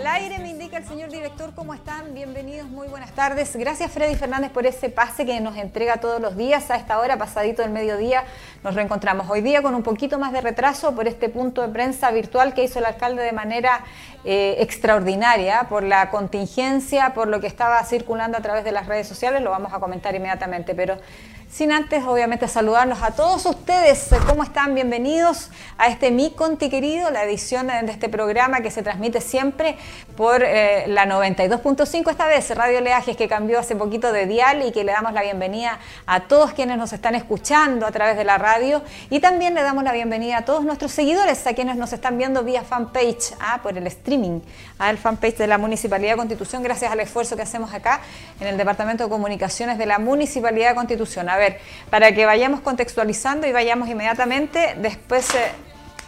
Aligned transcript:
Al 0.00 0.06
aire 0.06 0.38
me 0.38 0.48
indica 0.48 0.78
el 0.78 0.86
señor 0.86 1.10
director, 1.10 1.52
¿cómo 1.54 1.74
están? 1.74 2.14
Bienvenidos, 2.14 2.66
muy 2.70 2.88
buenas 2.88 3.12
tardes. 3.12 3.54
Gracias 3.54 3.92
Freddy 3.92 4.14
Fernández 4.14 4.50
por 4.50 4.64
ese 4.64 4.88
pase 4.88 5.26
que 5.26 5.38
nos 5.42 5.58
entrega 5.58 5.98
todos 5.98 6.22
los 6.22 6.38
días 6.38 6.70
a 6.70 6.76
esta 6.76 6.98
hora, 6.98 7.18
pasadito 7.18 7.60
del 7.60 7.70
mediodía. 7.70 8.24
Nos 8.64 8.74
reencontramos 8.74 9.28
hoy 9.28 9.42
día 9.42 9.60
con 9.60 9.74
un 9.74 9.82
poquito 9.82 10.18
más 10.18 10.32
de 10.32 10.40
retraso 10.40 10.94
por 10.94 11.06
este 11.06 11.28
punto 11.28 11.60
de 11.60 11.68
prensa 11.68 12.10
virtual 12.12 12.54
que 12.54 12.64
hizo 12.64 12.78
el 12.78 12.86
alcalde 12.86 13.22
de 13.22 13.32
manera 13.32 13.84
eh, 14.24 14.56
extraordinaria 14.60 15.66
por 15.68 15.82
la 15.82 16.08
contingencia, 16.08 17.12
por 17.12 17.28
lo 17.28 17.42
que 17.42 17.46
estaba 17.46 17.84
circulando 17.84 18.38
a 18.38 18.40
través 18.40 18.64
de 18.64 18.72
las 18.72 18.86
redes 18.86 19.06
sociales. 19.06 19.42
Lo 19.42 19.50
vamos 19.50 19.74
a 19.74 19.80
comentar 19.80 20.14
inmediatamente, 20.14 20.74
pero 20.74 20.96
sin 21.50 21.72
antes, 21.72 22.04
obviamente, 22.04 22.46
saludarlos 22.46 23.02
a 23.02 23.10
todos 23.10 23.44
ustedes. 23.44 24.08
¿Cómo 24.28 24.44
están? 24.44 24.74
Bienvenidos 24.74 25.50
a 25.78 25.88
este 25.88 26.12
Mi 26.12 26.30
Conti 26.30 26.70
Querido, 26.70 27.10
la 27.10 27.24
edición 27.24 27.66
de 27.66 27.90
este 27.90 28.08
programa 28.08 28.60
que 28.60 28.70
se 28.70 28.82
transmite 28.82 29.20
siempre 29.20 29.76
por 30.16 30.42
eh, 30.44 30.84
la 30.86 31.06
92.5, 31.06 32.08
esta 32.08 32.26
vez 32.28 32.54
Radio 32.56 32.80
Leajes, 32.80 33.16
que 33.16 33.26
cambió 33.26 33.58
hace 33.58 33.74
poquito 33.74 34.12
de 34.12 34.26
dial 34.26 34.62
y 34.64 34.70
que 34.70 34.84
le 34.84 34.92
damos 34.92 35.12
la 35.12 35.22
bienvenida 35.22 35.80
a 36.06 36.20
todos 36.20 36.52
quienes 36.52 36.78
nos 36.78 36.92
están 36.92 37.16
escuchando 37.16 37.84
a 37.84 37.90
través 37.90 38.16
de 38.16 38.24
la 38.24 38.38
radio. 38.38 38.82
Y 39.10 39.18
también 39.18 39.54
le 39.54 39.62
damos 39.62 39.82
la 39.82 39.92
bienvenida 39.92 40.38
a 40.38 40.44
todos 40.44 40.64
nuestros 40.64 40.92
seguidores, 40.92 41.44
a 41.48 41.54
quienes 41.54 41.74
nos 41.76 41.92
están 41.92 42.16
viendo 42.16 42.44
vía 42.44 42.62
fanpage, 42.62 43.34
ah, 43.40 43.58
por 43.60 43.76
el 43.76 43.86
streaming, 43.88 44.40
al 44.78 44.98
fanpage 44.98 45.38
de 45.38 45.48
la 45.48 45.58
Municipalidad 45.58 46.12
de 46.12 46.16
Constitución, 46.18 46.62
gracias 46.62 46.92
al 46.92 47.00
esfuerzo 47.00 47.34
que 47.34 47.42
hacemos 47.42 47.74
acá 47.74 48.00
en 48.40 48.46
el 48.46 48.56
Departamento 48.56 49.02
de 49.02 49.10
Comunicaciones 49.10 49.78
de 49.78 49.86
la 49.86 49.98
Municipalidad 49.98 50.70
de 50.70 50.74
Constitución 50.76 51.28
ver, 51.40 51.58
para 51.90 52.12
que 52.12 52.24
vayamos 52.26 52.60
contextualizando 52.60 53.46
y 53.46 53.52
vayamos 53.52 53.88
inmediatamente, 53.88 54.74
después 54.78 55.34
eh, 55.34 55.50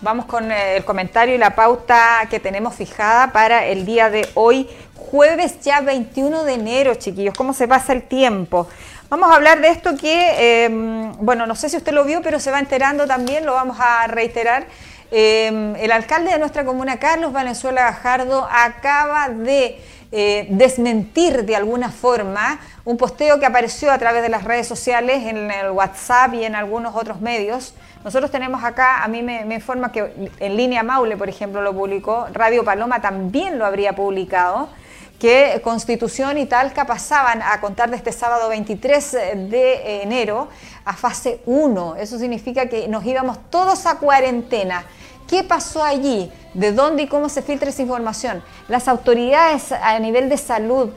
vamos 0.00 0.26
con 0.26 0.52
eh, 0.52 0.76
el 0.76 0.84
comentario 0.84 1.34
y 1.34 1.38
la 1.38 1.54
pauta 1.54 2.26
que 2.30 2.38
tenemos 2.38 2.74
fijada 2.74 3.32
para 3.32 3.66
el 3.66 3.84
día 3.84 4.10
de 4.10 4.28
hoy, 4.34 4.68
jueves 4.94 5.60
ya 5.60 5.80
21 5.80 6.44
de 6.44 6.54
enero, 6.54 6.94
chiquillos, 6.94 7.34
cómo 7.34 7.52
se 7.52 7.66
pasa 7.66 7.92
el 7.92 8.02
tiempo. 8.02 8.68
Vamos 9.08 9.30
a 9.30 9.34
hablar 9.34 9.60
de 9.60 9.68
esto 9.68 9.96
que, 9.96 10.64
em, 10.64 11.12
bueno, 11.18 11.46
no 11.46 11.54
sé 11.54 11.68
si 11.68 11.76
usted 11.76 11.92
lo 11.92 12.04
vio, 12.04 12.22
pero 12.22 12.40
se 12.40 12.50
va 12.50 12.58
enterando 12.58 13.06
también, 13.06 13.44
lo 13.44 13.52
vamos 13.52 13.76
a 13.78 14.06
reiterar. 14.06 14.66
Em, 15.14 15.76
el 15.76 15.92
alcalde 15.92 16.30
de 16.30 16.38
nuestra 16.38 16.64
comuna, 16.64 16.98
Carlos 16.98 17.34
Valenzuela 17.34 17.82
Gajardo, 17.82 18.48
acaba 18.50 19.28
de 19.28 19.78
eh, 20.10 20.46
desmentir 20.48 21.44
de 21.44 21.54
alguna 21.54 21.90
forma 21.90 22.58
un 22.86 22.96
posteo 22.96 23.38
que 23.38 23.44
apareció 23.44 23.92
a 23.92 23.98
través 23.98 24.22
de 24.22 24.30
las 24.30 24.44
redes 24.44 24.66
sociales, 24.66 25.26
en 25.26 25.50
el 25.50 25.72
WhatsApp 25.72 26.32
y 26.32 26.44
en 26.44 26.54
algunos 26.54 26.96
otros 26.96 27.20
medios. 27.20 27.74
Nosotros 28.04 28.30
tenemos 28.30 28.64
acá, 28.64 29.04
a 29.04 29.08
mí 29.08 29.22
me, 29.22 29.42
informa 29.54 29.92
que 29.92 30.30
en 30.40 30.56
línea 30.56 30.82
Maule, 30.82 31.18
por 31.18 31.28
ejemplo, 31.28 31.60
lo 31.60 31.74
publicó, 31.74 32.28
Radio 32.32 32.64
Paloma 32.64 33.02
también 33.02 33.58
lo 33.58 33.66
habría 33.66 33.94
publicado, 33.94 34.70
que 35.18 35.60
Constitución 35.62 36.38
y 36.38 36.46
Talca 36.46 36.86
pasaban 36.86 37.42
a 37.42 37.60
contar 37.60 37.90
de 37.90 37.96
este 37.96 38.12
sábado 38.12 38.48
23 38.48 39.12
de 39.12 40.02
enero 40.02 40.48
a 40.86 40.94
fase 40.94 41.42
1. 41.44 41.96
Eso 41.96 42.18
significa 42.18 42.66
que 42.66 42.88
nos 42.88 43.04
íbamos 43.04 43.38
todos 43.50 43.84
a 43.84 43.98
cuarentena. 43.98 44.86
¿Qué 45.32 45.42
pasó 45.42 45.82
allí? 45.82 46.30
¿De 46.52 46.72
dónde 46.72 47.04
y 47.04 47.06
cómo 47.06 47.30
se 47.30 47.40
filtra 47.40 47.70
esa 47.70 47.80
información? 47.80 48.42
Las 48.68 48.86
autoridades 48.86 49.72
a 49.72 49.98
nivel 49.98 50.28
de 50.28 50.36
salud 50.36 50.90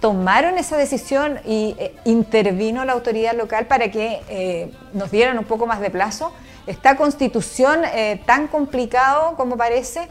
tomaron 0.00 0.56
esa 0.56 0.78
decisión 0.78 1.40
y 1.44 1.76
eh, 1.78 1.94
intervino 2.06 2.86
la 2.86 2.94
autoridad 2.94 3.34
local 3.36 3.66
para 3.66 3.90
que 3.90 4.22
eh, 4.30 4.72
nos 4.94 5.10
dieran 5.10 5.36
un 5.36 5.44
poco 5.44 5.66
más 5.66 5.80
de 5.80 5.90
plazo. 5.90 6.32
Esta 6.66 6.96
constitución 6.96 7.82
eh, 7.84 8.18
tan 8.24 8.48
complicado 8.48 9.36
como 9.36 9.58
parece. 9.58 10.08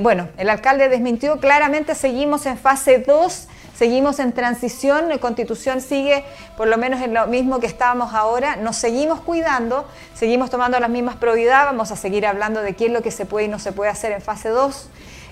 bueno, 0.00 0.28
el 0.38 0.48
alcalde 0.48 0.88
desmintió 0.88 1.40
claramente, 1.40 1.96
seguimos 1.96 2.46
en 2.46 2.56
fase 2.56 2.98
2 2.98 3.48
seguimos 3.80 4.18
en 4.18 4.32
transición, 4.32 5.08
la 5.08 5.16
constitución 5.16 5.80
sigue 5.80 6.22
por 6.58 6.68
lo 6.68 6.76
menos 6.76 7.00
en 7.00 7.14
lo 7.14 7.26
mismo 7.28 7.60
que 7.60 7.66
estábamos 7.66 8.12
ahora, 8.12 8.56
nos 8.56 8.76
seguimos 8.76 9.22
cuidando, 9.22 9.88
seguimos 10.12 10.50
tomando 10.50 10.78
las 10.78 10.90
mismas 10.90 11.16
probidades, 11.16 11.64
vamos 11.64 11.90
a 11.90 11.96
seguir 11.96 12.26
hablando 12.26 12.60
de 12.60 12.76
qué 12.76 12.86
es 12.88 12.92
lo 12.92 13.00
que 13.00 13.10
se 13.10 13.24
puede 13.24 13.46
y 13.46 13.48
no 13.48 13.58
se 13.58 13.72
puede 13.72 13.90
hacer 13.90 14.12
en 14.12 14.20
fase 14.20 14.50
2. 14.50 14.88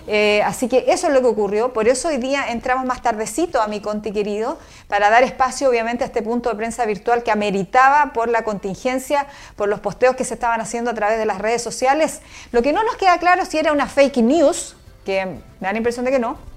Eh, 0.06 0.40
así 0.46 0.66
que 0.66 0.86
eso 0.88 1.08
es 1.08 1.12
lo 1.12 1.20
que 1.20 1.26
ocurrió, 1.26 1.74
por 1.74 1.88
eso 1.88 2.08
hoy 2.08 2.16
día 2.16 2.50
entramos 2.50 2.86
más 2.86 3.02
tardecito 3.02 3.60
a 3.60 3.66
mi 3.66 3.82
Conti 3.82 4.12
querido, 4.12 4.58
para 4.86 5.10
dar 5.10 5.24
espacio 5.24 5.68
obviamente 5.68 6.04
a 6.04 6.06
este 6.06 6.22
punto 6.22 6.48
de 6.48 6.56
prensa 6.56 6.86
virtual 6.86 7.22
que 7.22 7.30
ameritaba 7.30 8.14
por 8.14 8.30
la 8.30 8.44
contingencia, 8.44 9.26
por 9.56 9.68
los 9.68 9.80
posteos 9.80 10.16
que 10.16 10.24
se 10.24 10.32
estaban 10.32 10.62
haciendo 10.62 10.90
a 10.90 10.94
través 10.94 11.18
de 11.18 11.26
las 11.26 11.36
redes 11.36 11.60
sociales. 11.60 12.22
Lo 12.52 12.62
que 12.62 12.72
no 12.72 12.82
nos 12.82 12.96
queda 12.96 13.18
claro 13.18 13.44
si 13.44 13.58
era 13.58 13.74
una 13.74 13.88
fake 13.88 14.22
news, 14.22 14.74
que 15.04 15.26
me 15.26 15.42
da 15.60 15.72
la 15.72 15.76
impresión 15.76 16.06
de 16.06 16.12
que 16.12 16.18
no, 16.18 16.47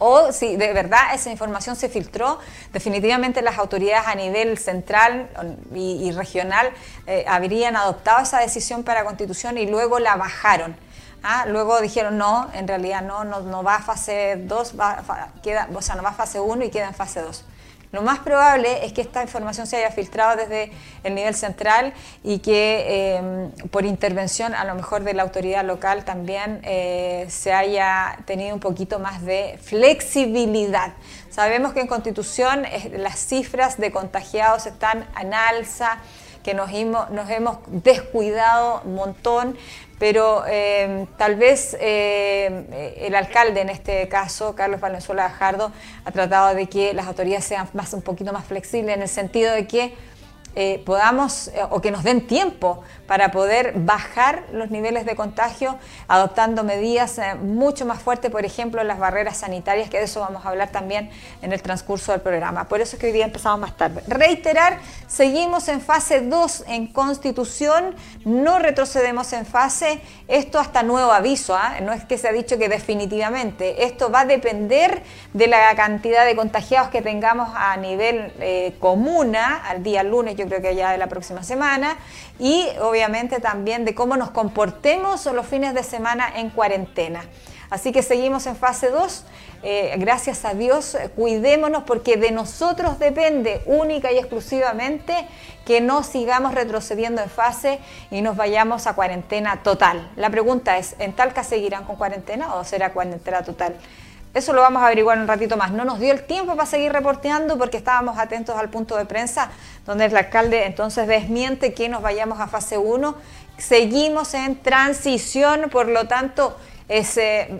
o 0.00 0.32
si 0.32 0.56
de 0.56 0.72
verdad 0.72 1.14
esa 1.14 1.30
información 1.30 1.76
se 1.76 1.88
filtró, 1.88 2.40
definitivamente 2.72 3.42
las 3.42 3.58
autoridades 3.58 4.08
a 4.08 4.14
nivel 4.16 4.58
central 4.58 5.28
y, 5.72 6.10
regional 6.10 6.70
eh, 7.06 7.24
habrían 7.28 7.76
adoptado 7.76 8.22
esa 8.22 8.40
decisión 8.40 8.82
para 8.82 9.04
constitución 9.04 9.58
y 9.58 9.66
luego 9.66 10.00
la 10.00 10.16
bajaron. 10.16 10.74
¿ah? 11.22 11.44
Luego 11.46 11.80
dijeron 11.80 12.18
no, 12.18 12.50
en 12.54 12.66
realidad 12.66 13.02
no, 13.02 13.24
no, 13.24 13.62
va 13.62 13.76
a 13.76 13.82
fase 13.82 14.36
2, 14.38 14.74
queda, 15.42 15.68
o 15.72 15.82
sea, 15.82 15.94
no 15.94 16.02
va 16.02 16.10
a 16.10 16.14
fase 16.14 16.40
1 16.40 16.64
y 16.64 16.70
queda 16.70 16.88
en 16.88 16.94
fase 16.94 17.20
2. 17.20 17.44
Lo 17.92 18.02
más 18.02 18.20
probable 18.20 18.84
es 18.84 18.92
que 18.92 19.00
esta 19.00 19.20
información 19.20 19.66
se 19.66 19.76
haya 19.76 19.90
filtrado 19.90 20.36
desde 20.36 20.70
el 21.02 21.14
nivel 21.16 21.34
central 21.34 21.92
y 22.22 22.38
que 22.38 23.16
em, 23.16 23.50
por 23.68 23.84
intervención 23.84 24.54
a 24.54 24.64
lo 24.64 24.76
mejor 24.76 25.02
de 25.02 25.12
la 25.12 25.24
autoridad 25.24 25.64
local 25.64 26.04
también 26.04 26.60
eh, 26.62 27.26
se 27.28 27.52
haya 27.52 28.18
tenido 28.26 28.54
un 28.54 28.60
poquito 28.60 29.00
más 29.00 29.22
de 29.22 29.58
flexibilidad. 29.60 30.92
Sabemos 31.30 31.72
que 31.72 31.80
en 31.80 31.88
Constitución 31.88 32.64
las 32.96 33.18
cifras 33.18 33.76
de 33.76 33.90
contagiados 33.90 34.66
están 34.66 35.08
en 35.20 35.34
alza, 35.34 35.98
que 36.44 36.54
nos 36.54 36.70
hemos 36.72 37.58
descuidado 37.66 38.82
un 38.84 38.94
montón, 38.94 39.56
pero 40.00 40.44
eh, 40.48 41.06
tal 41.18 41.36
vez 41.36 41.76
eh, 41.78 42.96
el 43.02 43.14
alcalde 43.14 43.60
en 43.60 43.68
este 43.68 44.08
caso, 44.08 44.54
Carlos 44.54 44.80
Valenzuela 44.80 45.24
Gajardo, 45.24 45.72
ha 46.06 46.10
tratado 46.10 46.54
de 46.54 46.70
que 46.70 46.94
las 46.94 47.06
autoridades 47.06 47.44
sean 47.44 47.68
más, 47.74 47.92
un 47.92 48.00
poquito 48.00 48.32
más 48.32 48.46
flexibles 48.46 48.96
en 48.96 49.02
el 49.02 49.08
sentido 49.08 49.52
de 49.52 49.66
que 49.66 49.94
eh, 50.56 50.82
podamos 50.84 51.46
eh, 51.48 51.62
o 51.70 51.80
que 51.80 51.92
nos 51.92 52.02
den 52.02 52.26
tiempo 52.26 52.82
para 53.06 53.30
poder 53.30 53.74
bajar 53.76 54.42
los 54.52 54.70
niveles 54.70 55.06
de 55.06 55.14
contagio 55.14 55.78
adoptando 56.08 56.64
medidas 56.64 57.18
eh, 57.18 57.36
mucho 57.36 57.86
más 57.86 58.02
fuertes, 58.02 58.32
por 58.32 58.44
ejemplo, 58.44 58.82
las 58.82 58.98
barreras 58.98 59.36
sanitarias, 59.38 59.88
que 59.88 59.98
de 59.98 60.04
eso 60.04 60.18
vamos 60.18 60.44
a 60.44 60.48
hablar 60.48 60.70
también 60.70 61.08
en 61.42 61.52
el 61.52 61.62
transcurso 61.62 62.10
del 62.10 62.20
programa. 62.20 62.64
Por 62.64 62.80
eso 62.80 62.96
es 62.96 63.00
que 63.00 63.06
hoy 63.06 63.12
día 63.12 63.26
empezamos 63.26 63.60
más 63.60 63.76
tarde. 63.76 64.02
Reiterar, 64.08 64.78
seguimos 65.06 65.68
en 65.68 65.80
fase 65.80 66.20
2 66.20 66.64
en 66.66 66.88
constitución, 66.88 67.94
no 68.24 68.58
retrocedemos 68.58 69.32
en 69.32 69.46
fase, 69.46 70.00
esto 70.26 70.58
hasta 70.58 70.82
nuevo 70.82 71.12
aviso, 71.12 71.54
¿ah? 71.54 71.76
no 71.80 71.92
es 71.92 72.04
que 72.04 72.18
se 72.18 72.26
ha 72.26 72.32
dicho 72.32 72.58
que 72.58 72.68
definitivamente, 72.68 73.84
esto 73.84 74.10
va 74.10 74.22
a 74.22 74.26
depender 74.26 75.04
de 75.32 75.46
la 75.46 75.72
cantidad 75.76 76.24
de 76.24 76.34
contagiados 76.34 76.90
que 76.90 77.02
tengamos 77.02 77.50
a 77.54 77.76
nivel 77.76 78.74
comuna 78.80 79.62
al 79.64 79.84
día 79.84 80.02
lunes 80.02 80.39
yo 80.40 80.46
creo 80.46 80.60
que 80.60 80.74
ya 80.74 80.92
de 80.92 80.98
la 80.98 81.08
próxima 81.08 81.42
semana, 81.42 81.96
y 82.38 82.66
obviamente 82.80 83.40
también 83.40 83.84
de 83.84 83.94
cómo 83.94 84.16
nos 84.16 84.30
comportemos 84.30 85.26
los 85.26 85.46
fines 85.46 85.74
de 85.74 85.82
semana 85.82 86.30
en 86.36 86.50
cuarentena. 86.50 87.24
Así 87.70 87.92
que 87.92 88.02
seguimos 88.02 88.46
en 88.46 88.56
fase 88.56 88.90
2. 88.90 89.24
Eh, 89.62 89.94
gracias 89.98 90.44
a 90.44 90.54
Dios, 90.54 90.96
cuidémonos 91.14 91.84
porque 91.84 92.16
de 92.16 92.30
nosotros 92.30 92.98
depende 92.98 93.62
única 93.66 94.10
y 94.10 94.18
exclusivamente 94.18 95.14
que 95.64 95.80
no 95.80 96.02
sigamos 96.02 96.54
retrocediendo 96.54 97.22
en 97.22 97.28
fase 97.28 97.78
y 98.10 98.22
nos 98.22 98.36
vayamos 98.36 98.86
a 98.86 98.94
cuarentena 98.94 99.62
total. 99.62 100.10
La 100.16 100.30
pregunta 100.30 100.78
es, 100.78 100.96
¿en 100.98 101.12
Talca 101.12 101.44
seguirán 101.44 101.84
con 101.84 101.96
cuarentena 101.96 102.54
o 102.54 102.64
será 102.64 102.92
cuarentena 102.92 103.42
total? 103.42 103.76
Eso 104.32 104.52
lo 104.52 104.62
vamos 104.62 104.80
a 104.82 104.86
averiguar 104.86 105.18
un 105.18 105.26
ratito 105.26 105.56
más. 105.56 105.72
No 105.72 105.84
nos 105.84 105.98
dio 105.98 106.12
el 106.12 106.22
tiempo 106.22 106.54
para 106.54 106.66
seguir 106.66 106.92
reporteando 106.92 107.58
porque 107.58 107.76
estábamos 107.76 108.16
atentos 108.16 108.56
al 108.56 108.68
punto 108.68 108.96
de 108.96 109.04
prensa 109.04 109.50
donde 109.86 110.04
el 110.04 110.16
alcalde 110.16 110.66
entonces 110.66 111.08
desmiente 111.08 111.74
que 111.74 111.88
nos 111.88 112.00
vayamos 112.00 112.38
a 112.38 112.46
fase 112.46 112.78
1. 112.78 113.16
Seguimos 113.58 114.34
en 114.34 114.56
transición, 114.62 115.68
por 115.70 115.88
lo 115.88 116.06
tanto, 116.06 116.56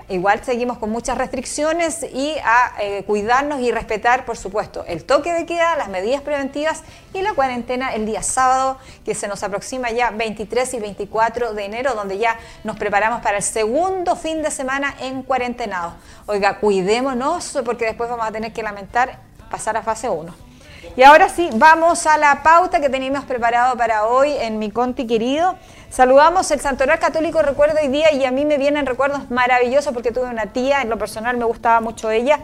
igual 0.09 0.43
seguimos 0.45 0.79
con 0.79 0.91
muchas 0.91 1.17
restricciones 1.17 2.03
y 2.03 2.35
a 2.43 2.73
eh, 2.81 3.05
cuidarnos 3.07 3.61
y 3.61 3.71
respetar, 3.71 4.25
por 4.25 4.37
supuesto, 4.37 4.85
el 4.89 5.05
toque 5.05 5.33
de 5.33 5.47
queda, 5.47 5.77
las 5.77 5.89
medidas 5.89 6.21
preventivas 6.23 6.83
y 7.15 7.23
la 7.23 7.33
cuarentena 7.35 7.95
el 7.95 8.07
día 8.07 8.25
sábado, 8.25 8.79
que 9.05 9.15
se 9.15 9.29
nos 9.29 9.45
aproxima 9.45 9.91
ya 9.93 10.11
23 10.11 10.75
y 10.75 10.81
24 10.81 11.55
de 11.55 11.65
enero, 11.65 11.95
donde 11.95 12.19
ya 12.19 12.37
nos 12.65 12.77
preparamos 12.77 13.23
para 13.23 13.37
el 13.37 13.43
segundo 13.45 14.17
fin 14.17 14.43
de 14.43 14.51
semana 14.51 14.97
en 15.01 15.23
cuarentenado. 15.23 15.95
Oiga, 16.27 16.59
cuidémonos 16.59 17.57
porque 17.65 17.85
después 17.85 18.11
vamos 18.11 18.27
a 18.27 18.33
tener 18.33 18.53
que 18.53 18.65
lamentar 18.65 19.21
pasar 19.49 19.77
a 19.77 19.83
fase 19.83 20.09
1. 20.09 20.50
Y 20.97 21.03
ahora 21.03 21.29
sí, 21.29 21.51
vamos 21.55 22.07
a 22.07 22.17
la 22.17 22.43
pauta 22.43 22.81
que 22.81 22.89
teníamos 22.89 23.25
preparado 23.25 23.77
para 23.77 24.07
hoy 24.07 24.33
en 24.33 24.59
mi 24.59 24.71
Conti 24.71 25.07
querido. 25.07 25.57
Saludamos 25.91 26.51
el 26.51 26.61
Santoral 26.61 26.99
Católico 26.99 27.43
Recuerdo 27.43 27.79
hoy 27.81 27.89
día 27.89 28.13
y 28.13 28.25
a 28.25 28.31
mí 28.31 28.45
me 28.45 28.59
vienen 28.59 28.87
recuerdos 28.87 29.31
maravillosos 29.31 29.93
porque 29.93 30.11
tuve 30.11 30.27
una 30.27 30.47
tía, 30.47 30.81
en 30.83 30.89
lo 30.89 30.99
personal 30.99 31.37
me 31.37 31.45
gustaba 31.45 31.81
mucho 31.81 32.11
ella. 32.11 32.41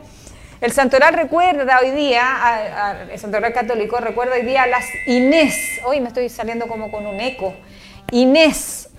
El 0.61 0.73
Santoral 0.73 1.15
recuerda 1.15 1.81
hoy 1.81 1.91
día, 1.91 3.07
el 3.11 3.19
Santoral 3.19 3.53
Católico 3.53 3.99
recuerda 3.99 4.35
hoy 4.35 4.43
día 4.43 4.65
a 4.65 4.67
las 4.67 4.85
Inés. 5.07 5.55
Hoy 5.85 6.01
me 6.01 6.09
estoy 6.09 6.29
saliendo 6.29 6.67
como 6.67 6.91
con 6.91 7.07
un 7.07 7.21
eco. 7.21 7.55
Inés, 8.11 8.91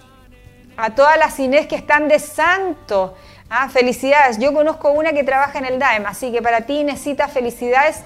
a 0.78 0.92
todas 0.95 1.18
las 1.18 1.40
Inés 1.40 1.68
que 1.68 1.75
están 1.75 2.07
de 2.07 2.19
santo. 2.19 3.16
Ah, 3.50 3.69
felicidades. 3.69 4.40
Yo 4.40 4.54
conozco 4.54 4.92
una 4.92 5.13
que 5.13 5.24
trabaja 5.24 5.57
en 5.60 5.66
el 5.66 5.80
DAEM, 5.80 6.06
así 6.06 6.31
que 6.31 6.42
para 6.42 6.62
ti, 6.62 6.80
Inesita, 6.80 7.28
felicidades. 7.28 8.04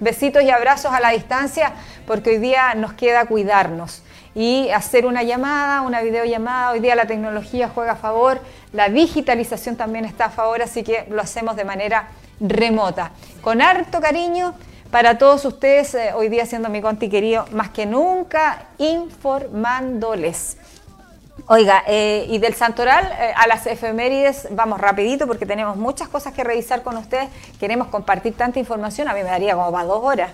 Besitos 0.00 0.42
y 0.42 0.50
abrazos 0.50 0.92
a 0.92 1.00
la 1.00 1.10
distancia, 1.10 1.72
porque 2.06 2.30
hoy 2.30 2.38
día 2.38 2.74
nos 2.74 2.92
queda 2.92 3.26
cuidarnos 3.26 4.02
y 4.34 4.70
hacer 4.70 5.06
una 5.06 5.24
llamada, 5.24 5.82
una 5.82 6.00
videollamada. 6.02 6.70
Hoy 6.70 6.80
día 6.80 6.94
la 6.94 7.06
tecnología 7.06 7.68
juega 7.68 7.92
a 7.92 7.96
favor, 7.96 8.40
la 8.72 8.88
digitalización 8.88 9.76
también 9.76 10.04
está 10.04 10.26
a 10.26 10.30
favor, 10.30 10.62
así 10.62 10.84
que 10.84 11.06
lo 11.10 11.20
hacemos 11.20 11.56
de 11.56 11.64
manera 11.64 12.10
remota. 12.40 13.10
Con 13.42 13.60
harto 13.60 14.00
cariño 14.00 14.54
para 14.92 15.18
todos 15.18 15.44
ustedes, 15.44 15.94
eh, 15.94 16.12
hoy 16.14 16.28
día 16.28 16.46
siendo 16.46 16.68
mi 16.68 16.80
conti 16.80 17.08
querido, 17.08 17.46
más 17.50 17.70
que 17.70 17.84
nunca 17.84 18.68
informándoles. 18.78 20.56
Oiga, 21.50 21.82
eh, 21.86 22.26
y 22.28 22.36
del 22.36 22.52
Santoral 22.52 23.10
eh, 23.18 23.32
a 23.34 23.46
las 23.46 23.66
efemérides 23.66 24.48
vamos 24.50 24.78
rapidito 24.78 25.26
porque 25.26 25.46
tenemos 25.46 25.78
muchas 25.78 26.06
cosas 26.06 26.34
que 26.34 26.44
revisar 26.44 26.82
con 26.82 26.98
ustedes. 26.98 27.30
Queremos 27.58 27.88
compartir 27.88 28.34
tanta 28.34 28.58
información, 28.58 29.08
a 29.08 29.14
mí 29.14 29.22
me 29.22 29.30
daría 29.30 29.54
como 29.54 29.72
para 29.72 29.86
dos 29.86 30.04
horas. 30.04 30.30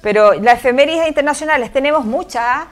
Pero 0.00 0.32
las 0.32 0.60
efemérides 0.60 1.06
internacionales 1.06 1.70
tenemos 1.70 2.06
muchas. 2.06 2.42
¿ah? 2.42 2.68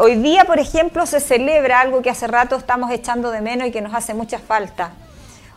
hoy 0.00 0.16
día, 0.16 0.44
por 0.44 0.58
ejemplo, 0.58 1.06
se 1.06 1.20
celebra 1.20 1.80
algo 1.80 2.02
que 2.02 2.10
hace 2.10 2.26
rato 2.26 2.56
estamos 2.56 2.90
echando 2.90 3.30
de 3.30 3.40
menos 3.40 3.68
y 3.68 3.70
que 3.70 3.80
nos 3.80 3.94
hace 3.94 4.12
mucha 4.12 4.40
falta. 4.40 4.90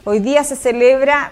Hoy 0.04 0.20
día 0.20 0.44
se 0.44 0.56
celebra 0.56 1.32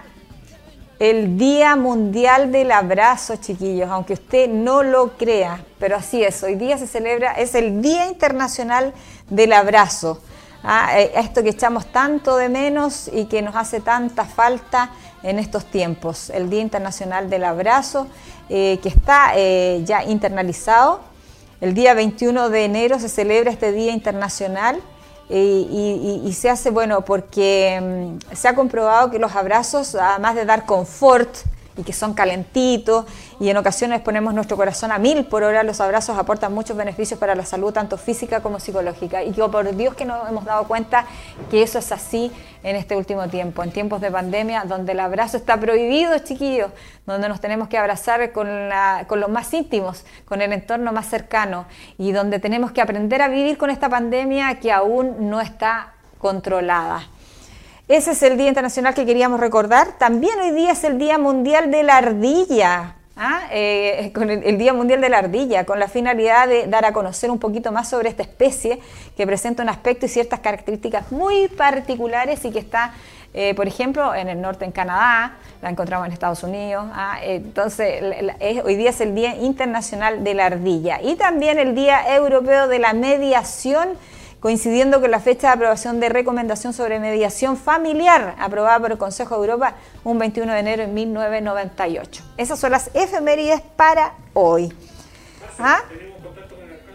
el 0.98 1.38
Día 1.38 1.76
Mundial 1.76 2.52
del 2.52 2.72
Abrazo, 2.72 3.36
chiquillos, 3.36 3.90
aunque 3.92 4.14
usted 4.14 4.50
no 4.50 4.82
lo 4.82 5.18
crea, 5.18 5.64
pero 5.78 5.96
así 5.96 6.24
es, 6.24 6.42
hoy 6.42 6.56
día 6.56 6.80
se 6.80 6.88
celebra, 6.88 7.34
es 7.34 7.54
el 7.54 7.82
Día 7.82 8.08
Internacional 8.08 8.94
del 9.30 9.54
Abrazo. 9.54 10.22
Eh, 10.64 11.12
esto 11.16 11.42
que 11.42 11.50
echamos 11.50 11.88
tanto 11.88 12.38
de 12.38 12.50
menos 12.50 13.10
y 13.12 13.26
que 13.26 13.42
nos 13.42 13.56
hace 13.56 13.80
tanta 13.80 14.26
falta 14.26 14.92
en 15.24 15.40
estos 15.40 15.66
tiempos, 15.66 16.30
el 16.30 16.50
Día 16.50 16.62
Internacional 16.62 17.30
del 17.30 17.44
Abrazo, 17.44 18.08
eh, 18.50 18.80
que 18.82 18.90
está 18.90 19.34
eh, 19.36 19.82
ya 19.86 20.04
internalizado. 20.04 21.02
El 21.62 21.74
día 21.74 21.94
21 21.94 22.50
de 22.50 22.66
enero 22.66 23.00
se 23.00 23.10
celebra 23.10 23.52
este 23.52 23.72
Día 23.72 23.92
Internacional 23.92 24.82
y, 25.30 26.30
se 26.34 26.50
hace, 26.50 26.72
bueno, 26.72 27.06
porque 27.06 28.18
mm, 28.30 28.36
se 28.36 28.48
ha 28.50 28.56
comprobado 28.56 29.12
que 29.12 29.20
los 29.20 29.34
abrazos, 29.34 29.96
además 29.96 30.36
de 30.36 30.44
dar 30.44 30.66
confort, 30.66 31.30
y 31.78 31.84
que 31.84 31.94
son 31.94 32.14
calentitos 32.14 33.06
y 33.40 33.50
en 33.50 33.58
ocasiones 33.58 34.02
ponemos 34.02 34.34
nuestro 34.34 34.58
corazón 34.58 34.92
a 34.92 34.98
mil 34.98 35.26
por 35.26 35.44
hora, 35.44 35.64
los 35.64 35.82
abrazos 35.82 36.18
aportan 36.18 36.54
muchos 36.54 36.76
beneficios 36.78 37.20
para 37.20 37.36
la 37.36 37.46
salud, 37.46 37.72
tanto 37.74 37.98
física 37.98 38.42
como 38.42 38.60
psicológica. 38.60 39.24
Y 39.24 39.32
que 39.32 39.42
por 39.44 39.76
Dios 39.76 39.96
que 39.96 40.06
nos 40.06 40.30
hemos 40.30 40.46
dado 40.46 40.66
cuenta 40.68 41.06
que 41.50 41.64
eso 41.64 41.80
es 41.80 41.92
así 41.92 42.32
en 42.64 42.76
este 42.76 42.96
último 42.96 43.28
tiempo, 43.28 43.64
en 43.64 43.72
tiempos 43.72 44.02
de 44.02 44.12
pandemia, 44.12 44.64
donde 44.66 44.92
el 44.92 45.00
abrazo 45.00 45.38
está 45.38 45.60
prohibido, 45.60 46.18
chiquillos, 46.20 46.72
donde 47.06 47.28
nos 47.28 47.42
tenemos 47.42 47.68
que 47.68 47.78
abrazar 47.78 48.32
con, 48.32 48.48
con 49.08 49.20
los 49.20 49.30
más 49.30 49.54
íntimos, 49.54 50.06
con 50.26 50.42
el 50.42 50.54
entorno 50.54 50.92
más 50.92 51.08
cercano 51.08 51.66
y 51.98 52.12
donde 52.12 52.40
tenemos 52.40 52.72
que 52.72 52.82
aprender 52.82 53.22
a 53.22 53.28
vivir 53.28 53.58
con 53.58 53.70
esta 53.70 53.90
pandemia 53.90 54.60
que 54.60 54.72
aún 54.72 55.30
no 55.30 55.42
está 55.42 55.94
controlada. 56.20 57.08
Ese 57.92 58.12
es 58.12 58.24
el 58.24 58.38
Día 58.38 58.48
Internacional 58.48 58.94
que 58.94 59.06
queríamos 59.06 59.42
recordar. 59.42 59.98
También 59.98 60.40
hoy 60.40 60.52
día 60.52 60.72
es 60.72 60.86
el 60.86 60.98
Día 60.98 61.18
Mundial 61.18 61.72
de 61.72 61.84
la 61.84 61.98
Ardilla. 61.98 62.96
¿ah? 63.18 63.42
Eh, 63.52 64.14
con 64.16 64.30
el, 64.30 64.58
Día 64.58 64.72
Mundial 64.72 65.02
de 65.02 65.10
la 65.10 65.18
Ardilla, 65.18 65.66
con 65.66 65.78
la 65.78 65.90
finalidad 65.90 66.48
de 66.48 66.68
dar 66.68 66.86
a 66.86 66.94
conocer 66.94 67.30
un 67.30 67.38
poquito 67.38 67.74
más 67.74 67.90
sobre 67.90 68.08
esta 68.08 68.24
especie 68.24 68.80
que 69.18 69.28
presenta 69.28 69.62
un 69.62 69.68
aspecto 69.68 70.06
y 70.06 70.10
ciertas 70.10 70.40
características 70.40 71.12
muy 71.12 71.50
particulares 71.50 72.46
y 72.46 72.52
que 72.52 72.60
está, 72.60 72.94
eh, 73.34 73.54
por 73.56 73.68
ejemplo, 73.68 74.16
en 74.16 74.30
el 74.30 74.40
norte 74.40 74.64
en 74.64 74.72
Canadá, 74.72 75.34
la 75.62 75.70
encontramos 75.70 76.08
en 76.08 76.14
Estados 76.14 76.44
Unidos. 76.44 76.86
¿ah? 76.94 77.20
Entonces, 77.22 78.02
hoy 78.64 78.76
día 78.78 78.92
es 78.92 79.02
el 79.02 79.14
Día 79.14 79.36
Internacional 79.36 80.24
de 80.24 80.34
la 80.34 80.46
Ardilla 80.46 81.02
y 81.02 81.16
también 81.16 81.60
el 81.60 81.76
Día 81.76 82.16
Europeo 82.16 82.70
de 82.70 82.80
la 82.80 82.94
Mediación 82.94 83.98
coincidiendo 84.42 85.00
con 85.00 85.12
la 85.12 85.20
fecha 85.20 85.48
de 85.48 85.54
aprobación 85.54 86.00
de 86.00 86.10
recomendación 86.10 86.74
sobre 86.74 87.00
mediación 87.00 87.56
familiar 87.56 88.36
aprobada 88.40 88.80
por 88.80 88.92
el 88.92 88.98
Consejo 88.98 89.36
de 89.36 89.42
Europa 89.42 89.76
un 90.04 90.18
21 90.18 90.52
de 90.52 90.60
enero 90.60 90.82
de 90.82 90.88
1998. 90.90 92.24
Esas 92.38 92.60
son 92.60 92.72
las 92.72 92.90
efemérides 92.96 93.62
para 93.62 94.16
hoy. 94.34 94.74
¿Ah? 95.60 95.82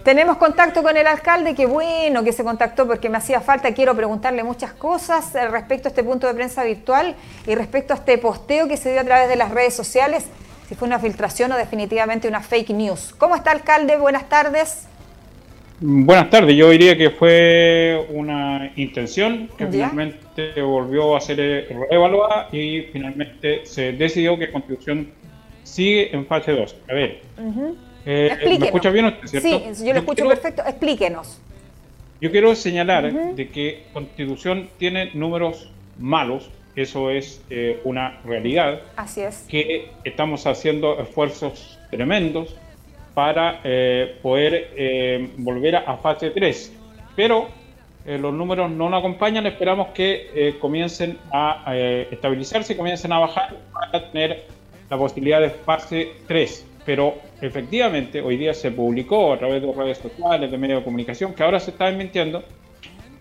Tenemos 0.02 0.36
contacto 0.38 0.82
con 0.82 0.96
el 0.96 1.06
alcalde, 1.06 1.54
qué 1.54 1.66
bueno 1.66 2.24
que 2.24 2.32
se 2.32 2.44
contactó 2.44 2.86
porque 2.86 3.08
me 3.08 3.18
hacía 3.18 3.40
falta, 3.40 3.72
quiero 3.74 3.94
preguntarle 3.94 4.42
muchas 4.42 4.72
cosas 4.72 5.34
eh, 5.34 5.48
respecto 5.48 5.88
a 5.88 5.90
este 5.90 6.02
punto 6.02 6.26
de 6.26 6.34
prensa 6.34 6.64
virtual 6.64 7.14
y 7.46 7.54
respecto 7.54 7.92
a 7.92 7.96
este 7.96 8.18
posteo 8.18 8.68
que 8.68 8.76
se 8.76 8.90
dio 8.90 9.00
a 9.00 9.04
través 9.04 9.28
de 9.28 9.36
las 9.36 9.50
redes 9.50 9.74
sociales, 9.74 10.24
si 10.68 10.74
fue 10.74 10.86
una 10.86 10.98
filtración 10.98 11.52
o 11.52 11.56
definitivamente 11.56 12.26
una 12.26 12.40
fake 12.40 12.70
news. 12.70 13.14
¿Cómo 13.18 13.36
está 13.36 13.52
alcalde? 13.52 13.96
Buenas 13.96 14.28
tardes. 14.28 14.86
Buenas 15.78 16.30
tardes, 16.30 16.56
yo 16.56 16.70
diría 16.70 16.96
que 16.96 17.10
fue 17.10 18.06
una 18.08 18.72
intención 18.76 19.50
que 19.58 19.66
finalmente 19.66 20.62
volvió 20.62 21.14
a 21.14 21.20
ser 21.20 21.36
reevaluada 21.90 22.48
y 22.50 22.80
finalmente 22.92 23.66
se 23.66 23.92
decidió 23.92 24.38
que 24.38 24.50
Constitución 24.50 25.10
sigue 25.64 26.16
en 26.16 26.24
fase 26.24 26.52
2. 26.52 26.76
A 26.88 26.94
ver, 26.94 27.20
eh, 28.06 28.56
¿me 28.58 28.66
escucha 28.66 28.88
bien 28.88 29.04
usted, 29.04 29.26
cierto? 29.26 29.74
Sí, 29.74 29.84
yo 29.84 29.92
lo 29.92 29.98
escucho 29.98 30.26
perfecto, 30.26 30.62
explíquenos. 30.66 31.42
Yo 32.22 32.30
quiero 32.30 32.54
señalar 32.54 33.34
de 33.34 33.48
que 33.50 33.84
Constitución 33.92 34.70
tiene 34.78 35.10
números 35.12 35.70
malos, 35.98 36.48
eso 36.74 37.10
es 37.10 37.42
eh, 37.50 37.80
una 37.84 38.18
realidad. 38.24 38.80
Así 38.96 39.20
es. 39.20 39.44
Que 39.46 39.90
estamos 40.04 40.46
haciendo 40.46 40.98
esfuerzos 40.98 41.78
tremendos 41.90 42.56
para 43.16 43.62
eh, 43.64 44.18
poder 44.20 44.72
eh, 44.76 45.30
volver 45.38 45.74
a, 45.76 45.96
fase 45.96 46.28
3. 46.32 46.70
Pero 47.16 47.48
eh, 48.04 48.18
los 48.18 48.34
números 48.34 48.70
no 48.70 48.90
nos 48.90 48.98
acompañan, 48.98 49.46
esperamos 49.46 49.88
que 49.94 50.54
comiencen 50.60 51.16
a 51.32 51.74
estabilizarse, 52.10 52.76
comiencen 52.76 53.12
a 53.12 53.20
bajar 53.20 53.56
para 53.72 54.10
tener 54.10 54.44
la 54.90 54.98
posibilidad 54.98 55.40
de 55.40 55.48
fase 55.48 56.12
3. 56.26 56.66
Pero 56.84 57.14
efectivamente 57.40 58.20
hoy 58.20 58.36
día 58.36 58.52
se 58.52 58.70
publicó 58.70 59.32
a 59.32 59.38
través 59.38 59.62
de 59.62 59.72
redes 59.72 59.96
sociales, 59.96 60.50
de 60.50 60.58
medios 60.58 60.80
de 60.80 60.84
comunicación, 60.84 61.32
que 61.32 61.42
ahora 61.42 61.58
se 61.58 61.70
está 61.70 61.86
desmintiendo. 61.86 62.44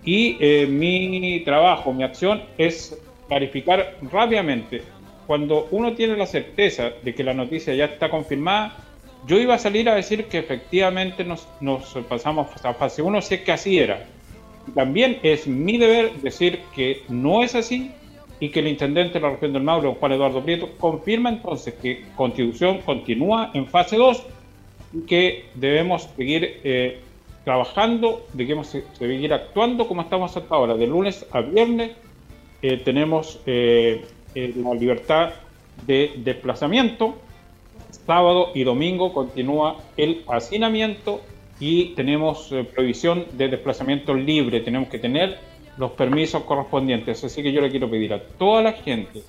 Y 0.03 0.35
mi 0.67 1.41
trabajo, 1.45 1.93
mi 1.93 2.03
acción 2.03 2.43
es 2.57 3.01
clarificar 3.29 3.95
rápidamente. 4.11 4.83
Cuando 5.25 5.69
uno 5.71 5.93
tiene 5.93 6.17
la 6.17 6.25
certeza 6.25 6.91
de 7.01 7.15
que 7.15 7.23
la 7.23 7.33
noticia 7.33 7.73
ya 7.73 7.85
está 7.85 8.09
confirmada, 8.09 8.84
yo 9.25 9.39
iba 9.39 9.55
a 9.55 9.59
salir 9.59 9.89
a 9.89 9.95
decir 9.95 10.25
que 10.25 10.39
efectivamente 10.39 11.23
nos, 11.23 11.47
pasamos 12.07 12.47
a 12.63 12.73
fase 12.73 13.01
1 13.01 13.21
si 13.21 13.35
es 13.35 13.41
que 13.41 13.51
así 13.51 13.79
era. 13.79 14.05
También 14.73 15.19
es 15.23 15.47
mi 15.47 15.77
deber 15.77 16.13
decir 16.21 16.59
que 16.75 17.03
no 17.09 17.43
es 17.43 17.55
así 17.55 17.91
y 18.39 18.49
que 18.49 18.59
el 18.59 18.67
intendente 18.67 19.13
de 19.13 19.19
la 19.21 19.31
región 19.31 19.53
del 19.53 19.63
Maule, 19.63 19.95
Juan 19.99 20.11
Eduardo 20.11 20.43
Prieto, 20.43 20.69
confirma 20.77 21.29
entonces 21.29 21.73
que 21.75 22.03
Constitución 22.15 22.79
continúa 22.81 23.51
en 23.53 23.67
fase 23.67 23.95
2 23.95 24.23
y 24.93 25.01
que 25.01 25.45
debemos 25.55 26.09
seguir 26.15 26.61
eh, 26.63 26.99
trabajando, 27.43 28.25
debemos 28.33 28.75
seguir 28.97 29.33
actuando 29.33 29.87
como 29.87 30.01
estamos 30.01 30.35
hasta 30.35 30.53
ahora. 30.53 30.75
De 30.75 30.87
lunes 30.87 31.25
a 31.31 31.41
viernes 31.41 31.91
eh, 32.61 32.81
tenemos 32.83 33.39
eh, 33.45 34.03
la 34.33 34.73
libertad 34.73 35.33
de 35.85 36.13
desplazamiento 36.17 37.15
sábado 38.05 38.51
y 38.53 38.63
domingo 38.63 39.13
continúa 39.13 39.77
el 39.97 40.23
hacinamiento 40.27 41.21
y 41.59 41.95
tenemos 41.95 42.51
eh, 42.51 42.63
prohibición 42.63 43.25
de 43.33 43.47
desplazamiento 43.49 44.13
libre. 44.13 44.59
Tenemos 44.59 44.89
que 44.89 44.99
tener 44.99 45.37
los 45.77 45.91
permisos 45.91 46.43
correspondientes. 46.43 47.23
Así 47.23 47.41
que 47.43 47.51
yo 47.51 47.61
le 47.61 47.69
quiero 47.69 47.89
pedir 47.89 48.13
a 48.13 48.21
toda 48.21 48.61
la 48.61 48.73
gente, 48.73 49.21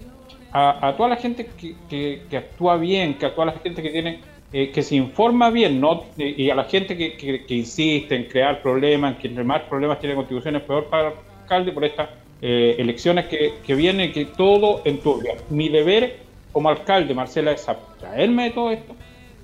a, 0.53 0.95
toda 0.97 1.11
la 1.11 1.17
gente 1.17 1.49
que, 1.89 2.23
actúa 2.37 2.77
bien, 2.77 3.15
que 3.15 3.27
a 3.27 3.35
toda 3.35 3.47
la 3.47 3.53
gente 3.53 3.83
que 3.83 3.91
tiene, 3.91 4.21
eh, 4.53 4.71
que 4.71 4.83
se 4.83 4.97
informa 4.97 5.51
bien, 5.51 5.81
no 5.81 6.05
y 6.17 6.49
a 6.51 6.55
la 6.55 6.65
gente 6.65 6.97
que, 6.97 7.45
insiste 7.49 8.15
en 8.15 8.25
crear 8.25 8.63
problemas, 8.63 9.17
que 9.19 9.29
entre 9.29 9.45
más 9.45 9.63
problemas 9.63 10.01
tiene 10.01 10.15
constituciones, 10.15 10.63
peor 10.63 10.87
para 10.87 11.09
el 11.09 11.15
alcalde 11.43 11.73
por 11.73 11.85
estas 11.85 12.09
eh, 12.43 12.77
elecciones 12.79 13.27
que, 13.27 13.75
vienen, 13.75 14.13
que 14.13 14.25
todo 14.25 14.83
en 14.85 14.97
enturbia. 14.97 15.35
Mi 15.51 15.69
deber 15.69 16.26
como 16.57 16.71
alcalde, 16.71 17.13
Marcela, 17.13 17.53
es 17.53 17.67
traerme 18.01 18.45
de 18.45 18.51
todo 18.53 18.71
esto 18.71 18.97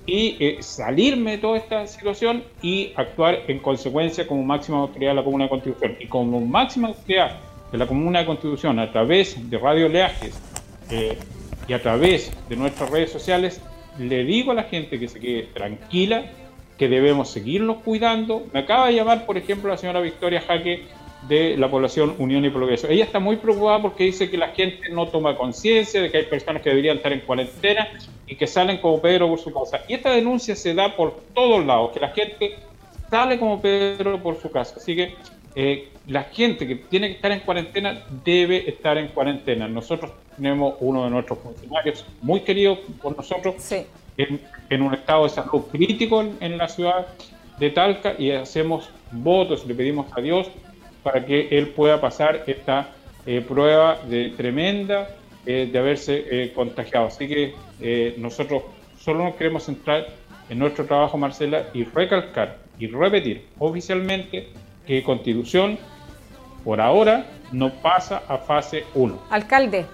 y 0.07 0.35
eh, 0.39 0.57
salirme 0.61 1.33
de 1.33 1.37
toda 1.37 1.57
esta 1.57 1.85
situación 1.85 2.43
y 2.59 2.91
actuar 2.95 3.41
en 3.47 3.59
consecuencia 3.59 4.25
como 4.25 4.41
máxima 4.41 4.79
autoridad 4.79 5.11
de 5.11 5.17
la 5.17 5.23
Comuna 5.23 5.43
de 5.43 5.51
Constitución. 5.51 5.95
Y 5.99 6.07
como 6.07 6.41
máxima 6.41 6.87
autoridad 6.87 7.37
de 7.71 7.77
la 7.77 7.85
Comuna 7.85 8.21
de 8.21 8.25
Constitución, 8.25 8.79
a 8.79 8.91
través 8.91 9.47
de 9.47 9.59
Radio 9.59 9.89
Leajes 9.89 10.41
eh, 10.89 11.15
y 11.67 11.73
a 11.73 11.79
través 11.83 12.31
de 12.49 12.55
nuestras 12.55 12.89
redes 12.89 13.11
sociales, 13.11 13.61
le 13.99 14.23
digo 14.23 14.51
a 14.51 14.55
la 14.55 14.63
gente 14.63 14.99
que 14.99 15.07
se 15.07 15.19
quede 15.19 15.43
tranquila, 15.53 16.31
que 16.79 16.87
debemos 16.87 17.29
seguirnos 17.29 17.83
cuidando. 17.83 18.47
Me 18.51 18.61
acaba 18.61 18.87
de 18.87 18.95
llamar, 18.95 19.27
por 19.27 19.37
ejemplo, 19.37 19.69
la 19.69 19.77
señora 19.77 19.99
Victoria 19.99 20.41
Jaque 20.41 20.87
de 21.27 21.55
la 21.57 21.69
población 21.69 22.15
Unión 22.17 22.43
y 22.45 22.49
Progreso. 22.49 22.87
Ella 22.87 23.05
está 23.05 23.19
muy 23.19 23.37
preocupada 23.37 23.81
porque 23.81 24.03
dice 24.03 24.29
que 24.29 24.37
la 24.37 24.49
gente 24.49 24.89
no 24.89 25.07
toma 25.07 25.37
conciencia 25.37 26.01
de 26.01 26.11
que 26.11 26.17
hay 26.17 26.25
personas 26.25 26.61
que 26.61 26.69
deberían 26.69 26.97
estar 26.97 27.13
en 27.13 27.21
cuarentena 27.21 27.87
y 28.27 28.35
que 28.35 28.47
salen 28.47 28.79
como 28.79 29.01
Pedro 29.01 29.29
por 29.29 29.39
su 29.39 29.53
casa. 29.53 29.81
Y 29.87 29.93
esta 29.93 30.11
denuncia 30.11 30.55
se 30.55 30.73
da 30.73 30.95
por 30.95 31.21
todos 31.33 31.65
lados, 31.65 31.91
que 31.91 31.99
la 31.99 32.09
gente 32.09 32.55
sale 33.09 33.39
como 33.39 33.61
Pedro 33.61 34.21
por 34.21 34.39
su 34.41 34.51
casa. 34.51 34.75
Así 34.77 34.95
que 34.95 35.13
eh, 35.55 35.89
la 36.07 36.23
gente 36.23 36.67
que 36.67 36.75
tiene 36.75 37.07
que 37.07 37.13
estar 37.15 37.31
en 37.31 37.39
cuarentena 37.41 38.03
debe 38.25 38.69
estar 38.69 38.97
en 38.97 39.07
cuarentena. 39.09 39.67
Nosotros 39.67 40.11
tenemos 40.35 40.75
uno 40.79 41.05
de 41.05 41.09
nuestros 41.09 41.39
funcionarios 41.39 42.05
muy 42.21 42.41
querido 42.41 42.79
por 43.01 43.15
nosotros 43.15 43.55
en, 44.17 44.81
un 44.81 44.93
estado 44.93 45.23
de 45.23 45.29
salud 45.29 45.61
crítico 45.71 46.21
en, 46.21 46.37
en 46.41 46.57
la 46.57 46.67
ciudad 46.67 47.07
de 47.59 47.69
Talca 47.69 48.15
y 48.17 48.31
hacemos 48.31 48.89
votos, 49.11 49.65
le 49.65 49.75
pedimos 49.75 50.07
a 50.17 50.21
Dios 50.21 50.49
para 51.03 51.25
que 51.25 51.49
él 51.51 51.69
pueda 51.69 51.99
pasar 52.01 52.43
esta 52.47 52.89
eh, 53.25 53.41
prueba 53.41 53.99
de 54.07 54.33
tremenda 54.35 55.09
eh, 55.45 55.69
de 55.71 55.79
haberse 55.79 56.25
eh, 56.29 56.53
contagiado. 56.53 57.07
Así 57.07 57.27
que 57.27 57.53
nosotros 58.17 58.63
solo 58.97 59.25
nos 59.25 59.35
queremos 59.35 59.65
centrar 59.65 60.07
en 60.49 60.59
nuestro 60.59 60.85
trabajo, 60.85 61.17
Marcela, 61.17 61.67
y 61.73 61.83
recalcar 61.83 62.59
y 62.79 62.87
repetir 62.87 63.45
oficialmente 63.59 64.47
que 64.87 65.03
Constitución 65.03 65.77
por 66.63 66.79
ahora 66.79 67.25
no 67.51 67.73
pasa 67.73 68.23
a 68.27 68.37
fase 68.37 68.85
1. 68.93 69.23
Alcalde, 69.29 69.85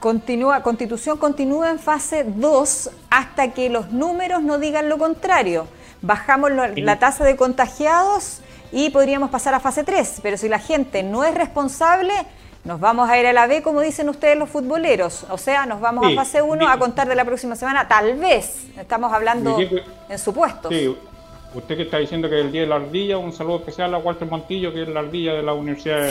continúa, 0.00 0.62
Constitución 0.62 1.16
continúa 1.16 1.70
en 1.70 1.78
fase 1.78 2.24
2 2.26 2.90
hasta 3.10 3.52
que 3.52 3.70
los 3.70 3.90
números 3.90 4.42
no 4.42 4.58
digan 4.58 4.88
lo 4.88 4.98
contrario. 4.98 5.66
Bajamos 6.02 6.50
la 6.76 6.98
tasa 6.98 7.24
de 7.24 7.36
contagiados 7.36 8.40
y 8.72 8.90
podríamos 8.90 9.30
pasar 9.30 9.54
a 9.54 9.60
fase 9.60 9.84
3. 9.84 10.20
Pero 10.22 10.36
si 10.36 10.48
la 10.48 10.58
gente 10.58 11.02
no 11.02 11.24
es 11.24 11.34
responsable, 11.34 12.12
nos 12.64 12.78
vamos 12.80 13.08
a 13.08 13.18
ir 13.18 13.26
a 13.26 13.32
la 13.32 13.46
B, 13.46 13.62
como 13.62 13.80
dicen 13.80 14.08
ustedes 14.08 14.36
los 14.36 14.48
futboleros. 14.48 15.24
O 15.30 15.38
sea, 15.38 15.66
nos 15.66 15.80
vamos 15.80 16.06
a 16.06 16.14
fase 16.14 16.42
1 16.42 16.68
a 16.68 16.78
contar 16.78 17.08
de 17.08 17.14
la 17.14 17.24
próxima 17.24 17.56
semana, 17.56 17.88
tal 17.88 18.14
vez. 18.18 18.66
Estamos 18.78 19.12
hablando 19.12 19.58
en 20.08 20.18
supuestos. 20.18 20.72
Sí, 20.72 20.94
usted 21.54 21.76
que 21.76 21.82
está 21.82 21.98
diciendo 21.98 22.28
que 22.28 22.38
es 22.38 22.44
el 22.44 22.52
día 22.52 22.62
de 22.62 22.66
la 22.66 22.76
ardilla, 22.76 23.18
un 23.18 23.32
saludo 23.32 23.58
especial 23.60 23.94
a 23.94 23.98
Walter 23.98 24.28
Montillo, 24.28 24.72
que 24.72 24.82
es 24.82 24.88
la 24.88 25.00
ardilla 25.00 25.34
de 25.34 25.42
la 25.42 25.54
Universidad 25.54 26.08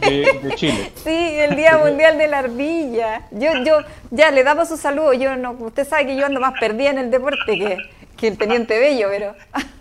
de, 0.00 0.52
Chile. 0.54 0.92
Sí, 1.04 1.10
el 1.10 1.56
Día 1.56 1.78
Mundial 1.78 2.16
de 2.16 2.28
la 2.28 2.38
Ardilla. 2.38 3.22
Yo, 3.32 3.50
yo, 3.64 3.78
ya 4.10 4.30
le 4.30 4.42
damos 4.42 4.68
su 4.68 4.76
saludo. 4.76 5.12
Yo 5.12 5.36
no, 5.36 5.52
usted 5.52 5.86
sabe 5.86 6.06
que 6.06 6.16
yo 6.16 6.26
ando 6.26 6.40
más 6.40 6.54
perdida 6.58 6.90
en 6.90 6.98
el 6.98 7.10
deporte 7.10 7.58
que, 7.58 7.76
que 8.16 8.28
el 8.28 8.38
Teniente 8.38 8.78
Bello, 8.78 9.08
pero. 9.10 9.34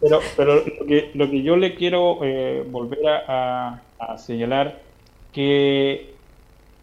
Pero, 0.00 0.20
pero 0.36 0.56
lo, 0.56 0.86
que, 0.86 1.10
lo 1.14 1.30
que 1.30 1.42
yo 1.42 1.56
le 1.56 1.74
quiero 1.74 2.18
eh, 2.22 2.64
volver 2.68 3.00
a, 3.06 3.82
señalar, 4.16 4.80
que, 5.32 6.14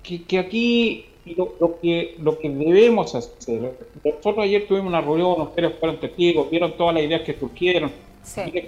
que, 0.04 0.38
aquí 0.38 1.06
lo, 1.36 1.80
que, 1.82 2.16
lo 2.20 2.38
que 2.38 2.50
debemos 2.50 3.16
hacer, 3.16 3.74
nosotros 4.04 4.40
ayer 4.40 4.68
tuvimos 4.68 4.88
una 4.88 5.02
reunión, 5.02 5.42
ustedes 5.42 5.74
fueron 5.80 6.00
testigos, 6.00 6.50
vieron 6.50 6.74
todas 6.78 6.96
las 6.96 7.04
ideas 7.04 7.22
que 7.22 7.34
surgieron, 7.34 7.92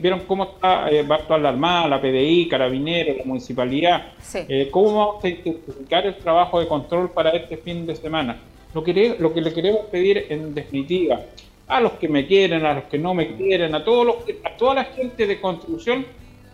vieron 0.01 0.21
cómo 0.21 0.45
está, 0.45 0.89
eh, 0.89 1.03
va 1.03 1.15
a 1.15 1.19
actuar 1.19 1.41
la 1.41 1.49
Armada, 1.49 1.87
la 1.87 2.01
PDI, 2.01 2.47
Carabineros, 2.47 3.17
la 3.17 3.25
Municipalidad, 3.25 4.13
eh, 4.33 4.69
cómo 4.71 4.93
vamos 4.93 5.23
a 5.23 5.29
intensificar 5.29 6.05
el 6.07 6.15
trabajo 6.15 6.59
de 6.59 6.67
control 6.67 7.11
para 7.11 7.31
este 7.31 7.57
fin 7.57 7.85
de 7.85 7.95
semana. 7.95 8.39
Lo 8.73 8.83
que, 8.83 9.15
lo 9.19 9.33
que 9.33 9.41
le 9.41 9.53
queremos 9.53 9.85
pedir 9.91 10.25
en 10.29 10.53
definitiva 10.53 11.21
a 11.67 11.81
los 11.81 11.93
que 11.93 12.07
me 12.07 12.25
quieren, 12.25 12.65
a 12.65 12.73
los 12.73 12.83
que 12.85 12.97
no 12.97 13.13
me 13.13 13.35
quieren, 13.35 13.75
a, 13.75 13.83
todos 13.83 14.05
los, 14.05 14.15
a 14.43 14.55
toda 14.55 14.75
la 14.75 14.85
gente 14.85 15.27
de 15.27 15.39
construcción, 15.39 16.05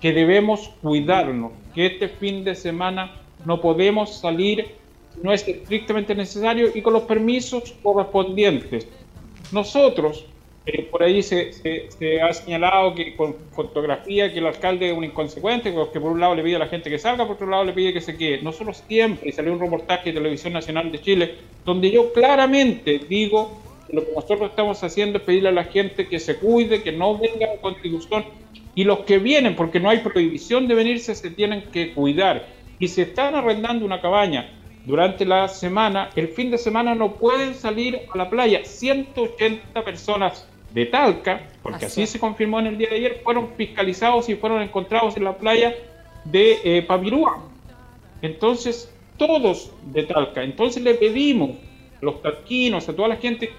que 0.02 0.12
debemos 0.12 0.72
cuidarnos, 0.82 1.52
que 1.74 1.86
este 1.86 2.10
fin 2.10 2.44
de 2.44 2.56
semana 2.56 3.12
no 3.46 3.62
podemos 3.62 4.18
salir, 4.18 4.68
no 5.22 5.32
es 5.32 5.48
estrictamente 5.48 6.16
necesario 6.16 6.72
y 6.74 6.82
con 6.82 6.94
los 6.94 7.04
permisos 7.04 7.74
correspondientes. 7.84 8.88
Nosotros, 9.52 10.26
eh, 10.66 10.88
por 10.90 11.04
ahí 11.04 11.22
se, 11.22 11.54
se, 11.54 12.22
ha 12.22 12.34
señalado 12.34 12.96
que 12.96 13.16
con 13.16 13.36
fotografía 13.52 14.34
que 14.34 14.40
el 14.40 14.48
alcalde 14.48 14.90
es 14.90 14.98
un 14.98 15.04
inconsecuente, 15.04 15.74
que 15.94 16.00
por 16.00 16.12
un 16.12 16.20
lado 16.20 16.36
le 16.36 16.44
pide 16.44 16.56
a 16.56 16.60
la 16.60 16.68
gente 16.68 16.90
que 16.90 16.98
salga, 16.98 17.26
por 17.26 17.36
otro 17.36 17.48
lado 17.48 17.64
le 17.64 17.74
pide 17.74 17.94
que 17.94 18.02
se 18.02 18.18
quede. 18.18 18.42
Nosotros 18.42 18.84
siempre, 18.88 19.30
y 19.30 19.32
salió 19.32 19.54
un 19.54 19.60
reportaje 19.60 20.10
de 20.10 20.14
Televisión 20.14 20.54
Nacional 20.54 20.92
de 20.92 21.02
Chile, 21.02 21.36
donde 21.64 21.92
yo 21.92 22.12
claramente 22.12 23.00
digo 23.08 23.62
lo 23.94 24.04
que 24.04 24.12
nosotros 24.12 24.50
estamos 24.50 24.84
haciendo 24.84 25.20
es 25.20 25.24
pedirle 25.24 25.50
a 25.50 25.52
la 25.52 25.66
gente 25.66 26.08
que 26.08 26.20
se 26.20 26.38
cuide, 26.38 26.82
que 26.82 26.92
no 26.92 27.16
venga 27.18 27.46
a 27.54 27.62
contribución 27.62 28.26
y 28.74 28.86
los 28.86 29.02
que 29.02 29.20
vienen, 29.20 29.56
porque 29.56 29.80
no 29.80 29.88
hay 29.88 30.00
prohibición 30.00 30.68
de 30.68 30.74
venirse, 30.74 31.14
se 31.14 31.30
tienen 31.30 31.62
que 31.72 31.94
cuidar. 31.94 32.48
Y 32.80 32.88
si 32.88 33.02
están 33.02 33.36
arrendando 33.36 33.86
una 33.86 34.02
cabaña 34.02 34.50
durante 34.86 35.26
la 35.26 35.48
semana, 35.48 36.10
el 36.16 36.28
fin 36.30 36.50
de 36.50 36.58
semana 36.58 36.96
no 36.96 37.14
pueden 37.14 37.54
salir 37.54 38.02
a 38.12 38.18
la 38.18 38.32
playa. 38.32 38.66
180 38.66 39.86
personas 39.86 40.48
de 40.74 40.88
Talca, 40.88 41.44
porque 41.62 41.86
así, 41.86 42.08
se 42.08 42.20
confirmó 42.20 42.60
en 42.60 42.68
el 42.68 42.78
día 42.80 42.90
de 42.90 42.96
ayer, 42.96 43.22
fueron 43.24 43.50
fiscalizados 43.56 44.28
y 44.28 44.36
fueron 44.36 44.64
encontrados 44.64 45.16
en 45.18 45.26
la 45.26 45.38
playa 45.38 45.76
de 46.26 46.58
eh, 46.64 46.82
Pavirúa. 46.82 47.44
Entonces, 48.24 48.92
todos 49.18 49.72
de 49.86 50.02
Talca. 50.02 50.44
Entonces 50.44 50.82
le 50.82 50.96
pedimos 50.96 51.52
a 52.02 52.06
los 52.06 52.24
talquinos, 52.24 52.90
a 52.90 52.96
toda 52.96 53.10
la 53.10 53.18
gente 53.18 53.52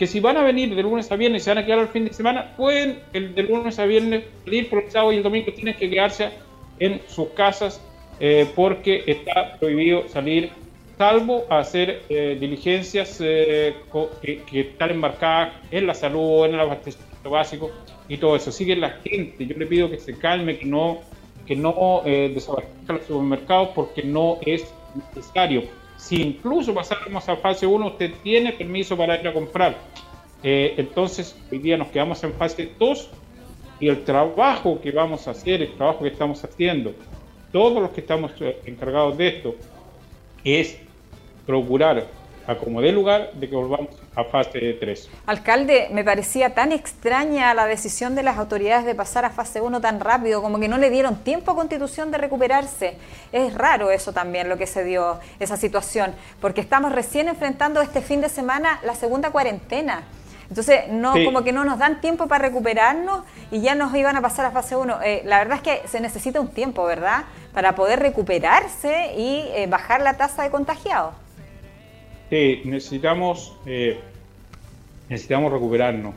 que 0.00 0.06
si 0.06 0.18
van 0.18 0.38
a 0.38 0.42
venir 0.42 0.74
de 0.74 0.82
lunes 0.82 1.12
a 1.12 1.16
viernes 1.16 1.42
y 1.42 1.44
se 1.44 1.50
van 1.50 1.58
a 1.58 1.66
quedar 1.66 1.80
el 1.80 1.88
fin 1.88 2.06
de 2.06 2.14
semana, 2.14 2.56
pueden 2.56 3.00
el 3.12 3.34
de 3.34 3.42
lunes 3.42 3.78
a 3.78 3.84
viernes 3.84 4.24
salir, 4.46 4.70
por 4.70 4.82
el 4.82 4.90
sábado 4.90 5.12
y 5.12 5.18
el 5.18 5.22
domingo 5.22 5.52
tienen 5.52 5.76
que 5.76 5.90
quedarse 5.90 6.30
en 6.78 7.02
sus 7.06 7.28
casas 7.32 7.82
eh, 8.18 8.50
porque 8.56 9.04
está 9.06 9.58
prohibido 9.58 10.08
salir, 10.08 10.52
salvo 10.96 11.44
hacer 11.50 12.00
eh, 12.08 12.38
diligencias 12.40 13.18
eh, 13.20 13.76
que, 14.22 14.60
están 14.60 14.88
embarcadas 14.92 15.52
en 15.70 15.86
la 15.86 15.92
salud, 15.92 16.46
en 16.46 16.54
el 16.54 16.60
abastecimiento 16.60 17.28
básico 17.28 17.70
y 18.08 18.16
todo 18.16 18.36
eso. 18.36 18.50
Sigue 18.50 18.76
la 18.76 18.92
gente, 19.04 19.44
yo 19.44 19.54
le 19.58 19.66
pido 19.66 19.90
que 19.90 19.98
se 19.98 20.16
calme, 20.16 20.56
que 20.56 20.64
no, 20.64 21.00
que 21.46 21.56
no 21.56 22.00
desabastezca 22.06 22.94
los 22.94 23.04
supermercados 23.04 23.68
porque 23.74 24.02
no 24.02 24.38
es 24.46 24.64
necesario 24.94 25.64
si 26.00 26.22
incluso 26.22 26.72
pasáramos 26.72 27.28
a 27.28 27.36
fase 27.36 27.66
1, 27.66 27.86
usted 27.86 28.12
tiene 28.22 28.52
permiso 28.52 28.96
para 28.96 29.20
ir 29.20 29.28
a 29.28 29.34
comprar. 29.34 29.76
Eh, 30.42 30.74
entonces, 30.78 31.36
hoy 31.52 31.58
día 31.58 31.76
nos 31.76 31.88
quedamos 31.88 32.24
en 32.24 32.32
fase 32.32 32.72
2 32.78 33.10
y 33.80 33.88
el 33.88 34.02
trabajo 34.04 34.80
que 34.80 34.90
vamos 34.92 35.28
a 35.28 35.32
hacer, 35.32 35.60
el 35.60 35.74
trabajo 35.74 36.00
que 36.00 36.08
estamos 36.08 36.42
haciendo, 36.42 36.94
todos 37.52 37.82
los 37.82 37.90
que 37.90 38.00
estamos 38.00 38.32
eh, 38.40 38.58
encargados 38.64 39.18
de 39.18 39.28
esto, 39.28 39.54
es 40.42 40.78
procurar 41.44 42.06
a 42.46 42.56
como 42.56 42.80
dé 42.80 42.92
lugar 42.92 43.32
de 43.34 43.48
que 43.48 43.54
volvamos 43.54 43.88
a 44.14 44.24
fase 44.24 44.76
3. 44.78 45.08
Alcalde, 45.26 45.88
me 45.92 46.04
parecía 46.04 46.54
tan 46.54 46.72
extraña 46.72 47.54
la 47.54 47.66
decisión 47.66 48.14
de 48.14 48.22
las 48.22 48.38
autoridades 48.38 48.84
de 48.84 48.94
pasar 48.94 49.24
a 49.24 49.30
fase 49.30 49.60
1 49.60 49.80
tan 49.80 50.00
rápido, 50.00 50.42
como 50.42 50.58
que 50.58 50.68
no 50.68 50.78
le 50.78 50.90
dieron 50.90 51.16
tiempo 51.16 51.52
a 51.52 51.54
Constitución 51.54 52.10
de 52.10 52.18
recuperarse. 52.18 52.96
Es 53.32 53.54
raro 53.54 53.90
eso 53.90 54.12
también, 54.12 54.48
lo 54.48 54.58
que 54.58 54.66
se 54.66 54.84
dio, 54.84 55.20
esa 55.38 55.56
situación, 55.56 56.14
porque 56.40 56.60
estamos 56.60 56.92
recién 56.92 57.28
enfrentando 57.28 57.80
este 57.80 58.00
fin 58.00 58.20
de 58.20 58.28
semana 58.28 58.80
la 58.84 58.94
segunda 58.94 59.30
cuarentena. 59.30 60.04
Entonces, 60.50 60.88
no, 60.88 61.14
como 61.24 61.44
que 61.44 61.52
no 61.52 61.64
nos 61.64 61.78
dan 61.78 62.00
tiempo 62.00 62.26
para 62.26 62.44
recuperarnos 62.44 63.22
y 63.52 63.60
ya 63.60 63.76
nos 63.76 63.94
iban 63.94 64.16
a 64.16 64.20
pasar 64.20 64.46
a 64.46 64.50
fase 64.50 64.74
1. 64.74 65.00
Eh, 65.02 65.22
la 65.24 65.38
verdad 65.38 65.58
es 65.58 65.62
que 65.62 65.88
se 65.88 66.00
necesita 66.00 66.40
un 66.40 66.48
tiempo, 66.48 66.84
¿verdad? 66.84 67.22
Para 67.54 67.76
poder 67.76 68.00
recuperarse 68.00 69.14
y 69.16 69.44
eh, 69.54 69.68
bajar 69.68 70.02
la 70.02 70.14
tasa 70.14 70.42
de 70.42 70.50
contagiados. 70.50 71.14
Sí, 72.30 72.62
necesitamos, 72.64 73.52
eh, 73.66 73.98
necesitamos 75.08 75.52
recuperarnos. 75.52 76.14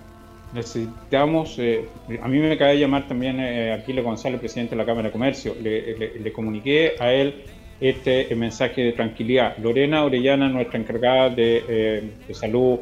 Necesitamos, 0.54 1.58
eh, 1.58 1.86
a 2.22 2.28
mí 2.28 2.38
me 2.38 2.52
acaba 2.52 2.70
de 2.70 2.78
llamar 2.78 3.08
también 3.08 3.40
eh, 3.40 3.74
Aquiles 3.74 4.06
González, 4.06 4.40
presidente 4.40 4.76
de 4.76 4.78
la 4.78 4.86
Cámara 4.86 5.08
de 5.08 5.12
Comercio. 5.12 5.56
Le, 5.60 6.32
comuniqué 6.32 6.94
a 7.00 7.12
él 7.12 7.44
este 7.82 8.34
mensaje 8.36 8.82
de 8.84 8.92
tranquilidad. 8.92 9.58
Lorena 9.58 10.06
Orellana, 10.06 10.48
nuestra 10.50 10.78
encargada 10.78 11.30
de, 11.32 12.12
salud 12.32 12.78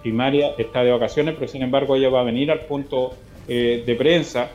primaria, 0.00 0.52
está 0.56 0.84
de 0.84 0.92
vacaciones, 0.92 1.34
pero 1.34 1.48
sin 1.48 1.62
embargo 1.62 1.96
ella 1.96 2.08
va 2.08 2.20
a 2.20 2.24
venir 2.24 2.52
al 2.52 2.60
punto 2.60 3.16
de 3.48 3.96
prensa 3.98 4.50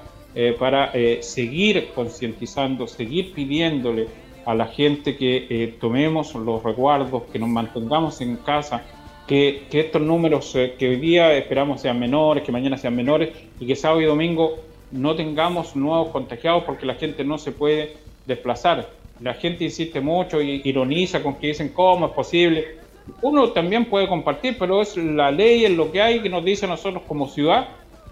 para 0.58 0.94
seguir 1.20 1.90
concientizando, 1.94 2.88
seguir 2.88 3.34
pidiéndole 3.34 4.08
a 4.46 4.54
la 4.54 4.68
gente 4.68 5.16
que 5.16 5.48
eh, 5.50 5.76
tomemos 5.80 6.34
los 6.36 6.64
resguardos, 6.64 7.24
que 7.32 7.40
nos 7.40 7.50
mantengamos 7.50 8.22
en 8.22 8.38
casa, 8.38 8.84
que, 9.28 9.68
estos 9.72 10.02
números 10.02 10.56
eh, 10.56 10.76
que 10.78 10.90
hoy 10.90 10.96
día 10.98 11.34
esperamos 11.34 11.82
sean 11.82 12.00
menores, 12.00 12.44
que 12.44 12.52
mañana 12.52 12.78
sean 12.78 12.96
menores 12.96 13.30
y 13.60 13.66
que 13.66 13.76
sábado 13.76 14.02
y 14.02 14.06
domingo 14.06 14.58
no 14.92 15.16
tengamos 15.16 15.76
nuevos 15.76 16.10
contagiados 16.10 16.64
porque 16.64 16.86
la 16.86 16.96
gente 16.96 17.24
no 17.24 17.38
se 17.38 17.52
puede 17.52 17.94
desplazar. 18.26 18.90
La 19.20 19.34
gente 19.34 19.64
insiste 19.64 20.02
mucho 20.02 20.42
y 20.42 20.62
ironiza 20.66 21.24
con 21.24 21.36
que 21.36 21.48
dicen 21.48 21.70
cómo 21.70 22.08
es 22.08 22.12
posible. 22.12 22.80
Uno 23.22 23.50
también 23.50 23.86
puede 23.86 24.08
compartir, 24.08 24.58
pero 24.60 24.82
es 24.82 24.98
la 24.98 25.32
ley, 25.32 25.66
es 25.66 25.72
lo 25.72 25.92
que 25.92 26.02
hay 26.02 26.22
que 26.22 26.30
nos 26.30 26.44
dice 26.44 26.66
a 26.66 26.70
nosotros 26.70 27.04
como 27.08 27.28
ciudad 27.28 27.68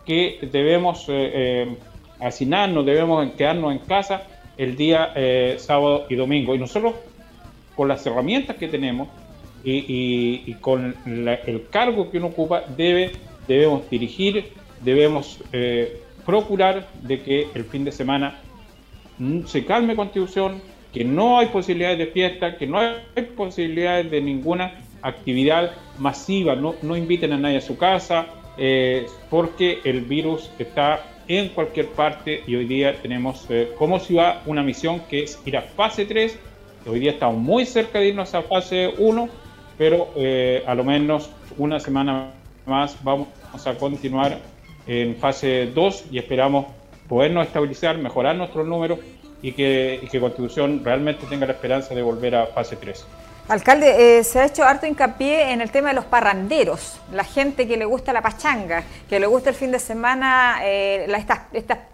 que 0.06 0.40
debemos 0.52 1.06
eh, 1.10 1.32
eh 1.34 1.78
hacinarnos, 2.22 2.86
debemos 2.86 3.32
quedarnos 3.34 3.74
en 3.74 3.80
casa 3.80 4.28
el 4.62 4.76
día 4.76 5.12
eh, 5.16 5.56
sábado 5.58 6.06
y 6.08 6.16
domingo. 6.16 6.54
Y 6.54 6.60
nosotros, 6.60 6.94
con 7.76 7.88
las 7.88 8.06
herramientas 8.06 8.58
que 8.58 8.68
tenemos 8.68 9.08
y, 9.64 10.54
con 10.62 10.96
el 11.06 11.68
cargo 11.72 12.12
que 12.12 12.20
uno 12.20 12.28
ocupa, 12.28 12.64
debe, 12.78 13.14
debemos 13.48 13.90
dirigir, 13.90 14.54
debemos 14.84 15.40
eh, 15.52 16.00
procurar 16.28 16.88
de 17.02 17.22
que 17.22 17.48
el 17.56 17.64
fin 17.66 17.84
de 17.84 17.92
semana 17.92 18.40
se 19.48 19.66
calme 19.66 19.96
Constitución, 19.96 20.62
que 20.94 21.04
no 21.04 21.40
hay 21.40 21.48
posibilidades 21.48 21.98
de 21.98 22.08
fiesta, 22.08 22.58
que 22.58 22.68
no 22.68 22.78
hay 22.78 23.24
posibilidades 23.36 24.12
de 24.12 24.22
ninguna 24.22 24.80
actividad 25.02 25.72
masiva, 25.98 26.56
no, 26.56 26.76
no 26.84 26.96
inviten 26.96 27.34
a 27.34 27.38
nadie 27.38 27.58
a 27.58 27.62
su 27.62 27.78
casa, 27.78 28.28
eh, 28.60 29.08
porque 29.32 29.80
el 29.86 30.02
virus 30.02 30.52
está 30.60 31.04
en 31.38 31.50
cualquier 31.50 31.88
parte 31.88 32.44
y 32.46 32.56
hoy 32.56 32.66
día 32.66 33.02
tenemos 33.02 33.46
eh, 33.50 33.72
como 33.78 34.00
ciudad 34.00 34.42
una 34.46 34.64
misión 34.64 35.02
que 35.10 35.24
es 35.24 35.40
ir 35.46 35.58
a 35.58 35.62
fase 35.62 36.06
3. 36.06 36.38
Hoy 36.86 37.00
día 37.00 37.12
estamos 37.12 37.38
muy 37.38 37.66
cerca 37.66 38.00
de 38.00 38.10
irnos 38.10 38.34
a 38.34 38.42
fase 38.42 38.94
1, 38.98 39.30
pero 39.78 40.10
eh, 40.16 40.64
a 40.66 40.76
lo 40.76 40.84
menos 40.84 41.30
una 41.58 41.80
semana 41.80 42.32
más 42.66 42.98
vamos 43.04 43.28
a 43.66 43.74
continuar 43.76 44.40
en 44.88 45.16
fase 45.16 45.72
2 45.74 46.06
y 46.12 46.18
esperamos 46.18 46.66
podernos 47.08 47.48
estabilizar, 47.48 47.98
mejorar 47.98 48.36
nuestros 48.36 48.68
números 48.68 49.00
y 49.42 49.54
que, 49.54 50.00
y 50.02 50.08
que 50.08 50.20
Constitución 50.20 50.82
realmente 50.84 51.26
tenga 51.28 51.46
la 51.46 51.54
esperanza 51.54 51.96
de 51.96 52.02
volver 52.02 52.36
a 52.36 52.48
fase 52.48 52.76
3. 52.76 53.06
Alcalde, 53.52 54.20
eh, 54.20 54.24
se 54.24 54.40
ha 54.40 54.46
hecho 54.46 54.64
harto 54.64 54.86
hincapié 54.86 55.52
en 55.52 55.60
el 55.60 55.72
tema 55.72 55.90
de 55.90 55.96
los 55.96 56.06
parranderos, 56.06 57.02
la 57.12 57.26
gente 57.26 57.68
que 57.68 57.76
le 57.76 57.84
gusta 57.84 58.14
la 58.14 58.22
pachanga, 58.22 58.86
que 59.10 59.20
le 59.20 59.28
gusta 59.28 59.50
el 59.50 59.58
fin 59.58 59.74
de 59.74 59.80
semana, 59.80 60.60
eh, 60.64 61.06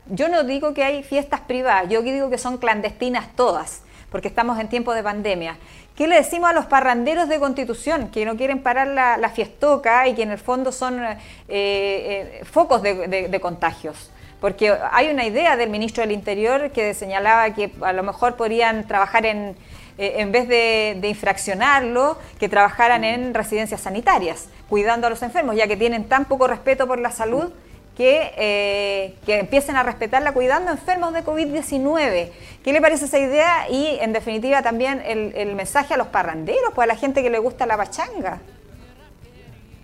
yo 0.06 0.30
no 0.30 0.44
digo 0.44 0.76
que 0.76 0.84
hay 0.84 1.02
fiestas 1.02 1.40
privadas, 1.42 1.90
yo 1.90 2.04
digo 2.04 2.30
que 2.30 2.38
son 2.38 2.60
clandestinas 2.60 3.36
todas, 3.36 3.82
porque 4.12 4.28
estamos 4.28 4.60
en 4.60 4.70
tiempo 4.70 4.94
de 4.94 5.02
pandemia. 5.02 5.58
¿Qué 5.96 6.08
le 6.08 6.18
decimos 6.18 6.52
a 6.52 6.54
los 6.54 6.68
parranderos 6.68 7.28
de 7.28 7.40
Constitución 7.40 8.10
que 8.12 8.24
no 8.24 8.38
quieren 8.38 8.62
parar 8.62 8.90
la, 8.90 9.30
fiestoca 9.30 10.08
y 10.08 10.14
que 10.14 10.22
en 10.22 10.30
el 10.30 10.38
fondo 10.38 10.72
son 10.72 11.02
eh, 11.48 12.44
focos 12.52 12.84
de 12.84 13.40
contagios? 13.42 14.12
Porque 14.40 14.72
hay 14.92 15.10
una 15.10 15.26
idea 15.26 15.58
del 15.58 15.72
ministro 15.72 16.02
del 16.02 16.12
Interior 16.12 16.70
que 16.70 16.94
señalaba 16.94 17.52
que 17.56 17.72
a 17.82 17.94
lo 17.94 18.04
mejor 18.04 18.36
podrían 18.36 18.88
trabajar 18.88 19.26
en 19.26 19.56
eh, 19.98 20.16
en 20.18 20.32
vez 20.32 20.48
de, 20.48 21.00
infraccionarlo, 21.08 22.18
que 22.39 22.48
trabajaran 22.48 23.04
en 23.04 23.34
residencias 23.34 23.82
sanitarias, 23.82 24.48
cuidando 24.70 25.08
a 25.08 25.10
los 25.10 25.24
enfermos, 25.24 25.56
ya 25.56 25.68
que 25.68 25.75
tienen 25.75 26.04
tan 26.04 26.25
poco 26.25 26.48
respeto 26.48 26.88
por 26.88 27.00
la 27.00 27.12
salud 27.12 27.51
que, 27.96 28.32
eh, 28.38 29.16
que 29.25 29.39
empiecen 29.39 29.75
a 29.75 29.82
respetarla 29.82 30.34
cuidando 30.34 30.72
enfermos 30.72 31.13
de 31.13 31.24
COVID-19. 31.24 32.30
¿Qué 32.63 32.74
le 32.74 32.80
parece 32.80 33.06
esa 33.06 33.18
idea? 33.18 33.68
Y 33.72 33.98
en 34.00 34.13
definitiva 34.13 34.62
también 34.62 35.01
el, 35.04 35.56
mensaje 35.56 35.96
a 35.96 35.98
los 35.98 36.08
parranderos, 36.08 36.74
pues 36.75 36.84
a 36.84 36.94
la 36.94 36.96
gente 36.96 37.24
que 37.24 37.32
le 37.32 37.39
gusta 37.39 37.66
la 37.66 37.75
pachanga. 37.75 38.39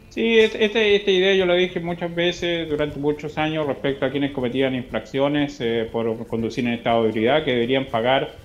Sí, 0.10 0.40
esta, 0.40 0.60
esta 0.60 1.10
idea 1.10 1.34
yo 1.34 1.48
la 1.48 1.56
dije 1.56 1.80
muchas 1.80 2.14
veces 2.14 2.70
durante 2.70 3.00
muchos 3.00 3.36
años 3.40 3.66
respecto 3.66 4.06
a 4.06 4.12
quienes 4.12 4.30
cometían 4.30 4.76
infracciones 4.76 5.60
eh, 5.60 5.90
por 5.92 6.28
conducir 6.28 6.68
en 6.68 6.74
estado 6.74 7.02
de 7.02 7.10
ebriedad, 7.10 7.44
que 7.44 7.54
deberían 7.54 7.88
pagar 7.88 8.43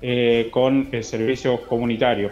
eh, 0.00 0.48
con 0.50 0.88
el 0.92 1.04
servicio 1.04 1.60
comunitario. 1.62 2.30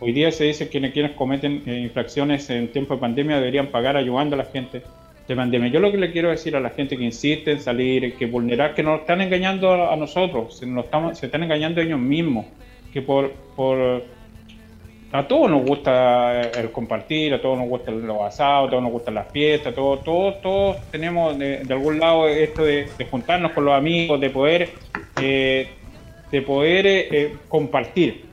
Hoy 0.00 0.12
día 0.12 0.30
se 0.30 0.44
dice 0.44 0.68
que 0.68 0.92
quienes 0.92 1.12
cometen 1.12 1.62
eh, 1.66 1.80
infracciones 1.80 2.50
en 2.50 2.68
tiempo 2.72 2.94
de 2.94 3.00
pandemia 3.00 3.36
deberían 3.36 3.68
pagar 3.68 3.96
ayudando 3.96 4.34
a 4.34 4.38
la 4.38 4.44
gente 4.44 4.82
de 5.26 5.36
pandemia. 5.36 5.68
Yo 5.68 5.80
lo 5.80 5.90
que 5.90 5.98
le 5.98 6.10
quiero 6.10 6.30
decir 6.30 6.56
a 6.56 6.60
la 6.60 6.70
gente 6.70 6.96
que 6.96 7.04
insiste 7.04 7.52
en 7.52 7.60
salir, 7.60 8.14
que 8.16 8.26
vulnerar, 8.26 8.74
que 8.74 8.82
nos 8.82 9.00
están 9.00 9.20
engañando 9.20 9.90
a, 9.90 9.96
nosotros, 9.96 10.58
se, 10.58 10.66
nos 10.66 10.86
estamos, 10.86 11.18
se 11.18 11.26
están 11.26 11.42
engañando 11.42 11.80
a 11.80 11.84
ellos 11.84 11.98
mismos, 11.98 12.46
que 12.92 13.02
por, 13.02 13.32
por 13.54 14.02
a 15.12 15.26
todos 15.26 15.50
nos 15.50 15.64
gusta 15.64 16.42
el 16.42 16.70
compartir, 16.70 17.32
a 17.32 17.40
todos 17.40 17.58
nos 17.58 17.68
gusta 17.68 17.90
los 17.90 18.20
asados, 18.22 18.68
a 18.68 18.70
todos 18.70 18.82
nos 18.82 18.92
gustan 18.92 19.14
las 19.14 19.30
fiestas, 19.32 19.74
todos, 19.74 20.02
todos, 20.04 20.40
todos 20.42 20.76
tenemos 20.90 21.38
de, 21.38 21.64
algún 21.70 21.98
lado 21.98 22.28
esto 22.28 22.64
de, 22.64 22.88
juntarnos 23.10 23.52
con 23.52 23.64
los 23.64 23.74
amigos, 23.74 24.20
de 24.20 24.30
poder 24.30 24.70
eh, 25.20 25.68
de 26.30 26.42
poder 26.42 26.86
eh, 26.86 27.08
eh, 27.10 27.36
compartir. 27.48 28.24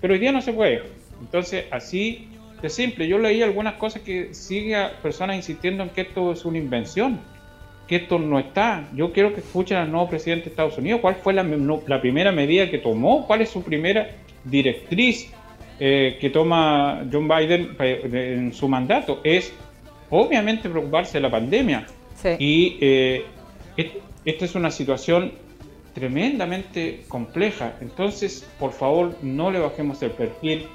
Pero 0.00 0.14
hoy 0.14 0.20
día 0.20 0.32
no 0.32 0.40
se 0.40 0.52
puede. 0.52 0.82
Entonces, 1.20 1.64
así 1.70 2.28
de 2.60 2.68
simple. 2.68 3.06
Yo 3.06 3.18
leí 3.18 3.42
algunas 3.42 3.74
cosas 3.74 4.02
que 4.02 4.34
sigue 4.34 4.76
a 4.76 4.92
personas 5.02 5.36
insistiendo 5.36 5.82
en 5.82 5.90
que 5.90 6.02
esto 6.02 6.32
es 6.32 6.44
una 6.44 6.58
invención, 6.58 7.20
que 7.86 7.96
esto 7.96 8.18
no 8.18 8.38
está. 8.38 8.88
Yo 8.94 9.12
quiero 9.12 9.34
que 9.34 9.40
escuchen 9.40 9.76
al 9.76 9.90
nuevo 9.90 10.08
presidente 10.08 10.44
de 10.44 10.50
Estados 10.50 10.78
Unidos 10.78 11.00
cuál 11.00 11.16
fue 11.16 11.32
la, 11.34 11.42
la 11.42 12.00
primera 12.00 12.32
medida 12.32 12.70
que 12.70 12.78
tomó, 12.78 13.26
cuál 13.26 13.42
es 13.42 13.50
su 13.50 13.62
primera 13.62 14.10
directriz 14.44 15.30
eh, 15.78 16.18
que 16.20 16.30
toma 16.30 17.04
John 17.10 17.28
Biden 17.28 17.76
en 17.78 18.52
su 18.52 18.68
mandato. 18.68 19.20
Es 19.24 19.52
obviamente 20.10 20.68
preocuparse 20.68 21.18
de 21.18 21.22
la 21.22 21.30
pandemia. 21.30 21.86
Y 22.38 22.78
esta 24.24 24.44
es 24.46 24.54
una 24.54 24.70
situación 24.70 25.32
tremendamente 25.94 27.04
compleja. 27.08 27.74
Entonces, 27.80 28.46
por 28.58 28.72
favor, 28.72 29.14
no 29.22 29.50
le 29.50 29.60
bajemos 29.60 30.02
el 30.02 30.10
perfil, 30.10 30.66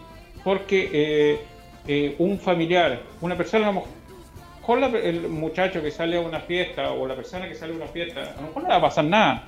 porque 0.44 0.90
eh, 0.92 1.40
eh, 1.88 2.16
un 2.18 2.40
familiar, 2.40 3.02
una 3.22 3.36
persona, 3.36 3.68
a 3.68 3.72
lo 3.72 3.82
mejor 3.82 4.96
el 5.04 5.28
muchacho 5.28 5.82
que 5.82 5.92
sale 5.92 6.18
a 6.18 6.22
una 6.22 6.40
fiesta 6.40 6.92
o 6.92 7.06
la 7.06 7.16
persona 7.16 7.48
que 7.48 7.56
sale 7.56 7.74
a 7.74 7.76
una 7.76 7.88
fiesta, 7.88 8.22
a 8.38 8.42
lo 8.42 8.48
mejor 8.48 8.64
no 8.64 8.70
le 8.70 8.74
va 8.74 8.78
a 8.78 8.82
pasar 8.82 9.06
nada, 9.06 9.48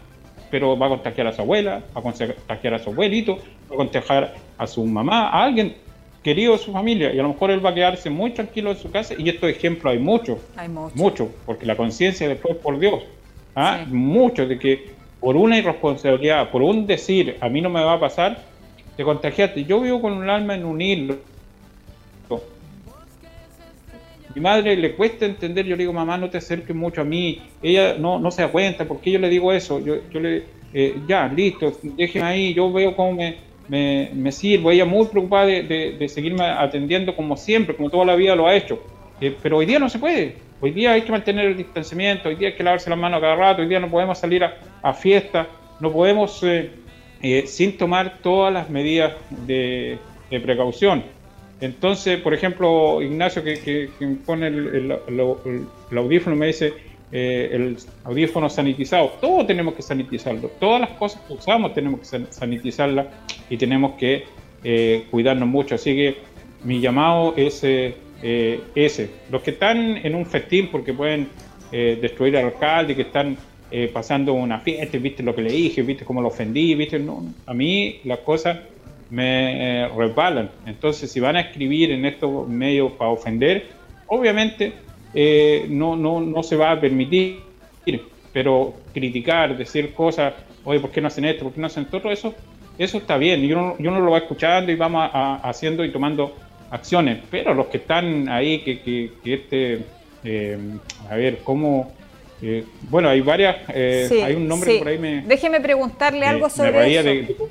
pero 0.49 0.77
va 0.77 0.87
a 0.87 0.89
contagiar 0.89 1.27
a 1.27 1.33
su 1.33 1.41
abuela, 1.41 1.81
va 1.95 1.99
a 1.99 2.03
contagiar 2.03 2.73
a 2.73 2.79
su 2.79 2.89
abuelito, 2.89 3.37
va 3.69 3.75
a 3.75 3.77
contagiar 3.77 4.35
a 4.57 4.67
su 4.67 4.83
mamá, 4.85 5.29
a 5.29 5.43
alguien 5.43 5.75
querido 6.23 6.53
de 6.53 6.59
su 6.59 6.71
familia, 6.71 7.13
y 7.13 7.19
a 7.19 7.23
lo 7.23 7.29
mejor 7.29 7.51
él 7.51 7.65
va 7.65 7.69
a 7.69 7.73
quedarse 7.73 8.09
muy 8.09 8.31
tranquilo 8.31 8.71
en 8.71 8.77
su 8.77 8.91
casa, 8.91 9.13
y 9.17 9.29
estos 9.29 9.49
ejemplos 9.49 9.93
hay 9.93 9.99
muchos, 9.99 10.39
hay 10.55 10.67
muchos, 10.67 11.29
porque 11.45 11.65
la 11.65 11.77
conciencia 11.77 12.27
después 12.27 12.57
por 12.57 12.77
Dios, 12.79 13.03
¿ah? 13.55 13.85
muchos 13.87 14.49
de 14.49 14.59
que 14.59 15.00
por 15.21 15.37
una 15.37 15.57
irresponsabilidad, 15.59 16.49
por 16.49 16.63
un 16.63 16.87
decir, 16.87 17.37
a 17.39 17.47
mí 17.47 17.61
no 17.61 17.69
me 17.69 17.81
va 17.81 17.93
a 17.93 17.99
pasar, 17.99 18.39
te 18.97 19.03
contagiaste. 19.03 19.63
Yo 19.63 19.79
vivo 19.79 20.01
con 20.01 20.13
un 20.13 20.29
alma 20.29 20.55
en 20.55 20.65
un 20.65 20.81
hilo. 20.81 21.15
Mi 24.33 24.41
madre 24.41 24.75
le 24.77 24.95
cuesta 24.95 25.25
entender, 25.25 25.65
yo 25.65 25.75
le 25.75 25.83
digo, 25.83 25.93
mamá, 25.93 26.17
no 26.17 26.29
te 26.29 26.37
acerques 26.37 26.75
mucho 26.75 27.01
a 27.01 27.03
mí. 27.03 27.39
Ella 27.61 27.95
no, 27.99 28.17
no 28.17 28.31
se 28.31 28.41
da 28.41 28.47
cuenta, 28.47 28.85
porque 28.85 29.11
yo 29.11 29.19
le 29.19 29.29
digo 29.29 29.53
eso? 29.53 29.79
Yo, 29.79 29.97
yo 30.09 30.19
le, 30.19 30.43
eh, 30.73 30.95
ya, 31.07 31.27
listo, 31.27 31.71
déjeme 31.83 32.25
ahí, 32.25 32.53
yo 32.53 32.71
veo 32.71 32.95
cómo 32.95 33.11
me, 33.13 33.35
me, 33.67 34.09
me 34.13 34.31
sirvo. 34.31 34.71
Ella 34.71 34.85
muy 34.85 35.05
preocupada 35.05 35.45
de, 35.45 35.95
de, 35.99 36.09
seguirme 36.09 36.45
atendiendo 36.45 37.15
como 37.15 37.37
siempre, 37.37 37.75
como 37.75 37.89
toda 37.89 38.05
la 38.05 38.15
vida 38.15 38.35
lo 38.35 38.47
ha 38.47 38.55
hecho. 38.55 38.81
Eh, 39.19 39.35
pero 39.43 39.57
hoy 39.57 39.65
día 39.67 39.77
no 39.77 39.89
se 39.89 39.99
puede. 39.99 40.35
Hoy 40.61 40.71
día 40.71 40.93
hay 40.93 41.01
que 41.01 41.11
mantener 41.11 41.47
el 41.47 41.57
distanciamiento, 41.57 42.29
hoy 42.29 42.35
día 42.35 42.49
hay 42.49 42.55
que 42.55 42.63
lavarse 42.63 42.89
las 42.89 42.97
manos 42.97 43.19
cada 43.19 43.35
rato, 43.35 43.61
hoy 43.61 43.67
día 43.67 43.79
no 43.79 43.89
podemos 43.89 44.17
salir 44.17 44.43
a, 44.43 44.55
a 44.81 44.93
fiestas, 44.93 45.47
no 45.79 45.91
podemos, 45.91 46.41
eh, 46.43 46.71
eh, 47.21 47.43
sin 47.47 47.77
tomar 47.77 48.19
todas 48.21 48.53
las 48.53 48.69
medidas 48.69 49.13
de, 49.45 49.99
precaución. 50.29 51.03
Entonces, 51.59 52.19
por 52.21 52.33
ejemplo, 52.33 53.01
Ignacio 53.01 53.43
que, 53.43 53.89
pone 54.25 54.47
el, 54.47 54.97
audífono 55.95 56.35
me 56.37 56.47
dice 56.47 56.73
eh, 57.11 57.49
el 57.51 57.77
audífono 58.05 58.49
sanitizado. 58.49 59.09
Todos 59.19 59.45
tenemos 59.45 59.73
que 59.73 59.81
sanitizarlo. 59.81 60.49
Todas 60.59 60.79
las 60.81 60.91
cosas 60.91 61.21
que 61.27 61.33
usamos 61.33 61.73
tenemos 61.73 61.99
que 61.99 62.25
sanitizarlas 62.29 63.07
y 63.49 63.57
tenemos 63.57 63.93
que 63.99 64.23
cuidarnos 65.11 65.49
mucho. 65.49 65.75
Así 65.75 65.93
que 65.93 66.17
mi 66.63 66.79
llamado 66.79 67.33
es 67.35 67.61
ese. 67.63 69.09
Los 69.29 69.41
que 69.41 69.51
están 69.51 69.97
en 69.97 70.15
un 70.15 70.25
festín 70.25 70.69
porque 70.71 70.93
pueden 70.93 71.27
destruir 71.71 72.37
al 72.37 72.45
alcalde, 72.45 72.95
que 72.95 73.01
están 73.01 73.37
eh, 73.71 73.89
pasando 73.91 74.33
una 74.33 74.59
fiesta, 74.59 74.97
viste 74.97 75.23
lo 75.23 75.33
que 75.33 75.41
le 75.41 75.51
dije, 75.51 75.81
viste 75.81 76.05
cómo 76.05 76.21
lo 76.21 76.27
ofendí, 76.27 76.75
viste, 76.75 76.99
no, 76.99 77.23
a 77.45 77.53
mí 77.53 77.99
las 78.03 78.19
cosas 78.19 78.59
me 79.09 79.89
resbalan. 79.89 80.49
Entonces, 80.65 81.11
si 81.11 81.19
van 81.19 81.35
a 81.35 81.41
escribir 81.41 81.91
en 81.91 82.05
estos 82.05 82.47
medios 82.47 82.93
para 82.93 83.09
ofender, 83.09 83.67
obviamente 84.07 84.73
no, 85.69 85.97
no, 85.97 86.21
no 86.21 86.43
se 86.43 86.55
va 86.55 86.71
a 86.71 86.79
permitir, 86.79 87.39
pero 88.31 88.73
criticar, 88.93 89.57
decir 89.57 89.93
cosas, 89.93 90.33
oye, 90.63 90.79
¿por 90.79 90.91
qué 90.91 91.01
no 91.01 91.07
hacen 91.07 91.25
esto? 91.25 91.43
¿Por 91.43 91.53
qué 91.53 91.61
no 91.61 91.67
hacen 91.67 91.85
todo 91.85 92.11
eso? 92.11 92.33
Eso 92.77 92.97
está 92.97 93.17
bien, 93.17 93.41
yo 93.43 93.55
no, 93.55 93.77
yo 93.77 93.91
no 93.91 93.99
lo 93.99 94.11
voy 94.11 94.21
escuchando 94.21 94.71
y 94.71 94.75
vamos 94.75 95.09
haciendo 95.13 95.83
y 95.83 95.91
tomando 95.91 96.33
acciones, 96.71 97.19
pero 97.29 97.53
los 97.53 97.67
que 97.67 97.77
están 97.77 98.29
ahí, 98.29 98.59
que, 98.59 98.79
que, 98.81 99.33
este, 99.33 99.85
eh, 100.23 100.57
a 101.09 101.15
ver, 101.15 101.39
¿cómo? 101.43 101.91
Eh, 102.41 102.65
bueno, 102.89 103.09
hay 103.09 103.21
varias, 103.21 103.57
eh, 103.69 104.23
hay 104.25 104.35
un 104.35 104.47
nombre 104.47 104.79
por 104.79 104.87
ahí 104.87 104.97
me... 104.97 105.21
Déjeme 105.21 105.59
preguntarle 105.59 106.25
algo 106.25 106.49
sobre 106.49 106.97
eso. 106.97 107.45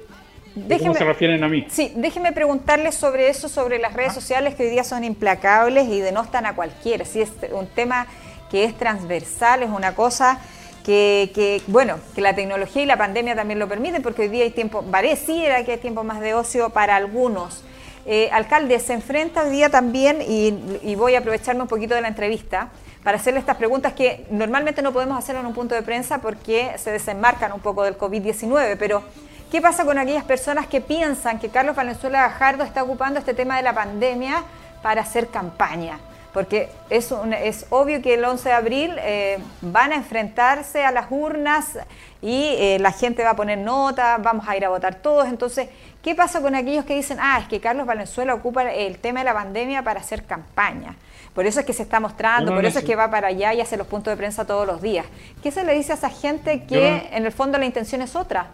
¿Cómo 0.80 0.94
se 0.94 1.04
refieren 1.04 1.44
a 1.44 1.48
mí? 1.48 1.66
Sí, 1.68 1.92
déjeme 1.94 2.32
preguntarle 2.32 2.90
sobre 2.90 3.28
eso, 3.28 3.48
sobre 3.48 3.78
las 3.78 3.94
redes 3.94 4.10
ah. 4.10 4.14
sociales 4.14 4.54
que 4.54 4.64
hoy 4.64 4.70
día 4.70 4.84
son 4.84 5.04
implacables 5.04 5.88
y 5.88 6.00
denostan 6.00 6.44
a 6.46 6.54
cualquiera. 6.54 7.04
Si 7.04 7.20
es 7.20 7.30
un 7.52 7.66
tema 7.68 8.06
que 8.50 8.64
es 8.64 8.76
transversal, 8.76 9.62
es 9.62 9.70
una 9.70 9.94
cosa 9.94 10.40
que, 10.84 11.30
que, 11.34 11.62
bueno, 11.68 11.98
que 12.14 12.20
la 12.20 12.34
tecnología 12.34 12.82
y 12.82 12.86
la 12.86 12.96
pandemia 12.96 13.36
también 13.36 13.58
lo 13.58 13.68
permiten, 13.68 14.02
porque 14.02 14.22
hoy 14.22 14.28
día 14.28 14.44
hay 14.44 14.50
tiempo, 14.50 14.82
pareciera 14.82 15.64
que 15.64 15.72
hay 15.72 15.78
tiempo 15.78 16.02
más 16.02 16.20
de 16.20 16.34
ocio 16.34 16.70
para 16.70 16.96
algunos. 16.96 17.62
Eh, 18.06 18.30
alcalde, 18.32 18.78
se 18.80 18.94
enfrenta 18.94 19.44
hoy 19.44 19.50
día 19.50 19.68
también, 19.68 20.18
y, 20.26 20.94
voy 20.96 21.14
a 21.14 21.18
aprovecharme 21.18 21.62
un 21.62 21.68
poquito 21.68 21.94
de 21.94 22.00
la 22.00 22.08
entrevista, 22.08 22.70
para 23.04 23.16
hacerle 23.16 23.40
estas 23.40 23.56
preguntas 23.56 23.92
que 23.92 24.26
normalmente 24.30 24.82
no 24.82 24.92
podemos 24.92 25.18
hacer 25.18 25.36
en 25.36 25.46
un 25.46 25.54
punto 25.54 25.74
de 25.74 25.82
prensa 25.82 26.18
porque 26.18 26.72
se 26.76 26.90
desenmarcan 26.90 27.52
un 27.52 27.60
poco 27.60 27.84
del 27.84 27.96
COVID-19, 27.96 28.76
pero 28.78 29.02
¿qué 29.50 29.60
pasa 29.60 29.84
con 29.84 29.98
aquellas 29.98 30.24
personas 30.24 30.66
que 30.66 30.80
piensan 30.80 31.38
que 31.38 31.48
Carlos 31.48 31.76
Valenzuela 31.76 32.22
Gajardo 32.22 32.64
está 32.64 32.82
ocupando 32.82 33.18
este 33.18 33.34
tema 33.34 33.56
de 33.56 33.62
la 33.62 33.74
pandemia 33.74 34.44
para 34.82 35.02
hacer 35.02 35.28
campaña? 35.28 35.98
Porque 36.32 36.68
es, 36.90 37.12
es 37.42 37.66
obvio 37.70 38.00
que 38.02 38.14
el 38.14 38.24
11 38.24 38.48
de 38.48 38.54
abril 38.54 38.96
eh, 38.98 39.38
van 39.62 39.92
a 39.92 39.96
enfrentarse 39.96 40.84
a 40.84 40.92
las 40.92 41.06
urnas 41.10 41.78
y 42.22 42.54
eh, 42.58 42.78
la 42.78 42.92
gente 42.92 43.24
va 43.24 43.30
a 43.30 43.36
poner 43.36 43.58
nota, 43.58 44.18
vamos 44.18 44.46
a 44.46 44.56
ir 44.56 44.64
a 44.64 44.68
votar 44.68 44.94
todos, 44.96 45.26
entonces 45.26 45.68
¿Qué 46.02 46.14
pasa 46.14 46.40
con 46.40 46.54
aquellos 46.54 46.86
que 46.86 46.94
dicen, 46.94 47.18
ah, 47.20 47.38
es 47.42 47.48
que 47.48 47.60
Carlos 47.60 47.86
Valenzuela 47.86 48.32
ocupa 48.32 48.62
el 48.72 48.98
tema 48.98 49.20
de 49.20 49.26
la 49.26 49.34
pandemia 49.34 49.82
para 49.82 50.00
hacer 50.00 50.24
campaña? 50.24 50.96
Por 51.40 51.46
eso 51.46 51.60
es 51.60 51.64
que 51.64 51.72
se 51.72 51.84
está 51.84 52.00
mostrando, 52.00 52.54
por 52.54 52.66
eso 52.66 52.80
es 52.80 52.84
que 52.84 52.94
va 52.94 53.10
para 53.10 53.28
allá 53.28 53.54
y 53.54 53.62
hace 53.62 53.78
los 53.78 53.86
puntos 53.86 54.12
de 54.12 54.18
prensa 54.18 54.46
todos 54.46 54.66
los 54.66 54.82
días. 54.82 55.06
¿Qué 55.42 55.50
se 55.50 55.64
le 55.64 55.72
dice 55.72 55.92
a 55.92 55.94
esa 55.94 56.10
gente 56.10 56.64
que 56.68 57.08
en 57.10 57.24
el 57.24 57.32
fondo 57.32 57.56
la 57.56 57.64
intención 57.64 58.02
es 58.02 58.14
otra? 58.14 58.48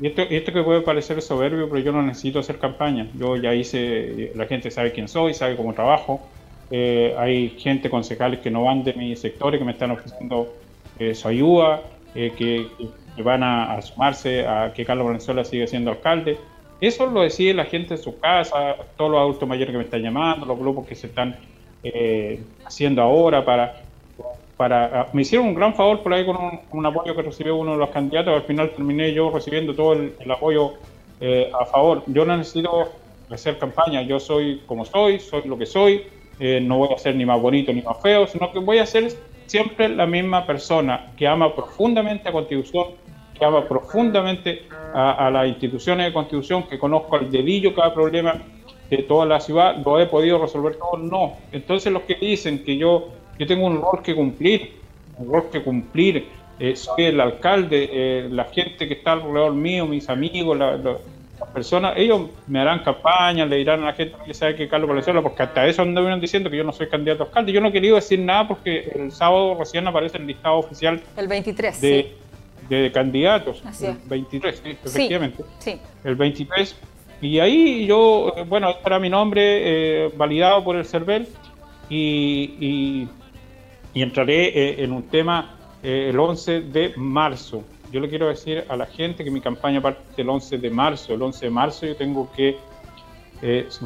Y 0.00 0.08
esto, 0.08 0.22
esto 0.22 0.52
que 0.52 0.64
puede 0.64 0.80
parecer 0.80 1.22
soberbio, 1.22 1.68
pero 1.68 1.80
yo 1.80 1.92
no 1.92 2.02
necesito 2.02 2.40
hacer 2.40 2.58
campaña. 2.58 3.06
Yo 3.14 3.36
ya 3.36 3.54
hice, 3.54 4.32
la 4.34 4.46
gente 4.46 4.68
sabe 4.72 4.90
quién 4.90 5.06
soy, 5.06 5.32
sabe 5.32 5.54
cómo 5.54 5.74
trabajo. 5.74 6.20
Eh, 6.72 7.14
hay 7.16 7.50
gente, 7.50 7.88
concejales 7.88 8.40
que 8.40 8.50
no 8.50 8.64
van 8.64 8.82
de 8.82 8.94
mi 8.94 9.14
sector 9.14 9.54
y 9.54 9.58
que 9.60 9.64
me 9.64 9.70
están 9.70 9.92
ofreciendo 9.92 10.52
eh, 10.98 11.14
su 11.14 11.28
ayuda, 11.28 11.82
eh, 12.16 12.32
que, 12.36 12.66
que 13.14 13.22
van 13.22 13.44
a, 13.44 13.80
sumarse 13.80 14.44
a 14.44 14.72
que 14.74 14.84
Carlos 14.84 15.06
Valenzuela 15.06 15.44
siga 15.44 15.68
siendo 15.68 15.92
alcalde. 15.92 16.36
Eso 16.80 17.06
lo 17.06 17.22
decide 17.22 17.54
la 17.54 17.64
gente 17.64 17.94
en 17.94 18.00
su 18.00 18.18
casa, 18.18 18.76
todos 18.96 19.10
los 19.10 19.20
adultos 19.20 19.48
mayores 19.48 19.72
que 19.72 19.78
me 19.78 19.84
están 19.84 20.02
llamando, 20.02 20.46
los 20.46 20.58
grupos 20.58 20.86
que 20.86 20.94
se 20.94 21.08
están 21.08 21.36
eh, 21.82 22.40
haciendo 22.64 23.02
ahora 23.02 23.44
para, 23.44 23.82
para... 24.56 25.00
Ah, 25.00 25.06
me 25.12 25.22
hicieron 25.22 25.48
un 25.48 25.54
gran 25.54 25.74
favor 25.74 26.02
por 26.02 26.12
ahí 26.14 26.24
con 26.24 26.36
un, 26.70 26.86
apoyo 26.86 27.16
que 27.16 27.22
recibió 27.22 27.56
uno 27.56 27.72
de 27.72 27.78
los 27.78 27.90
candidatos, 27.90 28.34
al 28.34 28.42
final 28.42 28.70
terminé 28.70 29.12
yo 29.12 29.30
recibiendo 29.30 29.74
todo 29.74 29.94
el, 29.94 30.30
apoyo 30.30 30.74
eh, 31.20 31.50
a 31.58 31.66
favor. 31.66 32.04
Yo 32.06 32.24
no 32.24 32.36
necesito 32.36 32.92
hacer 33.28 33.58
campaña, 33.58 34.02
yo 34.02 34.20
soy 34.20 34.62
como 34.66 34.84
soy, 34.84 35.18
soy 35.18 35.42
lo 35.46 35.58
que 35.58 35.66
soy, 35.66 36.04
eh, 36.38 36.60
no 36.62 36.78
voy 36.78 36.94
a 36.94 36.98
ser 36.98 37.16
ni 37.16 37.26
más 37.26 37.40
bonito 37.40 37.72
ni 37.72 37.82
más 37.82 38.00
feo, 38.00 38.26
sino 38.28 38.52
que 38.52 38.60
voy 38.60 38.78
a 38.78 38.86
ser 38.86 39.12
siempre 39.46 39.88
la 39.88 40.06
misma 40.06 40.46
persona 40.46 41.12
que 41.16 41.26
ama 41.26 41.54
profundamente 41.54 42.28
a 42.28 42.32
Constitución, 42.32 42.88
que 43.38 43.44
ama 43.44 43.66
profundamente 43.66 44.64
a, 44.92 45.30
las 45.30 45.46
instituciones 45.46 46.06
de 46.06 46.12
constitución, 46.12 46.64
que 46.64 46.78
conozco 46.78 47.16
al 47.16 47.30
dedillo 47.30 47.74
cada 47.74 47.94
problema 47.94 48.40
de 48.90 48.98
toda 48.98 49.26
la 49.26 49.38
ciudad, 49.40 49.76
lo 49.84 50.00
he 50.00 50.06
podido 50.06 50.38
resolver 50.38 50.76
todo, 50.76 50.96
no. 50.96 51.36
Entonces 51.52 51.92
los 51.92 52.02
que 52.02 52.14
dicen 52.14 52.64
que 52.64 52.76
yo, 52.76 53.08
yo 53.38 53.46
tengo 53.46 53.66
un 53.66 53.80
rol 53.80 54.02
que 54.02 54.14
cumplir, 54.14 54.72
un 55.18 55.32
rol 55.32 55.44
que 55.52 55.62
cumplir, 55.62 56.26
eh, 56.58 56.74
soy 56.74 57.04
el 57.04 57.20
alcalde, 57.20 57.88
eh, 57.92 58.28
la 58.30 58.44
gente 58.44 58.88
que 58.88 58.94
está 58.94 59.12
alrededor 59.12 59.52
mío, 59.52 59.86
mis 59.86 60.08
amigos, 60.08 60.58
las 60.58 61.48
personas, 61.52 61.94
ellos 61.96 62.22
me 62.46 62.58
harán 62.60 62.82
campaña, 62.82 63.46
le 63.46 63.56
dirán 63.56 63.82
a 63.82 63.86
la 63.86 63.92
gente 63.92 64.16
que 64.26 64.34
sabe 64.34 64.56
que 64.56 64.68
Carlos 64.68 64.88
Valenzuela, 64.88 65.22
porque 65.22 65.42
hasta 65.42 65.66
eso 65.66 65.82
anduvieron 65.82 66.20
diciendo 66.20 66.50
que 66.50 66.56
yo 66.56 66.64
no 66.64 66.72
soy 66.72 66.88
candidato 66.88 67.22
a 67.22 67.26
alcalde. 67.26 67.52
Yo 67.52 67.60
no 67.60 67.70
quería 67.70 67.94
decir 67.94 68.18
nada 68.18 68.48
porque 68.48 68.90
el 68.94 69.12
sábado 69.12 69.56
recién 69.58 69.86
aparece 69.86 70.18
el 70.18 70.26
listado 70.26 70.56
oficial. 70.56 71.00
El 71.16 71.28
23. 71.28 71.80
De, 71.80 72.12
de 72.68 72.92
candidatos. 72.92 73.62
el 73.82 73.96
23, 74.06 74.62
efectivamente. 74.84 75.44
Sí, 75.58 75.78
El 76.04 76.16
23. 76.16 76.76
Y 77.20 77.40
ahí 77.40 77.86
yo, 77.86 78.32
bueno, 78.46 78.74
para 78.82 78.98
mi 78.98 79.10
nombre 79.10 80.04
eh, 80.04 80.12
validado 80.16 80.62
por 80.62 80.76
el 80.76 80.84
CERVEL 80.84 81.26
y, 81.88 83.08
y, 83.94 84.02
entraré 84.02 84.48
eh, 84.48 84.84
en 84.84 84.92
un 84.92 85.02
tema 85.04 85.56
eh, 85.82 86.10
el 86.10 86.20
11 86.20 86.60
de 86.60 86.92
marzo. 86.96 87.64
Yo 87.90 87.98
le 88.00 88.08
quiero 88.08 88.28
decir 88.28 88.64
a 88.68 88.76
la 88.76 88.86
gente 88.86 89.24
que 89.24 89.30
mi 89.30 89.40
campaña 89.40 89.80
parte 89.80 90.22
el 90.22 90.28
11 90.28 90.58
de 90.58 90.70
marzo. 90.70 91.14
El 91.14 91.22
11 91.22 91.46
de 91.46 91.50
marzo 91.50 91.86
yo 91.86 91.96
tengo 91.96 92.30
que 92.32 92.56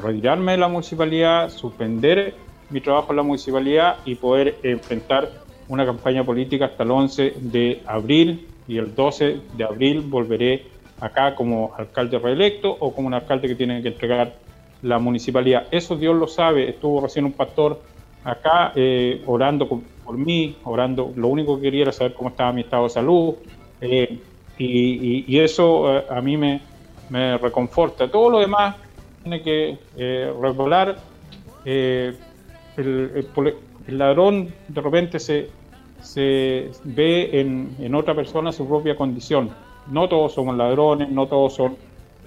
retirarme 0.03 0.53
de 0.53 0.59
la 0.59 0.69
municipalidad, 0.69 1.51
suspender 1.51 2.35
mi 2.71 2.81
trabajo 2.81 3.13
en 3.13 3.17
la 3.17 3.23
municipalidad 3.23 3.99
y 4.05 4.15
poder 4.15 4.59
enfrentar 4.63 5.31
una 5.69 5.87
campaña 5.87 6.25
política 6.25 6.67
hasta 6.67 6.83
el 6.83 6.91
11 6.91 7.35
de 7.39 7.83
abril 7.87 8.47
y 8.73 8.79
el 8.79 8.95
12 8.95 9.41
de 9.55 9.65
abril 9.65 10.01
volveré 10.01 10.65
acá 10.99 11.35
como 11.35 11.75
alcalde 11.77 12.19
reelecto 12.19 12.75
o 12.81 12.95
como 12.95 13.07
un 13.09 13.15
alcalde 13.15 13.49
que 13.49 13.55
tiene 13.55 13.83
que 13.83 13.89
entregar 13.89 14.33
la 14.81 14.99
municipalidad. 14.99 15.67
Eso 15.71 15.97
Dios 15.97 16.17
lo 16.17 16.27
sabe. 16.27 16.71
Estuvo 16.71 17.03
recién 17.03 17.27
un 17.27 17.33
pastor 17.33 17.83
acá 18.25 18.73
eh, 18.75 19.23
orando 19.27 19.69
por, 19.69 20.17
mí, 20.17 20.57
orando. 20.65 21.13
Lo 21.17 21.29
único 21.29 21.57
que 21.57 21.65
quería 21.65 21.83
era 21.83 21.93
saber 21.93 22.15
cómo 22.15 22.31
estaba 22.31 22.51
mi 22.53 22.63
estado 22.63 22.85
de 22.85 22.91
salud. 22.91 23.35
Eh, 23.83 24.19
y, 24.59 25.39
eso 25.39 25.99
eh, 25.99 26.05
a 26.09 26.23
mí 26.23 26.39
me, 26.39 26.61
reconforta. 27.39 28.09
Todo 28.09 28.31
lo 28.31 28.39
demás 28.39 28.77
tiene 29.23 29.43
que 29.43 29.77
regular. 30.41 30.97
el, 31.67 32.17
ladrón 33.89 34.55
de 34.69 34.81
repente 34.81 35.21
se, 35.21 35.51
se 36.03 36.71
ve 36.85 37.41
en, 37.41 37.75
en, 37.79 37.95
otra 37.95 38.15
persona 38.15 38.53
su 38.53 38.67
propia 38.69 38.97
condición. 38.97 39.51
No 39.89 40.09
todos 40.09 40.35
somos 40.35 40.57
ladrones, 40.57 41.09
no 41.09 41.27
todos 41.27 41.55
son, 41.55 41.77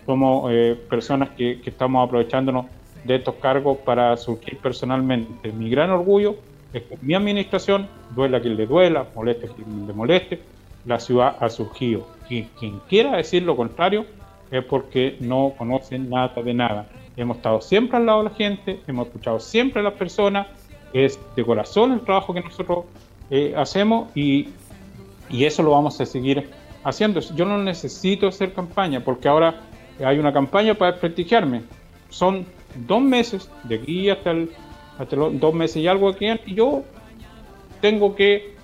somos 0.05 0.51
eh, 0.51 0.79
personas 0.89 1.29
que, 1.31 1.61
estamos 1.65 2.07
aprovechándonos 2.07 2.65
de 3.03 3.15
estos 3.15 3.35
cargos 3.35 3.77
para 3.79 4.15
surgir 4.17 4.57
personalmente. 4.57 5.51
Mi 5.51 5.69
gran 5.69 5.91
orgullo 5.91 6.35
es 6.73 6.83
que 6.83 6.97
mi 7.01 7.13
administración, 7.13 7.87
duela 8.15 8.41
quien 8.41 8.57
le 8.57 8.65
duela, 8.65 9.07
moleste 9.15 9.47
quien 9.47 9.87
le 9.87 9.93
moleste, 9.93 10.39
la 10.85 10.99
ciudad 10.99 11.37
ha 11.39 11.49
surgido. 11.49 12.07
Y 12.29 12.43
quien 12.43 12.79
quiera 12.89 13.17
decir 13.17 13.43
lo 13.43 13.55
contrario 13.55 14.05
es 14.51 14.63
porque 14.63 15.17
no 15.19 15.53
conoce 15.57 15.99
nada 15.99 16.33
de 16.41 16.53
nada. 16.53 16.87
Hemos 17.17 17.37
estado 17.37 17.61
siempre 17.61 17.97
al 17.97 18.05
lado 18.05 18.23
de 18.23 18.29
la 18.29 18.35
gente, 18.35 18.79
hemos 18.87 19.07
escuchado 19.07 19.39
siempre 19.39 19.81
a 19.81 19.83
las 19.83 19.93
personas, 19.93 20.47
es 20.93 21.19
de 21.35 21.43
corazón 21.45 21.91
el 21.91 22.01
trabajo 22.01 22.33
que 22.33 22.41
nosotros 22.41 22.85
eh, 23.29 23.53
hacemos 23.57 24.09
y, 24.15 24.49
y, 25.29 25.45
eso 25.45 25.63
lo 25.63 25.71
vamos 25.71 25.99
a 25.99 26.05
seguir 26.05 26.49
haciendo. 26.83 27.19
Yo 27.19 27.45
no 27.45 27.57
necesito 27.57 28.27
hacer 28.27 28.53
campaña 28.53 28.99
porque 29.03 29.27
ahora 29.27 29.61
hay 30.03 30.19
una 30.19 30.31
campaña 30.31 30.73
para 30.75 30.99
prestigiarme. 30.99 31.63
Son 32.09 32.45
dos 32.87 33.01
meses, 33.01 33.49
de 33.63 33.75
aquí 33.75 34.09
hasta, 34.09 34.31
el, 34.31 34.51
hasta 34.97 35.15
los 35.15 35.39
dos 35.39 35.53
meses 35.53 35.77
y 35.77 35.87
algo 35.87 36.09
aquí, 36.09 36.27
y 36.45 36.55
yo 36.55 36.83
tengo 37.81 38.15
que 38.15 38.55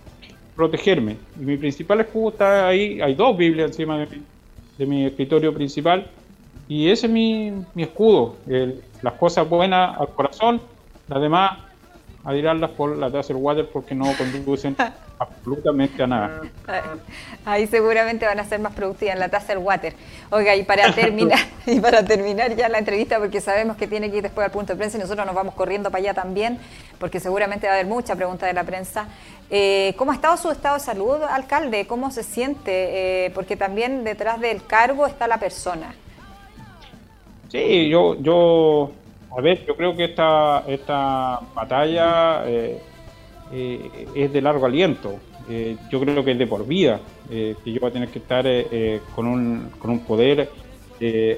protegerme. 0.55 1.17
Y 1.39 1.43
mi 1.43 1.57
principal 1.57 2.01
escudo 2.01 2.29
está 2.29 2.67
ahí, 2.67 3.01
hay 3.01 3.15
dos 3.15 3.35
Biblias 3.37 3.71
encima 3.71 3.97
de 3.97 4.05
mi, 4.05 4.23
de 4.77 4.85
mi 4.85 5.05
escritorio 5.05 5.53
principal, 5.53 6.07
y 6.67 6.89
ese 6.89 7.07
es 7.07 7.11
mi, 7.11 7.51
mi 7.73 7.83
escudo. 7.83 8.35
las 9.01 9.13
cosas 9.15 9.49
buenas 9.49 9.97
al 9.99 10.09
corazón, 10.09 10.61
las 11.07 11.21
demás 11.21 11.70
a 12.23 12.31
tirarlas 12.33 12.71
por 12.71 12.97
la 12.97 13.11
Taser 13.11 13.35
Water 13.35 13.69
porque 13.71 13.95
no 13.95 14.05
conducen 14.17 14.75
absolutamente 15.19 16.03
a 16.03 16.07
nada. 16.07 16.41
Ahí 17.45 17.67
seguramente 17.67 18.25
van 18.25 18.39
a 18.39 18.45
ser 18.45 18.59
más 18.59 18.73
productivas 18.73 19.15
en 19.15 19.19
la 19.19 19.29
Taser 19.29 19.57
Water. 19.57 19.93
Oiga, 20.29 20.55
y 20.55 20.63
para 20.63 20.93
terminar, 20.93 21.39
y 21.65 21.79
para 21.79 22.05
terminar 22.05 22.55
ya 22.55 22.69
la 22.69 22.77
entrevista, 22.77 23.19
porque 23.19 23.41
sabemos 23.41 23.77
que 23.77 23.87
tiene 23.87 24.11
que 24.11 24.17
ir 24.17 24.23
después 24.23 24.45
al 24.45 24.51
punto 24.51 24.73
de 24.73 24.77
prensa 24.77 24.97
y 24.97 25.01
nosotros 25.01 25.25
nos 25.25 25.35
vamos 25.35 25.55
corriendo 25.55 25.89
para 25.89 26.03
allá 26.03 26.13
también, 26.13 26.59
porque 26.99 27.19
seguramente 27.19 27.67
va 27.67 27.73
a 27.73 27.75
haber 27.77 27.87
mucha 27.87 28.15
pregunta 28.15 28.45
de 28.45 28.53
la 28.53 28.63
prensa. 28.63 29.07
Eh, 29.49 29.93
¿Cómo 29.97 30.11
ha 30.11 30.15
estado 30.15 30.37
su 30.37 30.51
estado 30.51 30.75
de 30.75 30.81
salud, 30.81 31.21
alcalde? 31.29 31.85
¿Cómo 31.87 32.11
se 32.11 32.23
siente? 32.23 33.25
Eh, 33.25 33.31
porque 33.31 33.55
también 33.57 34.03
detrás 34.03 34.39
del 34.39 34.65
cargo 34.65 35.07
está 35.07 35.27
la 35.27 35.37
persona. 35.37 35.93
Sí, 37.49 37.89
yo, 37.89 38.15
yo 38.21 38.91
a 39.35 39.41
ver, 39.41 39.65
yo 39.65 39.75
creo 39.75 39.95
que 39.95 40.05
esta, 40.05 40.63
esta 40.67 41.39
batalla 41.55 42.43
eh, 42.45 42.81
eh, 43.51 44.07
es 44.13 44.33
de 44.33 44.41
largo 44.41 44.65
aliento. 44.65 45.15
Eh, 45.49 45.77
yo 45.89 45.99
creo 46.01 46.23
que 46.23 46.31
es 46.31 46.37
de 46.37 46.47
por 46.47 46.67
vida, 46.67 46.99
que 47.29 47.55
yo 47.65 47.79
voy 47.79 47.89
a 47.89 47.93
tener 47.93 48.09
que 48.09 48.19
estar 48.19 48.45
con, 49.15 49.27
un, 49.27 49.69
con 49.79 49.91
un 49.91 49.99
poder 49.99 50.49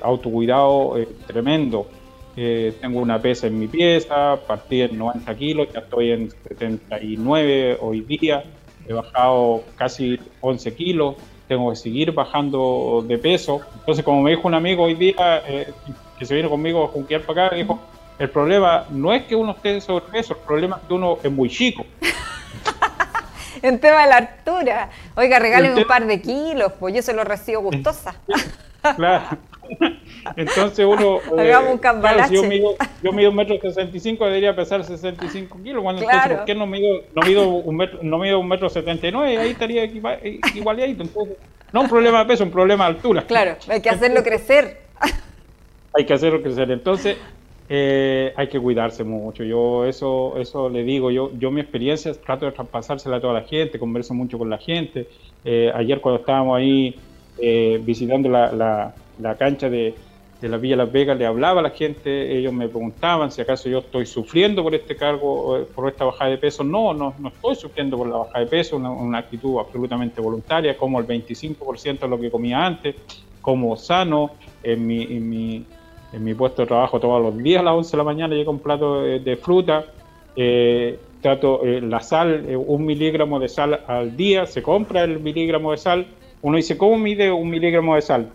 autocuidado 0.02 0.96
tremendo. 1.28 1.88
tengo 2.36 3.00
una 3.00 3.22
pesa 3.22 3.48
en 3.48 3.60
mi 3.60 3.68
pieza, 3.68 4.40
partí 4.48 4.82
en 4.82 4.98
90 4.98 5.36
kilos, 5.36 5.68
ya 5.72 5.82
estoy 5.82 6.12
en 6.12 6.32
79 6.32 7.78
hoy 7.80 8.02
día, 8.02 8.44
he 8.88 8.94
bajado 8.94 9.64
casi 9.76 10.20
11 10.42 10.74
kilos, 10.74 11.16
tengo 11.48 11.70
que 11.70 11.76
seguir 11.76 12.12
bajando 12.12 13.06
de 13.08 13.18
peso. 13.20 13.62
Entonces, 13.80 14.04
como 14.04 14.24
me 14.24 14.32
dijo 14.32 14.48
un 14.48 14.56
amigo 14.56 14.84
hoy 14.84 14.96
día, 14.96 15.44
que 16.24 16.28
se 16.28 16.36
viene 16.36 16.48
conmigo 16.48 16.86
a 16.86 16.88
junquear 16.88 17.22
para 17.24 17.48
acá, 17.48 17.56
dijo, 17.56 17.82
el 18.18 18.30
problema 18.30 18.86
no 18.90 19.14
es 19.14 19.24
que 19.24 19.36
uno 19.36 19.52
esté 19.52 19.82
sobrepeso, 19.82 20.36
el 20.36 20.40
problema 20.40 20.78
es 20.78 20.88
que 20.88 20.94
uno 20.94 21.18
es 21.22 21.30
muy 21.30 21.50
chico. 21.50 21.86
en 23.62 23.78
tema 23.78 24.04
de 24.04 24.10
la 24.10 24.18
altura. 24.18 24.90
Oiga, 25.16 25.40
regalen 25.40 25.78
un 25.78 25.84
par 25.84 26.06
de 26.08 26.22
kilos, 26.22 26.72
pues 26.80 26.96
yo 26.96 27.02
se 27.02 27.14
lo 27.14 27.26
recibo 27.26 27.64
gustosa. 27.64 28.16
claro. 28.96 29.38
Entonces 30.38 30.86
uno... 30.86 31.20
Hagamos 31.38 31.72
un 31.74 31.78
cambalache. 31.80 32.36
yo, 32.36 32.44
mido, 32.44 32.76
yo 33.02 33.12
mido 33.12 33.30
un 33.30 33.36
metro 33.36 33.60
sesenta 33.60 33.98
y 33.98 34.00
cinco, 34.00 34.26
debería 34.26 34.56
pesar 34.56 34.86
65 34.86 35.58
kilos. 35.62 35.84
Cuando 35.84 36.04
entonces, 36.04 36.38
¿por 36.38 36.46
qué 36.46 36.56
no 36.56 36.66
mido, 36.66 37.02
no 37.14 37.28
mido 37.28 37.50
un 37.50 37.76
metro, 37.76 38.00
no 38.02 38.18
mido 38.18 38.40
un 38.40 38.48
metro 38.48 38.70
setenta 38.70 39.08
y 39.08 39.12
nueve? 39.12 39.38
Ahí 39.38 39.52
estaría 39.52 39.84
igualito. 39.84 41.04
Entonces, 41.04 41.36
no 41.74 41.82
un 41.82 41.90
problema 41.90 42.20
de 42.20 42.26
peso, 42.26 42.46
un 42.46 42.52
problema 42.52 42.86
de 42.86 42.96
altura. 42.96 43.24
Claro, 43.28 43.58
hay 43.68 43.82
que 43.82 43.90
hacerlo 43.90 44.24
crecer. 44.24 44.84
Hay 45.94 46.06
que 46.06 46.14
hacerlo 46.14 46.42
crecer. 46.42 46.72
Entonces, 46.72 47.18
eh, 47.70 48.34
hay 48.36 48.48
que 48.48 48.60
cuidarse 48.60 49.04
mucho. 49.04 49.44
Yo 49.44 49.86
eso 49.86 50.38
eso 50.38 50.70
le 50.70 50.84
digo, 50.84 51.12
yo 51.12 51.32
yo 51.38 51.50
mi 51.50 51.62
experiencia 51.62 52.14
trato 52.14 52.46
de 52.46 52.52
traspasársela 52.52 53.18
a 53.18 53.22
toda 53.22 53.34
la 53.34 53.44
gente, 53.44 53.80
converso 53.80 54.14
mucho 54.14 54.38
con 54.38 54.50
la 54.50 54.58
gente. 54.58 55.08
Eh, 55.46 55.72
ayer 55.74 56.02
cuando 56.02 56.20
estábamos 56.20 56.58
ahí 56.58 56.96
eh, 57.38 57.80
visitando 57.84 58.30
la, 58.30 58.94
la, 59.20 59.36
cancha 59.36 59.70
de, 59.70 59.96
de, 60.42 60.50
la 60.50 60.58
Villa 60.58 60.76
Las 60.76 60.92
Vegas, 60.92 61.18
le 61.18 61.26
hablaba 61.26 61.62
a 61.62 61.64
la 61.64 61.70
gente, 61.70 62.38
ellos 62.38 62.54
me 62.54 62.68
preguntaban 62.68 63.32
si 63.32 63.42
acaso 63.42 63.70
yo 63.70 63.80
estoy 63.80 64.06
sufriendo 64.06 64.62
por 64.62 64.76
este 64.76 64.96
cargo, 64.96 65.66
por 65.74 65.88
esta 65.90 66.06
bajada 66.06 66.32
de 66.32 66.38
peso. 66.38 66.64
No, 66.64 66.94
no, 66.94 67.14
no 67.18 67.30
estoy 67.30 67.56
sufriendo 67.56 67.98
por 67.98 68.08
la 68.08 68.18
bajada 68.18 68.40
de 68.42 68.48
peso, 68.48 68.76
una, 68.76 68.92
una 68.92 69.20
actitud 69.20 69.58
absolutamente 69.58 70.22
voluntaria, 70.22 70.78
como 70.78 71.00
el 71.00 71.08
25% 71.08 72.00
de 72.00 72.08
lo 72.08 72.20
que 72.20 72.30
comía 72.30 72.66
antes, 72.66 72.96
como 73.42 73.76
sano 73.78 74.32
en 74.62 74.86
mi, 74.86 75.04
en 75.04 75.30
mi 75.30 75.66
en 76.14 76.24
mi 76.24 76.34
puesto 76.34 76.62
de 76.62 76.68
trabajo 76.68 77.00
todos 77.00 77.22
los 77.22 77.38
días 77.38 77.62
a 77.62 77.64
las 77.64 77.74
11 77.74 77.92
de 77.92 77.98
la 77.98 78.04
mañana 78.04 78.36
llega 78.36 78.52
un 78.52 78.60
plato 78.60 79.02
de, 79.02 79.38
fruta, 79.38 79.86
eh, 80.36 81.00
trato 81.22 81.66
eh, 81.66 81.82
la 81.82 82.00
sal, 82.02 82.46
eh, 82.48 82.56
un 82.56 82.86
miligramo 82.86 83.40
de 83.40 83.50
sal 83.50 83.82
al 83.88 84.16
día, 84.16 84.46
se 84.46 84.62
compra 84.62 85.04
el 85.04 85.20
miligramo 85.20 85.72
de 85.72 85.78
sal, 85.78 86.08
uno 86.44 86.58
dice, 86.58 86.78
¿cómo 86.78 86.98
mide 86.98 87.32
un 87.32 87.50
miligramo 87.50 87.96
de 87.96 88.02
sal? 88.02 88.30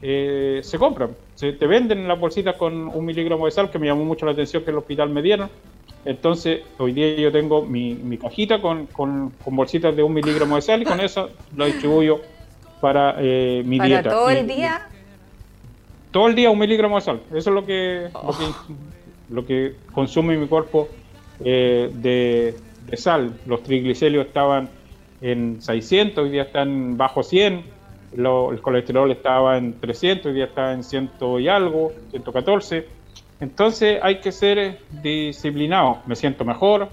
se 0.00 0.78
compra, 0.78 1.08
se 1.34 1.54
te 1.54 1.66
venden 1.66 2.06
las 2.06 2.20
bolsitas 2.20 2.54
con 2.54 2.86
un 2.86 3.04
miligramo 3.04 3.46
de 3.46 3.50
sal, 3.50 3.68
que 3.68 3.80
me 3.80 3.88
llamó 3.88 4.04
mucho 4.04 4.26
la 4.26 4.32
atención 4.32 4.62
que 4.62 4.70
el 4.70 4.78
hospital 4.78 5.10
me 5.10 5.22
dieron. 5.22 5.50
Entonces, 6.04 6.60
hoy 6.78 6.92
día 6.92 7.16
yo 7.16 7.32
tengo 7.32 7.62
mi, 7.62 7.94
mi 7.94 8.16
cajita 8.16 8.60
con, 8.60 8.86
con, 8.86 9.32
bolsitas 9.46 9.96
de 9.96 10.04
un 10.04 10.14
miligramo 10.14 10.54
de 10.54 10.62
sal 10.62 10.82
y 10.82 10.84
con 10.84 11.00
eso 11.00 11.30
lo 11.56 11.66
distribuyo 11.66 12.20
para 12.80 13.14
mi 13.14 13.78
¿Para 13.78 13.88
dieta. 13.88 14.10
todo 14.10 14.30
el 14.30 14.46
día? 14.46 14.88
Todo 16.18 16.26
el 16.26 16.34
día 16.34 16.50
un 16.50 16.58
miligramo 16.58 16.96
de 16.96 17.00
sal. 17.00 17.20
Eso 17.30 17.50
es 17.50 17.54
lo 17.54 17.64
que, 17.64 18.08
lo, 19.30 19.46
que 19.46 19.76
consume 19.92 20.36
mi 20.36 20.48
cuerpo 20.48 20.88
eh, 21.44 21.92
de, 21.94 22.56
sal. 22.96 23.38
Los 23.46 23.62
triglicéridos 23.62 24.26
estaban 24.26 24.68
en 25.20 25.62
600, 25.62 26.24
hoy 26.24 26.30
día 26.30 26.42
están 26.42 26.96
bajo 26.96 27.22
100. 27.22 27.62
el 28.16 28.60
colesterol 28.60 29.08
estaba 29.12 29.58
en 29.58 29.78
300, 29.78 30.26
hoy 30.26 30.32
día 30.32 30.46
está 30.46 30.72
en 30.72 30.82
100 30.82 31.10
y 31.38 31.46
algo, 31.46 31.92
114. 32.10 32.88
Entonces 33.38 34.00
hay 34.02 34.18
que 34.18 34.32
ser 34.32 34.80
disciplinado. 35.00 35.98
Me 36.06 36.16
siento 36.16 36.44
mejor. 36.44 36.88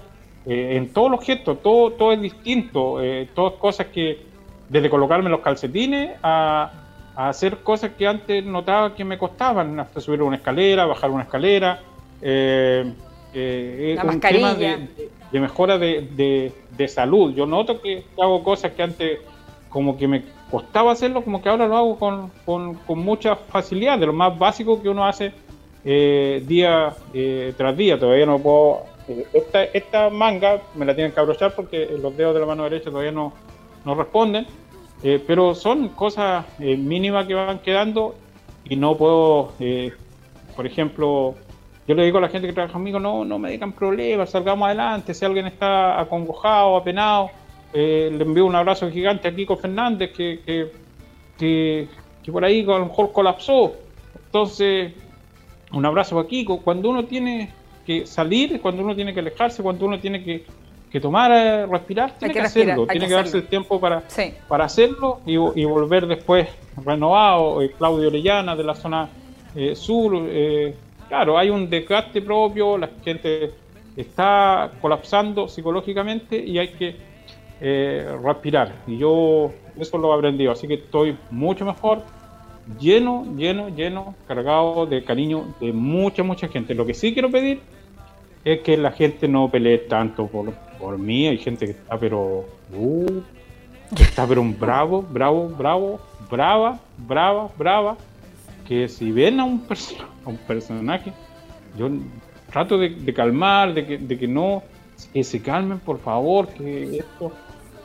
Eh, 0.46 0.76
en 0.76 0.92
todos 0.92 1.10
los 1.10 1.24
gestos, 1.24 1.60
todo, 1.64 1.90
todo 1.90 2.12
es 2.12 2.20
distinto. 2.20 3.02
Eh, 3.02 3.28
todas 3.34 3.54
cosas 3.54 3.88
que, 3.88 4.20
desde 4.68 4.88
colocarme 4.88 5.28
los 5.30 5.40
calcetines 5.40 6.12
a 6.22 6.85
a 7.16 7.30
hacer 7.30 7.58
cosas 7.58 7.92
que 7.96 8.06
antes 8.06 8.44
notaba 8.44 8.94
que 8.94 9.04
me 9.04 9.16
costaban, 9.16 9.80
hasta 9.80 10.00
subir 10.00 10.22
una 10.22 10.36
escalera, 10.36 10.84
bajar 10.84 11.10
una 11.10 11.22
escalera. 11.22 11.80
Eh, 12.20 12.92
eh, 13.32 13.98
un 14.02 14.20
tema 14.20 14.54
de, 14.54 14.88
mejora 15.32 15.78
de, 15.78 16.52
salud. 16.88 17.34
Yo 17.34 17.46
noto 17.46 17.80
que 17.80 18.04
hago 18.20 18.44
cosas 18.44 18.72
que 18.72 18.82
antes 18.82 19.18
como 19.70 19.96
que 19.96 20.06
me 20.06 20.24
costaba 20.50 20.92
hacerlo, 20.92 21.22
como 21.22 21.42
que 21.42 21.48
ahora 21.48 21.66
lo 21.66 21.76
hago 21.76 21.98
con, 21.98 22.30
con, 22.44 22.98
mucha 22.98 23.34
facilidad, 23.36 23.98
de 23.98 24.06
lo 24.06 24.12
más 24.12 24.38
básico 24.38 24.80
que 24.80 24.88
uno 24.88 25.06
hace 25.06 25.32
eh, 25.84 26.42
día 26.46 26.94
tras 27.56 27.76
día. 27.76 27.98
Todavía 27.98 28.26
no 28.26 28.38
puedo... 28.38 28.84
Esta, 29.32 29.64
esta 29.64 30.10
manga 30.10 30.60
me 30.74 30.84
la 30.84 30.94
tienen 30.94 31.12
que 31.12 31.20
abrochar 31.20 31.54
porque 31.54 31.88
los 32.02 32.16
dedos 32.16 32.34
de 32.34 32.40
la 32.40 32.46
mano 32.46 32.64
derecha 32.64 32.90
todavía 32.90 33.12
no, 33.12 33.32
no 33.84 33.94
responden 33.94 34.46
eh, 35.02 35.22
pero 35.26 35.54
son 35.54 35.90
cosas 35.90 36.46
eh, 36.58 36.76
mínimas 36.76 37.26
que 37.26 37.34
van 37.34 37.58
quedando 37.58 38.14
y 38.64 38.76
no 38.76 38.96
puedo, 38.96 39.52
eh, 39.60 39.92
por 40.54 40.66
ejemplo, 40.66 41.34
yo 41.86 41.94
le 41.94 42.04
digo 42.04 42.18
a 42.18 42.22
la 42.22 42.28
gente 42.28 42.46
que 42.46 42.52
trabaja 42.52 42.72
conmigo, 42.72 42.98
no, 42.98 43.24
no 43.24 43.38
me 43.38 43.50
digan 43.50 43.72
problemas, 43.72 44.30
salgamos 44.30 44.66
adelante, 44.66 45.14
si 45.14 45.24
alguien 45.24 45.46
está 45.46 46.00
acongojado, 46.00 46.76
apenado, 46.76 47.30
le 47.72 48.08
envío 48.08 48.46
un 48.46 48.54
abrazo 48.54 48.90
gigante 48.90 49.28
a 49.28 49.34
Kiko 49.34 49.56
Fernández 49.56 50.10
que, 50.12 50.40
que, 50.46 51.88
que, 52.22 52.32
por 52.32 52.42
ahí 52.42 52.62
a 52.62 52.78
lo 52.78 52.86
mejor 52.86 53.12
colapsó. 53.12 53.74
Entonces, 54.24 54.94
un 55.72 55.84
abrazo 55.84 56.18
a 56.18 56.26
Kiko. 56.26 56.62
Cuando 56.62 56.88
uno 56.88 57.04
tiene 57.04 57.52
que 57.84 58.06
salir, 58.06 58.60
cuando 58.62 58.82
uno 58.82 58.94
tiene 58.94 59.12
que 59.12 59.20
alejarse, 59.20 59.62
cuando 59.62 59.84
uno 59.84 60.00
tiene 60.00 60.24
que 60.24 60.44
que 60.96 61.00
tomar, 61.02 61.30
eh, 61.30 61.66
respirar, 61.66 62.12
tiene 62.18 62.32
que, 62.32 62.40
hacerlo, 62.40 62.86
tiene 62.86 63.06
que, 63.06 63.12
darse 63.12 63.36
el 63.36 63.46
tiempo 63.48 63.78
para, 63.78 64.02
para 64.48 64.64
hacerlo 64.64 65.20
y, 65.26 65.36
volver 65.36 66.06
después 66.06 66.48
renovado. 66.82 67.60
Eh, 67.60 67.70
Claudio 67.76 68.08
Orellana 68.08 68.56
de 68.56 68.64
la 68.64 68.74
zona 68.74 69.06
eh, 69.54 69.76
sur, 69.76 70.26
claro, 71.06 71.36
hay 71.36 71.50
un 71.50 71.68
desgaste 71.68 72.22
propio, 72.22 72.78
la 72.78 72.88
gente 73.04 73.52
está 73.94 74.70
colapsando 74.80 75.48
psicológicamente 75.48 76.38
y 76.38 76.58
hay 76.58 76.68
que 76.68 76.96
respirar. 78.22 78.72
Y 78.86 78.96
yo 78.96 79.52
eso 79.78 79.98
lo 79.98 80.14
he 80.14 80.16
aprendido, 80.16 80.52
así 80.52 80.66
que 80.66 80.74
estoy 80.74 81.14
mucho 81.30 81.66
mejor, 81.66 82.04
lleno, 82.80 83.26
lleno, 83.36 83.68
lleno, 83.68 84.14
cargado 84.26 84.86
de 84.86 85.04
cariño 85.04 85.54
de 85.60 85.74
mucha, 85.74 86.22
mucha 86.22 86.48
gente. 86.48 86.74
Lo 86.74 86.86
que 86.86 86.94
sí 86.94 87.12
quiero 87.12 87.30
pedir 87.30 87.60
es 88.46 88.60
que 88.60 88.78
la 88.78 88.92
gente 88.92 89.28
no 89.28 89.50
pelee 89.50 89.76
tanto 89.76 90.28
por, 90.28 90.54
por 90.78 90.98
mí. 90.98 91.26
Hay 91.26 91.38
gente 91.38 91.66
que 91.66 91.72
está, 91.72 91.98
pero. 91.98 92.44
Uh, 92.72 93.22
está, 93.98 94.26
pero 94.26 94.40
un 94.40 94.58
bravo, 94.58 95.02
bravo, 95.02 95.48
bravo, 95.48 96.00
brava, 96.30 96.80
brava, 96.98 97.50
brava. 97.56 97.96
Que 98.66 98.88
si 98.88 99.12
ven 99.12 99.38
a 99.40 99.44
un, 99.44 99.62
un 100.24 100.36
personaje, 100.38 101.12
yo 101.78 101.88
trato 102.50 102.78
de, 102.78 103.14
calmar, 103.14 103.74
de 103.74 103.86
que, 103.86 103.98
de 103.98 104.18
que 104.18 104.28
no. 104.28 104.62
Que 105.12 105.22
se 105.24 105.42
calmen, 105.42 105.78
por 105.78 105.98
favor, 106.00 106.48
que 106.48 106.98
esto. 106.98 107.32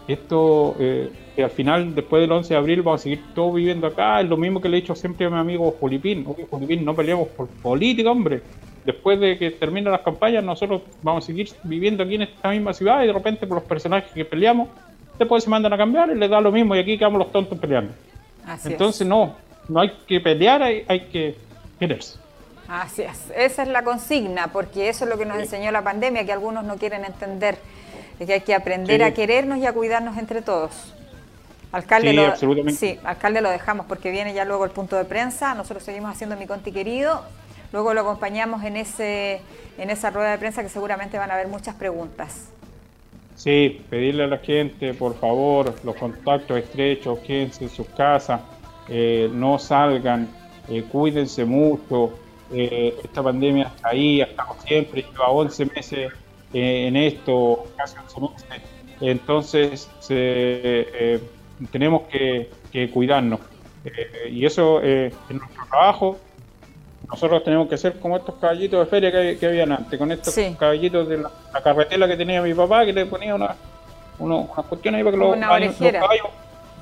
Esto, 0.07 0.75
eh, 0.79 1.09
que 1.35 1.43
al 1.43 1.51
final, 1.51 1.95
después 1.95 2.21
del 2.21 2.31
11 2.31 2.53
de 2.53 2.57
abril, 2.57 2.81
vamos 2.81 2.99
a 2.99 3.03
seguir 3.03 3.23
todos 3.33 3.55
viviendo 3.55 3.87
acá. 3.87 4.19
Es 4.19 4.27
lo 4.27 4.35
mismo 4.35 4.59
que 4.59 4.67
le 4.67 4.77
he 4.77 4.81
dicho 4.81 4.95
siempre 4.95 5.27
a 5.27 5.29
mi 5.29 5.37
amigo 5.37 5.73
Julipín. 5.79 6.25
Oye, 6.27 6.47
Julipín, 6.49 6.83
no 6.83 6.95
peleamos 6.95 7.29
por 7.29 7.47
política, 7.47 8.11
hombre 8.11 8.41
después 8.85 9.19
de 9.19 9.37
que 9.37 9.51
terminen 9.51 9.91
las 9.91 10.01
campañas, 10.01 10.43
nosotros 10.43 10.81
vamos 11.01 11.23
a 11.23 11.27
seguir 11.27 11.49
viviendo 11.63 12.03
aquí 12.03 12.15
en 12.15 12.23
esta 12.23 12.49
misma 12.49 12.73
ciudad 12.73 13.03
y 13.03 13.07
de 13.07 13.13
repente 13.13 13.47
por 13.47 13.55
los 13.55 13.63
personajes 13.63 14.11
que 14.11 14.25
peleamos, 14.25 14.69
después 15.19 15.43
se 15.43 15.49
mandan 15.49 15.73
a 15.73 15.77
cambiar 15.77 16.09
y 16.09 16.15
les 16.15 16.29
da 16.29 16.41
lo 16.41 16.51
mismo 16.51 16.75
y 16.75 16.79
aquí 16.79 16.97
quedamos 16.97 17.19
los 17.19 17.31
tontos 17.31 17.57
peleando. 17.59 17.93
Entonces 18.65 19.05
no, 19.05 19.35
no 19.67 19.81
hay 19.81 19.91
que 20.07 20.19
pelear, 20.19 20.63
hay, 20.63 21.07
que 21.11 21.35
quererse. 21.79 22.17
Así 22.67 23.03
es, 23.03 23.31
esa 23.35 23.63
es 23.63 23.67
la 23.67 23.83
consigna, 23.83 24.47
porque 24.47 24.89
eso 24.89 25.03
es 25.03 25.11
lo 25.11 25.17
que 25.17 25.25
nos 25.25 25.37
enseñó 25.37 25.71
la 25.71 25.83
pandemia, 25.83 26.25
que 26.25 26.31
algunos 26.31 26.63
no 26.63 26.77
quieren 26.77 27.03
entender, 27.03 27.57
es 28.19 28.25
que 28.25 28.33
hay 28.33 28.41
que 28.41 28.55
aprender 28.55 29.03
a 29.03 29.13
querernos 29.13 29.57
y 29.59 29.65
a 29.65 29.73
cuidarnos 29.73 30.17
entre 30.17 30.41
todos. 30.41 30.93
Alcalde, 31.73 32.13
lo, 32.13 32.35
sí, 32.71 32.99
alcalde 33.03 33.39
lo 33.39 33.49
dejamos 33.49 33.85
porque 33.85 34.11
viene 34.11 34.33
ya 34.33 34.43
luego 34.43 34.65
el 34.65 34.71
punto 34.71 34.97
de 34.97 35.05
prensa. 35.05 35.53
Nosotros 35.55 35.83
seguimos 35.83 36.11
haciendo 36.11 36.35
mi 36.35 36.45
conti 36.45 36.73
querido 36.73 37.23
Luego 37.71 37.93
lo 37.93 38.01
acompañamos 38.01 38.63
en, 38.63 38.75
ese, 38.75 39.41
en 39.77 39.89
esa 39.89 40.09
rueda 40.09 40.31
de 40.31 40.37
prensa 40.37 40.61
que 40.61 40.69
seguramente 40.69 41.17
van 41.17 41.31
a 41.31 41.35
haber 41.35 41.47
muchas 41.47 41.75
preguntas. 41.75 42.51
Sí, 43.35 43.81
pedirle 43.89 44.25
a 44.25 44.27
la 44.27 44.37
gente, 44.37 44.93
por 44.93 45.17
favor, 45.17 45.73
los 45.83 45.95
contactos 45.95 46.57
estrechos, 46.57 47.19
quédense 47.19 47.63
en 47.63 47.69
sus 47.69 47.87
casas, 47.87 48.41
eh, 48.87 49.29
no 49.31 49.57
salgan, 49.57 50.29
eh, 50.69 50.83
cuídense 50.83 51.45
mucho. 51.45 52.13
Eh, 52.53 52.93
esta 53.03 53.23
pandemia 53.23 53.71
está 53.75 53.89
ahí, 53.89 54.21
ha 54.21 54.25
estado 54.25 54.55
siempre, 54.65 55.03
lleva 55.03 55.29
11 55.29 55.65
meses 55.67 56.11
en 56.53 56.97
esto, 56.97 57.63
casi 57.77 57.95
11 58.13 58.45
meses. 58.49 58.69
Entonces, 58.99 59.89
tenemos 61.71 62.03
que 62.09 62.89
cuidarnos. 62.93 63.39
y 64.29 64.45
eso 64.45 64.81
es 64.81 65.13
nuestro 65.29 65.65
trabajo 65.65 66.19
nosotros 67.11 67.43
tenemos 67.43 67.67
que 67.67 67.77
ser 67.77 67.99
como 67.99 68.15
estos 68.15 68.35
caballitos 68.35 68.79
de 68.79 68.89
feria 68.89 69.11
que, 69.11 69.45
habían 69.45 69.73
antes, 69.73 69.99
con 69.99 70.09
estos 70.13 70.33
caballitos 70.57 71.09
de 71.09 71.17
la, 71.17 71.29
carretela 71.61 72.07
que 72.07 72.15
tenía 72.15 72.41
mi 72.41 72.53
papá, 72.53 72.85
que 72.85 72.93
le 72.93 73.05
ponía 73.05 73.35
una, 73.35 73.53
una, 74.17 74.45
cuestión 74.47 74.95
ahí 74.95 75.03
para 75.03 75.17
que 75.17 75.17
los, 75.17 75.37
caballos 75.37 76.27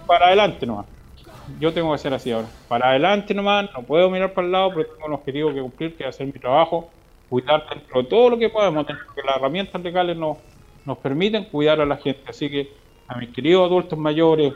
para 0.06 0.28
adelante 0.28 0.68
nomás. 0.68 0.86
Yo 1.60 1.74
tengo 1.74 1.92
que 1.94 1.98
ser 1.98 2.14
así 2.14 2.32
ahora, 2.32 2.48
para 2.68 2.90
adelante 2.90 3.34
nomás, 3.34 3.74
no 3.74 3.82
puedo 3.82 4.08
mirar 4.12 4.32
para 4.34 4.46
el 4.46 4.52
lado, 4.52 4.70
pero 4.70 4.86
tengo 4.86 5.08
un 5.08 5.14
objetivo 5.14 5.52
que 5.52 5.62
cumplir, 5.62 5.98
que 5.98 6.04
es 6.04 6.10
hacer 6.10 6.28
mi 6.28 6.34
trabajo, 6.34 6.92
cuidar 7.28 7.66
dentro 7.68 8.04
de 8.04 8.08
todo 8.08 8.30
lo 8.30 8.38
que 8.38 8.50
podemos, 8.50 8.86
que 8.86 8.94
las 9.26 9.36
herramientas 9.36 9.82
legales 9.82 10.16
nos, 10.16 10.38
nos 10.86 11.00
permiten 11.00 11.46
cuidar 11.46 11.82
a 11.82 11.88
la 11.88 11.98
gente. 11.98 12.22
Así 12.28 12.52
que 12.52 12.72
a 13.08 13.18
mis 13.18 13.30
queridos 13.30 13.66
adultos 13.66 13.98
mayores, 13.98 14.54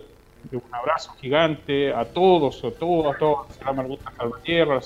un 0.51 0.61
abrazo 0.71 1.13
gigante 1.19 1.91
a 1.91 2.05
todos, 2.05 2.63
a 2.63 2.69
todos, 2.69 3.15
a 3.15 3.17
todos, 3.17 3.39
a 3.39 3.47
la 3.47 3.53
señora 3.53 3.73
Marguta 3.73 4.13
Salvatierra, 4.15 4.79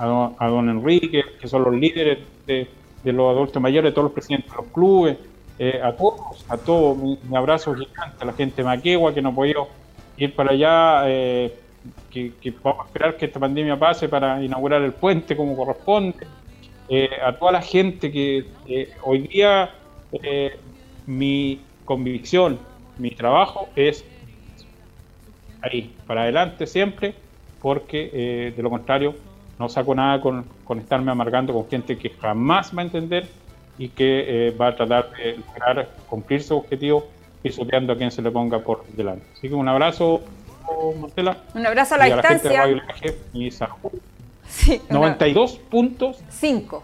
a, 0.00 0.48
don, 0.48 0.70
Enrique, 0.70 1.22
que 1.38 1.48
son 1.48 1.64
los 1.64 1.74
líderes 1.74 2.18
de, 2.46 2.66
los 3.04 3.34
adultos 3.34 3.60
mayores, 3.60 3.92
todos 3.92 4.04
los 4.04 4.12
presidentes 4.12 4.50
de 4.50 4.56
los 4.56 4.66
clubes, 4.72 5.18
eh, 5.58 5.80
a 5.82 5.92
todos, 5.92 6.44
a 6.48 6.56
todos, 6.56 6.96
mi, 6.96 7.18
abrazo 7.36 7.74
gigante 7.74 8.16
a 8.20 8.24
la 8.24 8.32
gente 8.32 8.56
de 8.56 8.64
Maquegua 8.64 9.12
que 9.12 9.20
no 9.20 9.34
podía 9.34 9.56
ir 10.16 10.34
para 10.34 10.52
allá, 10.52 11.02
eh, 11.06 11.54
que, 12.10 12.32
vamos 12.62 12.84
a 12.84 12.86
esperar 12.86 13.16
que 13.16 13.26
esta 13.26 13.38
pandemia 13.38 13.78
pase 13.78 14.08
para 14.08 14.42
inaugurar 14.42 14.80
el 14.82 14.92
puente 14.92 15.36
como 15.36 15.54
corresponde, 15.54 16.26
eh, 16.88 17.10
a 17.22 17.36
toda 17.36 17.52
la 17.52 17.62
gente 17.62 18.10
que 18.10 18.46
hoy 19.02 19.28
día 19.28 19.70
mi 21.06 21.60
convicción, 21.84 22.58
mi 22.98 23.10
trabajo 23.10 23.68
es 23.76 24.04
ahí, 25.62 25.94
para 26.06 26.22
adelante 26.22 26.66
siempre, 26.66 27.14
porque 27.60 28.52
de 28.56 28.62
lo 28.62 28.70
contrario 28.70 29.14
no 29.60 29.68
saco 29.68 29.94
nada 29.94 30.22
con, 30.22 30.46
estarme 30.78 31.12
amargando 31.12 31.52
con 31.52 31.68
gente 31.68 31.98
que 31.98 32.08
jamás 32.08 32.74
va 32.74 32.80
a 32.80 32.84
entender 32.86 33.28
y 33.76 33.90
que 33.90 34.48
eh, 34.48 34.50
va 34.52 34.68
a 34.68 34.74
tratar 34.74 35.10
de 35.12 35.36
lograr 35.36 35.90
cumplir 36.08 36.42
su 36.42 36.56
objetivo 36.56 37.06
pisoteando 37.42 37.92
a 37.92 37.96
quien 37.96 38.10
se 38.10 38.22
le 38.22 38.30
ponga 38.30 38.60
por 38.60 38.86
delante. 38.86 39.26
Así 39.34 39.48
que 39.48 39.54
un 39.54 39.68
abrazo, 39.68 40.22
Marcela. 40.98 41.36
Un 41.54 41.66
abrazo 41.66 41.94
a 41.94 41.98
la 41.98 42.04
distancia. 42.06 42.64
y 43.34 43.50
sí, 44.48 44.80
92 44.88 45.58
puntos. 45.68 46.24
5. 46.30 46.82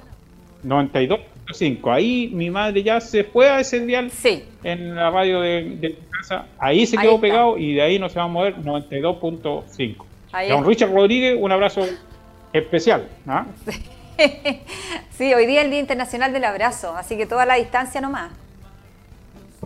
92 0.63 1.21
5. 1.55 1.91
Ahí 1.91 2.31
mi 2.35 2.51
madre 2.51 2.83
ya 2.83 3.01
se 3.01 3.25
fue 3.25 3.49
a 3.49 3.61
ese 3.61 3.81
dial 3.87 4.11
sí. 4.11 4.45
en 4.65 4.95
la 4.95 5.11
radio 5.11 5.41
de, 5.41 5.97
casa. 6.11 6.45
Ahí 6.59 6.85
se 6.85 6.99
quedó 6.99 7.19
pegado 7.19 7.57
y 7.57 7.75
de 7.75 7.83
ahí 7.83 7.99
no 7.99 8.11
se 8.11 8.19
va 8.19 8.25
a 8.27 8.29
mover 8.29 8.57
92.5. 8.57 9.95
Don 10.51 10.67
Richard 10.67 10.93
Rodríguez, 10.93 11.39
un 11.41 11.51
abrazo 11.51 11.87
especial. 12.59 13.09
¿ah? 13.27 13.47
Sí. 15.11 15.35
hoy 15.35 15.45
día 15.45 15.61
es 15.61 15.67
el 15.67 15.71
Día 15.71 15.81
Internacional 15.81 16.33
del 16.33 16.45
Abrazo, 16.45 16.97
así 16.97 17.19
que 17.19 17.27
toda 17.27 17.45
la 17.45 17.57
distancia 17.57 18.01
nomás. 18.01 18.31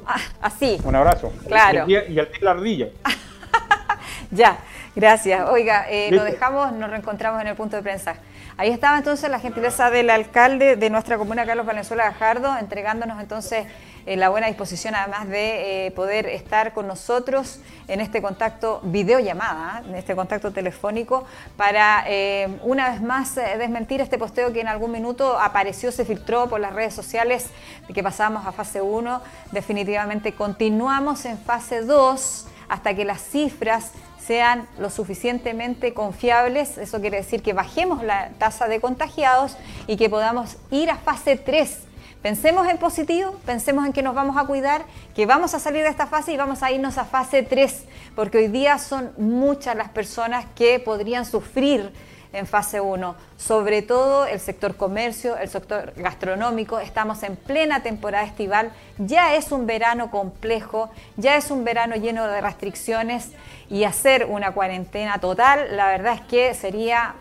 Ah, 0.05 0.21
así. 0.43 0.79
Un 0.83 0.97
abrazo. 0.97 1.33
Claro. 1.47 1.85
Y, 1.87 1.97
y 1.97 2.21
la 2.41 2.51
ardilla. 2.51 2.89
ya, 4.33 4.59
gracias. 4.97 5.49
Oiga, 5.49 5.87
eh, 5.89 6.11
lo 6.11 6.25
dejamos, 6.25 6.73
nos 6.73 6.91
reencontramos 6.91 7.41
en 7.43 7.47
el 7.49 7.55
punto 7.55 7.77
de 7.77 7.83
prensa. 7.83 8.17
Ahí 8.57 8.71
estaba 8.71 8.99
entonces 8.99 9.31
la 9.31 9.41
gentileza 9.41 9.91
del 9.91 10.11
alcalde 10.11 10.77
de 10.77 10.91
nuestra 10.91 11.17
comuna, 11.17 11.47
Carlos 11.47 11.65
Valenzuela 11.65 12.05
Gajardo, 12.05 12.59
entregándonos 12.59 13.21
entonces 13.21 13.67
eh, 14.07 14.17
la 14.17 14.29
buena 14.29 14.47
disposición 14.47 14.95
además 14.95 15.29
de 15.29 15.87
eh, 15.87 15.91
poder 15.91 16.27
estar 16.27 16.73
con 16.73 16.87
nosotros 16.87 17.61
en 17.89 18.01
este 18.01 18.23
contacto 18.23 18.81
videollamada, 18.85 19.83
en 19.87 19.95
este 19.95 20.15
contacto 20.15 20.53
telefónico, 20.53 21.25
para 21.57 22.05
eh, 22.07 22.49
una 22.63 22.91
vez 22.91 23.03
más 23.03 23.35
desmentir 23.35 24.01
este 24.01 24.19
posteo 24.19 24.53
que 24.53 24.61
en 24.61 24.69
algún 24.69 24.93
minuto 24.93 25.39
apareció, 25.39 25.93
se 25.93 26.05
filtró 26.05 26.49
por 26.49 26.61
las 26.61 26.73
redes 26.73 26.95
sociales 26.95 27.47
de 27.89 27.95
que 27.95 28.03
pasábamos 28.03 28.47
a 28.47 28.53
fase 28.53 28.81
1. 28.81 29.23
Definitivamente 29.53 30.33
continuamos 30.35 31.25
en 31.25 31.39
fase 31.39 31.83
2 31.83 32.47
hasta 32.69 32.95
que 32.95 33.05
las 33.05 33.21
cifras 33.21 33.93
sean 34.25 34.69
lo 34.79 34.91
suficientemente 34.91 35.93
confiables, 35.93 36.79
eso 36.79 37.01
quiere 37.01 37.17
decir 37.17 37.43
que 37.43 37.53
bajemos 37.53 38.03
la 38.05 38.31
tasa 38.39 38.69
de 38.69 38.81
contagiados 38.81 39.57
y 39.89 39.97
que 39.97 40.09
podamos 40.09 40.57
ir 40.71 40.91
a 40.91 40.97
fase 40.97 41.37
3. 41.37 41.90
Pensemos 42.23 42.69
en 42.69 42.77
positivo, 42.77 43.35
pensemos 43.47 43.87
en 43.87 43.95
que 43.95 44.03
nos 44.03 44.15
vamos 44.15 44.37
a 44.37 44.45
cuidar, 44.45 44.83
que 45.15 45.25
vamos 45.25 45.55
a 45.55 45.59
salir 45.59 45.83
de 45.85 45.89
esta 45.89 46.07
fase 46.07 46.33
y 46.33 46.37
vamos 46.37 46.63
a 46.63 46.71
irnos 46.71 46.99
a 46.99 47.07
fase 47.07 47.43
3, 47.43 47.85
porque 48.15 48.37
hoy 48.37 48.49
día 48.49 48.77
son 48.77 49.11
muchas 49.17 49.75
las 49.75 49.89
personas 49.89 50.45
que 50.55 50.79
podrían 50.81 51.25
sufrir 51.25 51.91
en 52.35 52.47
fase 52.47 52.79
1, 52.79 53.17
sobre 53.39 53.81
todo 53.81 54.27
el 54.27 54.39
sector 54.39 54.77
comercio, 54.77 55.39
el 55.39 55.49
sector 55.49 55.95
gastronómico. 55.97 56.79
Estamos 56.79 57.23
en 57.23 57.37
plena 57.37 57.83
temporada 57.83 58.27
estival, 58.27 58.71
ya 58.99 59.35
es 59.35 59.51
un 59.51 59.67
verano 59.67 60.11
complejo, 60.11 60.91
ya 61.17 61.37
es 61.37 61.51
un 61.51 61.65
verano 61.65 61.97
lleno 61.97 62.27
de 62.27 62.43
restricciones 62.43 63.31
y 63.71 63.85
hacer 63.85 64.27
una 64.27 64.53
cuarentena 64.53 65.21
total, 65.21 65.75
la 65.75 65.87
verdad 65.89 66.17
es 66.17 66.21
que 66.21 66.53
sería 66.53 67.15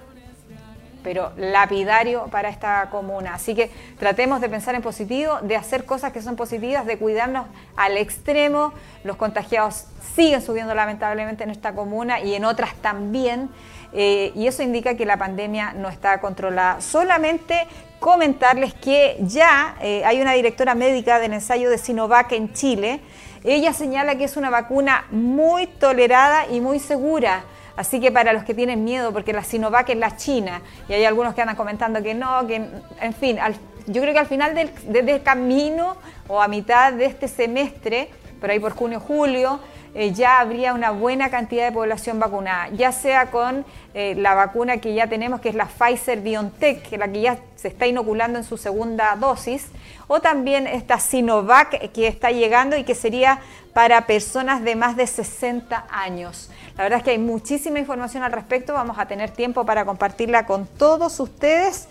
pero 1.04 1.32
lapidario 1.38 2.26
para 2.28 2.50
esta 2.50 2.90
comuna. 2.90 3.36
Así 3.36 3.56
que 3.56 3.72
tratemos 3.98 4.42
de 4.42 4.50
pensar 4.50 4.76
en 4.76 4.82
positivo, 4.82 5.40
de 5.42 5.56
hacer 5.56 5.86
cosas 5.86 6.12
que 6.12 6.22
son 6.22 6.36
positivas, 6.36 6.86
de 6.86 6.98
cuidarnos 6.98 7.48
al 7.76 7.98
extremo. 7.98 8.74
Los 9.04 9.18
contagiados 9.18 9.86
siguen 10.16 10.42
subiendo 10.42 10.74
lamentablemente 10.76 11.44
en 11.44 11.50
esta 11.50 11.74
comuna 11.74 12.20
y 12.20 12.36
en 12.36 12.46
otras 12.46 12.76
también. 12.76 13.50
Eh, 13.94 14.32
y 14.36 14.48
eso 14.48 14.62
indica 14.62 14.96
que 14.96 15.06
la 15.06 15.18
pandemia 15.18 15.74
no 15.74 15.90
está 15.90 16.20
controlada. 16.22 16.82
Solamente 16.82 17.68
comentarles 18.00 18.74
que 18.74 19.18
ya 19.22 19.76
eh, 19.82 20.04
hay 20.06 20.22
una 20.22 20.34
directora 20.34 20.76
médica 20.76 21.20
del 21.20 21.34
ensayo 21.34 21.70
de 21.70 21.78
Sinovac 21.78 22.32
en 22.32 22.54
Chile. 22.54 23.02
Ella 23.44 23.74
señala 23.74 24.16
que 24.16 24.26
es 24.26 24.38
una 24.38 24.50
vacuna 24.50 25.06
muy 25.12 25.68
tolerada 25.68 26.48
y 26.48 26.62
muy 26.62 26.80
segura. 26.80 27.44
Así 27.80 28.02
que 28.02 28.12
para 28.12 28.34
los 28.34 28.44
que 28.44 28.54
tienen 28.54 28.84
miedo, 28.84 29.14
porque 29.14 29.32
la 29.32 29.42
Sinovac 29.42 29.88
es 29.88 29.96
la 29.96 30.18
China, 30.18 30.62
y 30.90 30.94
hay 30.94 31.06
algunos 31.06 31.34
que 31.34 31.40
andan 31.40 31.56
comentando 31.56 32.04
que 32.04 32.14
no, 32.14 32.46
que 32.46 32.56
en 32.56 33.14
fin, 33.14 33.40
yo 33.88 34.02
creo 34.02 34.14
que 34.14 34.20
al 34.20 34.26
final 34.26 34.54
del, 34.54 35.24
camino 35.24 35.96
o 36.28 36.42
a 36.42 36.50
mitad 36.50 36.92
de 36.92 37.06
este 37.06 37.30
semestre, 37.30 38.10
por 38.42 38.52
ahí 38.52 38.60
por 38.60 38.74
junio, 38.74 39.00
julio, 39.00 39.62
eh, 39.96 40.12
ya 40.12 40.42
habría 40.42 40.74
una 40.74 40.92
buena 40.92 41.30
cantidad 41.30 41.68
de 41.68 41.72
población 41.72 42.20
vacunada, 42.20 42.68
ya 42.68 42.92
sea 42.92 43.32
con 43.32 43.66
eh, 43.94 44.14
la 44.18 44.36
vacuna 44.36 44.80
que 44.80 44.94
ya 44.94 45.08
tenemos, 45.08 45.40
que 45.40 45.48
es 45.48 45.56
la 45.56 45.68
Pfizer 45.68 46.20
BioNTech, 46.20 46.84
que 46.90 46.98
la 46.98 47.08
que 47.08 47.22
ya 47.22 47.40
se 47.56 47.70
está 47.70 47.88
inoculando 47.88 48.40
en 48.40 48.44
su 48.44 48.58
segunda 48.58 49.16
dosis, 49.16 49.70
o 50.08 50.20
también 50.20 50.68
esta 50.68 51.00
Sinovac 51.00 51.92
que 51.92 52.08
está 52.08 52.30
llegando 52.32 52.76
y 52.76 52.84
que 52.84 52.94
sería 52.94 53.40
para 53.74 54.08
personas 54.08 54.64
de 54.64 54.76
más 54.76 54.96
de 54.96 55.08
60 55.08 55.86
años. 55.90 56.50
La 56.78 56.84
verdad 56.84 57.00
es 57.00 57.04
que 57.04 57.12
hay 57.12 57.20
muchísima 57.20 57.80
información 57.80 58.24
al 58.24 58.32
respecto, 58.32 58.74
vamos 58.74 58.98
a 59.00 59.06
tener 59.06 59.32
tiempo 59.32 59.66
para 59.66 59.86
compartirla 59.86 60.46
con 60.46 60.66
todos 60.66 61.20
ustedes 61.20 61.88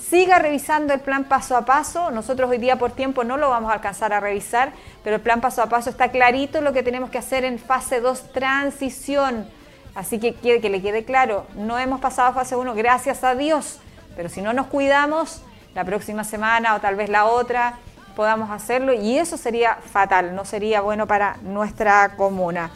siga 0.00 0.38
revisando 0.38 0.94
el 0.94 1.00
plan 1.00 1.24
paso 1.24 1.56
a 1.56 1.64
paso. 1.64 2.10
Nosotros 2.10 2.50
hoy 2.50 2.58
día 2.58 2.76
por 2.76 2.92
tiempo 2.92 3.24
no 3.24 3.36
lo 3.36 3.50
vamos 3.50 3.70
a 3.70 3.74
alcanzar 3.74 4.12
a 4.12 4.20
revisar, 4.20 4.72
pero 5.04 5.16
el 5.16 5.22
plan 5.22 5.40
paso 5.40 5.62
a 5.62 5.68
paso 5.68 5.90
está 5.90 6.10
clarito 6.10 6.60
lo 6.60 6.72
que 6.72 6.82
tenemos 6.82 7.10
que 7.10 7.18
hacer 7.18 7.44
en 7.44 7.58
fase 7.58 8.00
2 8.00 8.32
transición. 8.32 9.48
Así 9.94 10.18
que 10.18 10.34
que 10.34 10.70
le 10.70 10.82
quede 10.82 11.04
claro, 11.04 11.46
no 11.54 11.78
hemos 11.78 12.00
pasado 12.00 12.28
a 12.28 12.32
fase 12.32 12.56
1, 12.56 12.74
gracias 12.74 13.24
a 13.24 13.34
Dios, 13.34 13.80
pero 14.16 14.28
si 14.28 14.40
no 14.40 14.52
nos 14.52 14.68
cuidamos, 14.68 15.42
la 15.74 15.84
próxima 15.84 16.24
semana 16.24 16.74
o 16.74 16.80
tal 16.80 16.96
vez 16.96 17.08
la 17.08 17.26
otra 17.26 17.78
podamos 18.20 18.50
hacerlo 18.50 18.92
y 18.92 19.16
eso 19.16 19.38
sería 19.38 19.76
fatal, 19.76 20.34
no 20.34 20.44
sería 20.44 20.82
bueno 20.82 21.06
para 21.06 21.38
nuestra 21.42 22.16
comuna. 22.16 22.70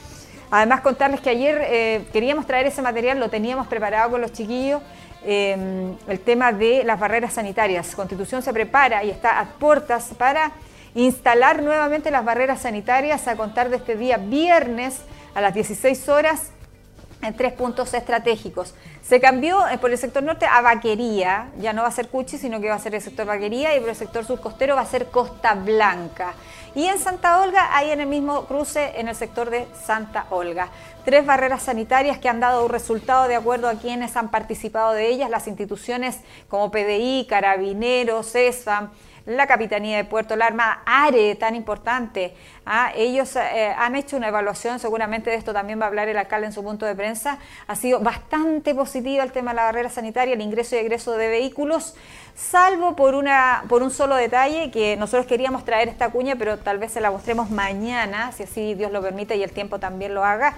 Además 0.51 0.81
contarles 0.81 1.21
que 1.21 1.29
ayer 1.29 1.61
eh, 1.67 2.09
queríamos 2.15 2.47
traer 2.47 2.67
ese 2.67 2.81
material, 2.81 3.21
lo 3.21 3.29
teníamos 3.29 3.67
preparado 3.67 4.11
con 4.11 4.23
los 4.23 4.33
chiquillos, 4.33 4.81
Em, 5.27 5.97
el 6.07 6.21
tema 6.21 6.53
de 6.53 6.85
las 6.85 7.01
barreras 7.01 7.33
sanitarias. 7.33 7.95
Constitución 7.95 8.43
se 8.43 8.53
prepara 8.53 9.05
y 9.05 9.11
está 9.11 9.41
a 9.41 9.47
puertas 9.47 10.11
para 10.19 10.53
instalar 10.95 11.63
nuevamente 11.63 12.11
las 12.11 12.27
barreras 12.27 12.61
sanitarias 12.61 13.27
a 13.27 13.35
contar 13.35 13.71
de 13.71 13.77
este 13.77 13.97
día 13.97 14.19
viernes 14.19 15.01
a 15.35 15.41
las 15.41 15.55
16 15.55 16.11
horas 16.11 16.51
en 17.25 17.37
tres 17.37 17.53
puntos 17.53 17.93
estratégicos. 17.95 18.75
Se 19.03 19.21
cambió 19.21 19.67
eh, 19.69 19.79
por 19.79 19.91
el 19.91 19.99
sector 19.99 20.23
norte 20.23 20.47
a 20.47 20.61
vaquería, 20.61 21.49
ya 21.59 21.73
no 21.73 21.83
va 21.83 21.89
a 21.89 21.93
ser 21.93 22.09
Cuchi, 22.09 22.39
sino 22.39 22.61
que 22.61 22.69
va 22.69 22.75
a 22.75 22.79
ser 22.79 22.95
el 22.95 23.01
sector 23.01 23.27
vaquería 23.27 23.77
y 23.77 23.81
por 23.81 23.89
el 23.89 23.97
sector 23.97 24.25
surcostero 24.25 24.77
va 24.77 24.83
a 24.83 24.87
ser 24.87 25.07
Costa 25.07 25.55
Blanca. 25.55 26.35
Y 26.75 26.87
en 26.87 26.99
Santa 26.99 27.41
Olga, 27.41 27.77
hay 27.77 27.91
en 27.91 28.01
el 28.01 28.09
mismo 28.09 28.47
cruce 28.47 28.93
en 28.97 29.09
el 29.09 29.15
sector 29.15 29.49
de 29.49 29.67
Santa 29.87 30.27
Olga 30.31 30.71
tres 31.05 31.27
barreras 31.27 31.63
sanitarias 31.63 32.19
que 32.19 32.29
han 32.29 32.41
dado 32.41 32.65
un 32.65 32.71
resultado 32.71 33.29
de 33.29 33.37
acuerdo 33.37 33.69
a 33.69 33.75
quienes 33.75 34.17
han 34.17 34.31
participado 34.31 34.93
de 34.93 35.09
ellas, 35.09 35.31
las 35.31 35.47
instituciones 35.47 36.21
como 36.49 36.71
PDI, 36.71 37.27
Carabineros, 37.29 38.35
ESFAM, 38.35 38.91
la 39.27 39.47
Capitanía 39.47 39.97
de 39.97 40.05
Puerto, 40.05 40.37
la 40.37 40.47
Armada, 40.47 40.83
ARE, 40.85 41.35
tan 41.37 41.55
importante. 41.55 42.35
¿ah? 42.67 42.93
Ellos 42.95 43.37
eh, 43.37 43.75
han 43.77 43.97
hecho 43.97 44.17
una 44.17 44.29
evaluación, 44.29 44.79
seguramente 44.79 45.31
de 45.31 45.37
esto 45.37 45.53
también 45.53 45.81
va 45.81 45.85
a 45.85 45.89
hablar 45.89 46.09
el 46.09 46.17
alcalde 46.17 46.47
en 46.47 46.53
su 46.53 46.63
punto 46.63 46.85
de 46.85 46.95
prensa. 46.95 47.39
Ha 47.67 47.77
sido 47.77 48.01
bastante 48.01 48.75
positiva 48.75 49.23
el 49.23 49.33
tema 49.33 49.53
de 49.53 49.57
la 49.57 49.65
barrera 49.65 49.89
sanitaria, 49.89 50.35
el 50.35 50.43
ingreso 50.43 50.77
y 50.77 50.79
egreso 50.79 51.13
de 51.17 51.29
vehículos, 51.29 51.95
salvo 52.35 52.97
por, 52.97 53.15
una, 53.15 53.65
por 53.69 53.83
un 53.83 53.91
solo 53.91 54.17
detalle 54.17 54.71
que 54.71 54.97
nosotros 54.97 55.27
queríamos 55.27 55.65
traer 55.65 55.89
esta 55.89 56.11
cuña, 56.11 56.37
pero 56.37 56.59
tal 56.59 56.79
vez 56.79 56.93
se 56.93 57.01
la 57.01 57.11
mostremos 57.11 57.51
mañana, 57.51 58.33
si 58.33 58.43
así 58.43 58.75
Dios 58.75 58.93
lo 58.93 59.01
permite 59.01 59.37
y 59.37 59.43
el 59.43 59.53
tiempo 59.53 59.79
también 59.79 60.15
lo 60.15 60.25
haga. 60.25 60.55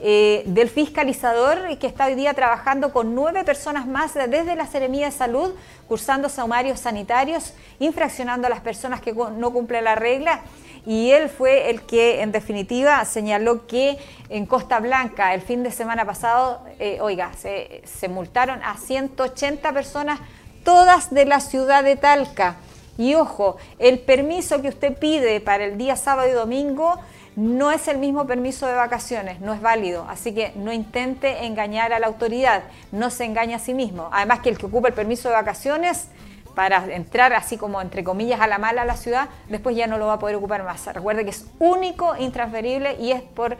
Eh, 0.00 0.44
del 0.46 0.68
fiscalizador 0.68 1.76
que 1.78 1.88
está 1.88 2.06
hoy 2.06 2.14
día 2.14 2.32
trabajando 2.32 2.92
con 2.92 3.16
nueve 3.16 3.42
personas 3.42 3.84
más 3.84 4.14
desde 4.14 4.54
la 4.54 4.66
Seremía 4.66 5.06
de 5.06 5.12
Salud, 5.12 5.54
cursando 5.88 6.28
sumarios 6.28 6.78
sanitarios, 6.78 7.52
infraccionando 7.80 8.46
a 8.46 8.50
las 8.50 8.60
personas 8.60 9.00
que 9.00 9.12
no 9.12 9.52
cumplen 9.52 9.82
la 9.82 9.96
regla. 9.96 10.42
Y 10.86 11.10
él 11.10 11.28
fue 11.28 11.68
el 11.70 11.82
que, 11.82 12.22
en 12.22 12.30
definitiva, 12.30 13.04
señaló 13.04 13.66
que 13.66 13.98
en 14.28 14.46
Costa 14.46 14.78
Blanca, 14.78 15.34
el 15.34 15.42
fin 15.42 15.64
de 15.64 15.72
semana 15.72 16.04
pasado, 16.04 16.62
eh, 16.78 16.98
oiga, 17.00 17.32
se, 17.36 17.82
se 17.84 18.08
multaron 18.08 18.62
a 18.62 18.76
180 18.76 19.72
personas, 19.72 20.20
todas 20.62 21.12
de 21.12 21.24
la 21.24 21.40
ciudad 21.40 21.82
de 21.82 21.96
Talca. 21.96 22.56
Y 22.96 23.16
ojo, 23.16 23.56
el 23.78 23.98
permiso 23.98 24.62
que 24.62 24.68
usted 24.68 24.96
pide 24.96 25.40
para 25.40 25.64
el 25.64 25.76
día 25.76 25.96
sábado 25.96 26.28
y 26.28 26.32
domingo 26.32 27.00
no 27.38 27.70
es 27.70 27.86
el 27.86 27.98
mismo 27.98 28.26
permiso 28.26 28.66
de 28.66 28.74
vacaciones, 28.74 29.40
no 29.40 29.54
es 29.54 29.60
válido, 29.60 30.04
así 30.08 30.34
que 30.34 30.52
no 30.56 30.72
intente 30.72 31.46
engañar 31.46 31.92
a 31.92 32.00
la 32.00 32.08
autoridad, 32.08 32.64
no 32.90 33.10
se 33.10 33.26
engaña 33.26 33.56
a 33.56 33.60
sí 33.60 33.74
mismo. 33.74 34.10
Además 34.12 34.40
que 34.40 34.48
el 34.48 34.58
que 34.58 34.66
ocupa 34.66 34.88
el 34.88 34.94
permiso 34.94 35.28
de 35.28 35.36
vacaciones 35.36 36.08
para 36.56 36.84
entrar 36.92 37.32
así 37.34 37.56
como 37.56 37.80
entre 37.80 38.02
comillas 38.02 38.40
a 38.40 38.48
la 38.48 38.58
mala 38.58 38.82
a 38.82 38.84
la 38.84 38.96
ciudad, 38.96 39.28
después 39.48 39.76
ya 39.76 39.86
no 39.86 39.98
lo 39.98 40.08
va 40.08 40.14
a 40.14 40.18
poder 40.18 40.34
ocupar 40.34 40.64
más. 40.64 40.84
Recuerde 40.92 41.22
que 41.22 41.30
es 41.30 41.46
único, 41.60 42.16
intransferible 42.16 42.96
y 42.98 43.12
es 43.12 43.22
por 43.22 43.56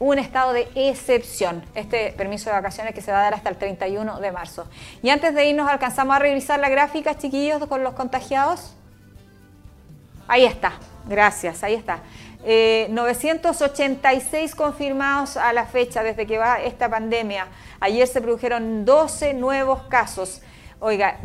un 0.00 0.18
estado 0.18 0.52
de 0.52 0.68
excepción, 0.74 1.64
este 1.74 2.12
permiso 2.12 2.50
de 2.50 2.56
vacaciones 2.56 2.92
que 2.92 3.00
se 3.00 3.10
va 3.10 3.20
a 3.20 3.22
dar 3.22 3.34
hasta 3.34 3.48
el 3.48 3.56
31 3.56 4.20
de 4.20 4.32
marzo. 4.32 4.68
Y 5.02 5.08
antes 5.08 5.34
de 5.34 5.48
irnos, 5.48 5.66
¿alcanzamos 5.66 6.14
a 6.14 6.18
revisar 6.18 6.60
la 6.60 6.68
gráfica, 6.68 7.16
chiquillos, 7.16 7.66
con 7.68 7.82
los 7.82 7.94
contagiados? 7.94 8.74
Ahí 10.28 10.44
está, 10.44 10.74
gracias, 11.08 11.64
ahí 11.64 11.72
está. 11.72 12.00
986 12.44 14.52
eh, 14.52 14.56
confirmados 14.56 15.36
a 15.36 15.52
la 15.52 15.66
fecha 15.66 16.02
desde 16.02 16.26
que 16.26 16.38
va 16.38 16.60
esta 16.60 16.88
pandemia. 16.88 17.48
Ayer 17.80 18.06
se 18.06 18.20
produjeron 18.20 18.84
12 18.84 19.34
nuevos 19.34 19.82
casos. 19.84 20.40
Oiga, 20.80 21.18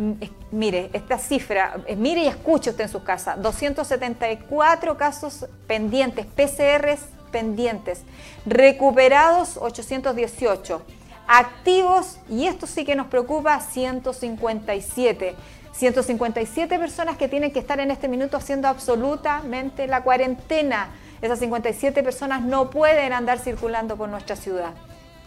mire, 0.52 0.90
esta 0.94 1.20
cifra, 1.20 1.76
eh, 1.86 1.96
mire 1.96 2.24
y 2.24 2.28
escuche 2.28 2.72
usted 2.72 2.86
en 2.86 2.90
su 2.90 3.04
casa, 3.04 3.36
274 3.36 4.98
casos 4.98 5.46
pendientes, 5.68 6.26
PCRs 6.26 7.02
pendientes, 7.32 8.02
recuperados 8.48 9.58
818, 9.58 10.82
activos, 11.28 12.18
y 12.30 12.48
esto 12.48 12.66
sí 12.66 12.84
que 12.84 12.96
nos 12.96 13.08
preocupa, 13.08 13.60
157. 13.60 15.36
157 15.74 16.80
personas 16.80 17.18
que 17.18 17.28
tienen 17.28 17.52
que 17.52 17.60
estar 17.60 17.80
en 17.80 17.92
este 17.92 18.08
minuto 18.08 18.38
haciendo 18.38 18.68
absolutamente 18.68 19.88
la 19.88 20.02
cuarentena. 20.02 20.90
Esas 21.24 21.40
57 21.40 22.04
personas 22.04 22.42
no 22.42 22.70
pueden 22.70 23.14
andar 23.14 23.40
circulando 23.40 23.96
por 23.96 24.10
nuestra 24.10 24.36
ciudad 24.36 24.74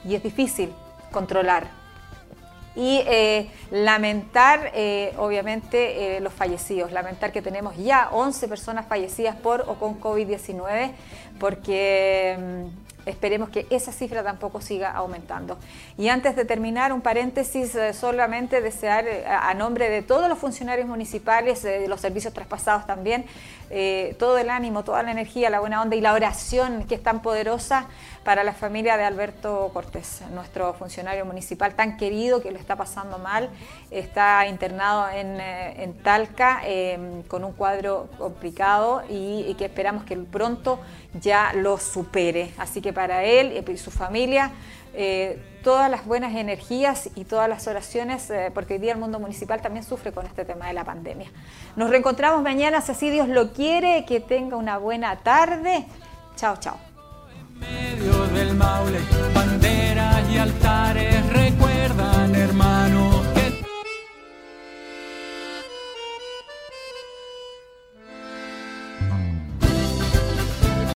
y 0.05 0.14
es 0.14 0.22
difícil 0.22 0.70
controlar. 1.11 1.68
Y 2.74 3.03
eh, 3.07 3.51
lamentar, 3.70 4.72
eh, 4.74 5.14
obviamente, 5.16 6.18
eh, 6.18 6.20
los 6.20 6.34
fallecidos. 6.34 6.92
Lamentar 6.92 7.32
que 7.32 7.40
tenemos 7.40 7.78
ya 7.78 8.11
11 8.12 8.47
personas 8.47 8.84
fallecidas 8.86 9.36
por 9.36 9.62
o 9.62 9.76
con 9.76 9.99
COVID-19, 9.99 10.90
porque 11.40 12.36
mm, 12.38 12.86
Esperemos 13.07 13.51
que 13.51 13.68
esa 13.70 13.92
cifra 13.92 14.24
tampoco 14.24 14.61
siga 14.61 14.90
aumentando. 14.90 15.59
Y 15.97 16.09
antes 16.09 16.34
de 16.34 16.44
terminar, 16.44 16.92
un 16.92 17.03
paréntesis, 17.03 17.78
solamente 17.92 18.61
desear 18.61 19.07
a 19.28 19.55
nombre 19.55 19.88
de 19.88 20.03
todos 20.03 20.28
los 20.28 20.36
funcionarios 20.36 20.88
municipales, 20.88 21.62
de 21.62 21.86
los 21.86 22.01
servicios 22.01 22.34
traspasados 22.34 22.84
también, 22.84 23.24
todo 24.18 24.38
el 24.38 24.50
ánimo, 24.50 24.84
toda 24.84 25.02
la 25.02 25.10
energía, 25.10 25.50
la 25.50 25.60
buena 25.60 25.82
onda 25.82 25.96
y 25.96 26.00
la 26.00 26.12
oración 26.12 26.84
que 26.84 26.94
es 26.94 27.02
tan 27.02 27.22
poderosa 27.22 27.86
para 28.24 28.42
la 28.42 28.52
familia 28.52 28.96
de 28.96 29.04
Alberto 29.04 29.70
Cortés, 29.72 30.22
nuestro 30.32 30.74
funcionario 30.74 31.24
municipal 31.24 31.74
tan 31.74 31.96
querido 31.96 32.42
que 32.42 32.50
lo 32.50 32.58
está 32.58 32.74
pasando 32.76 33.18
mal, 33.18 33.50
está 33.90 34.46
internado 34.46 35.08
en, 35.10 35.94
Talca 36.02 36.62
con 37.28 37.44
un 37.44 37.52
cuadro 37.52 38.08
complicado 38.18 39.02
y, 39.08 39.54
que 39.54 39.66
esperamos 39.66 40.04
que 40.04 40.16
pronto 40.16 40.80
ya 41.20 41.52
lo 41.54 41.78
supere. 41.78 42.52
Así 42.58 42.80
que 42.80 42.92
para 42.92 43.24
él 43.24 43.64
y 43.68 43.76
su 43.76 43.90
familia, 43.90 44.52
eh, 44.94 45.38
todas 45.66 45.90
las 45.90 46.06
buenas 46.06 46.32
energías 46.36 47.10
y 47.16 47.24
todas 47.24 47.48
las 47.48 47.66
oraciones, 47.66 48.30
eh, 48.30 48.52
porque 48.54 48.74
hoy 48.74 48.78
día 48.78 48.92
el 48.92 49.00
mundo 49.00 49.18
municipal 49.18 49.60
también 49.60 49.84
sufre 49.84 50.12
con 50.12 50.24
este 50.24 50.44
tema 50.44 50.68
de 50.68 50.72
la 50.74 50.84
pandemia. 50.84 51.28
Nos 51.74 51.90
reencontramos 51.90 52.40
mañana, 52.40 52.80
si 52.82 52.92
así 52.92 53.10
Dios 53.10 53.26
lo 53.26 53.52
quiere, 53.52 54.04
que 54.04 54.20
tenga 54.20 54.56
una 54.56 54.78
buena 54.78 55.16
tarde. 55.16 55.84
Chao, 56.36 56.56
chao. 56.60 56.76
medio 57.58 58.26
del 58.28 58.54
Maule, 58.54 59.00
banderas 59.34 60.30
y 60.30 60.38
altares, 60.38 61.32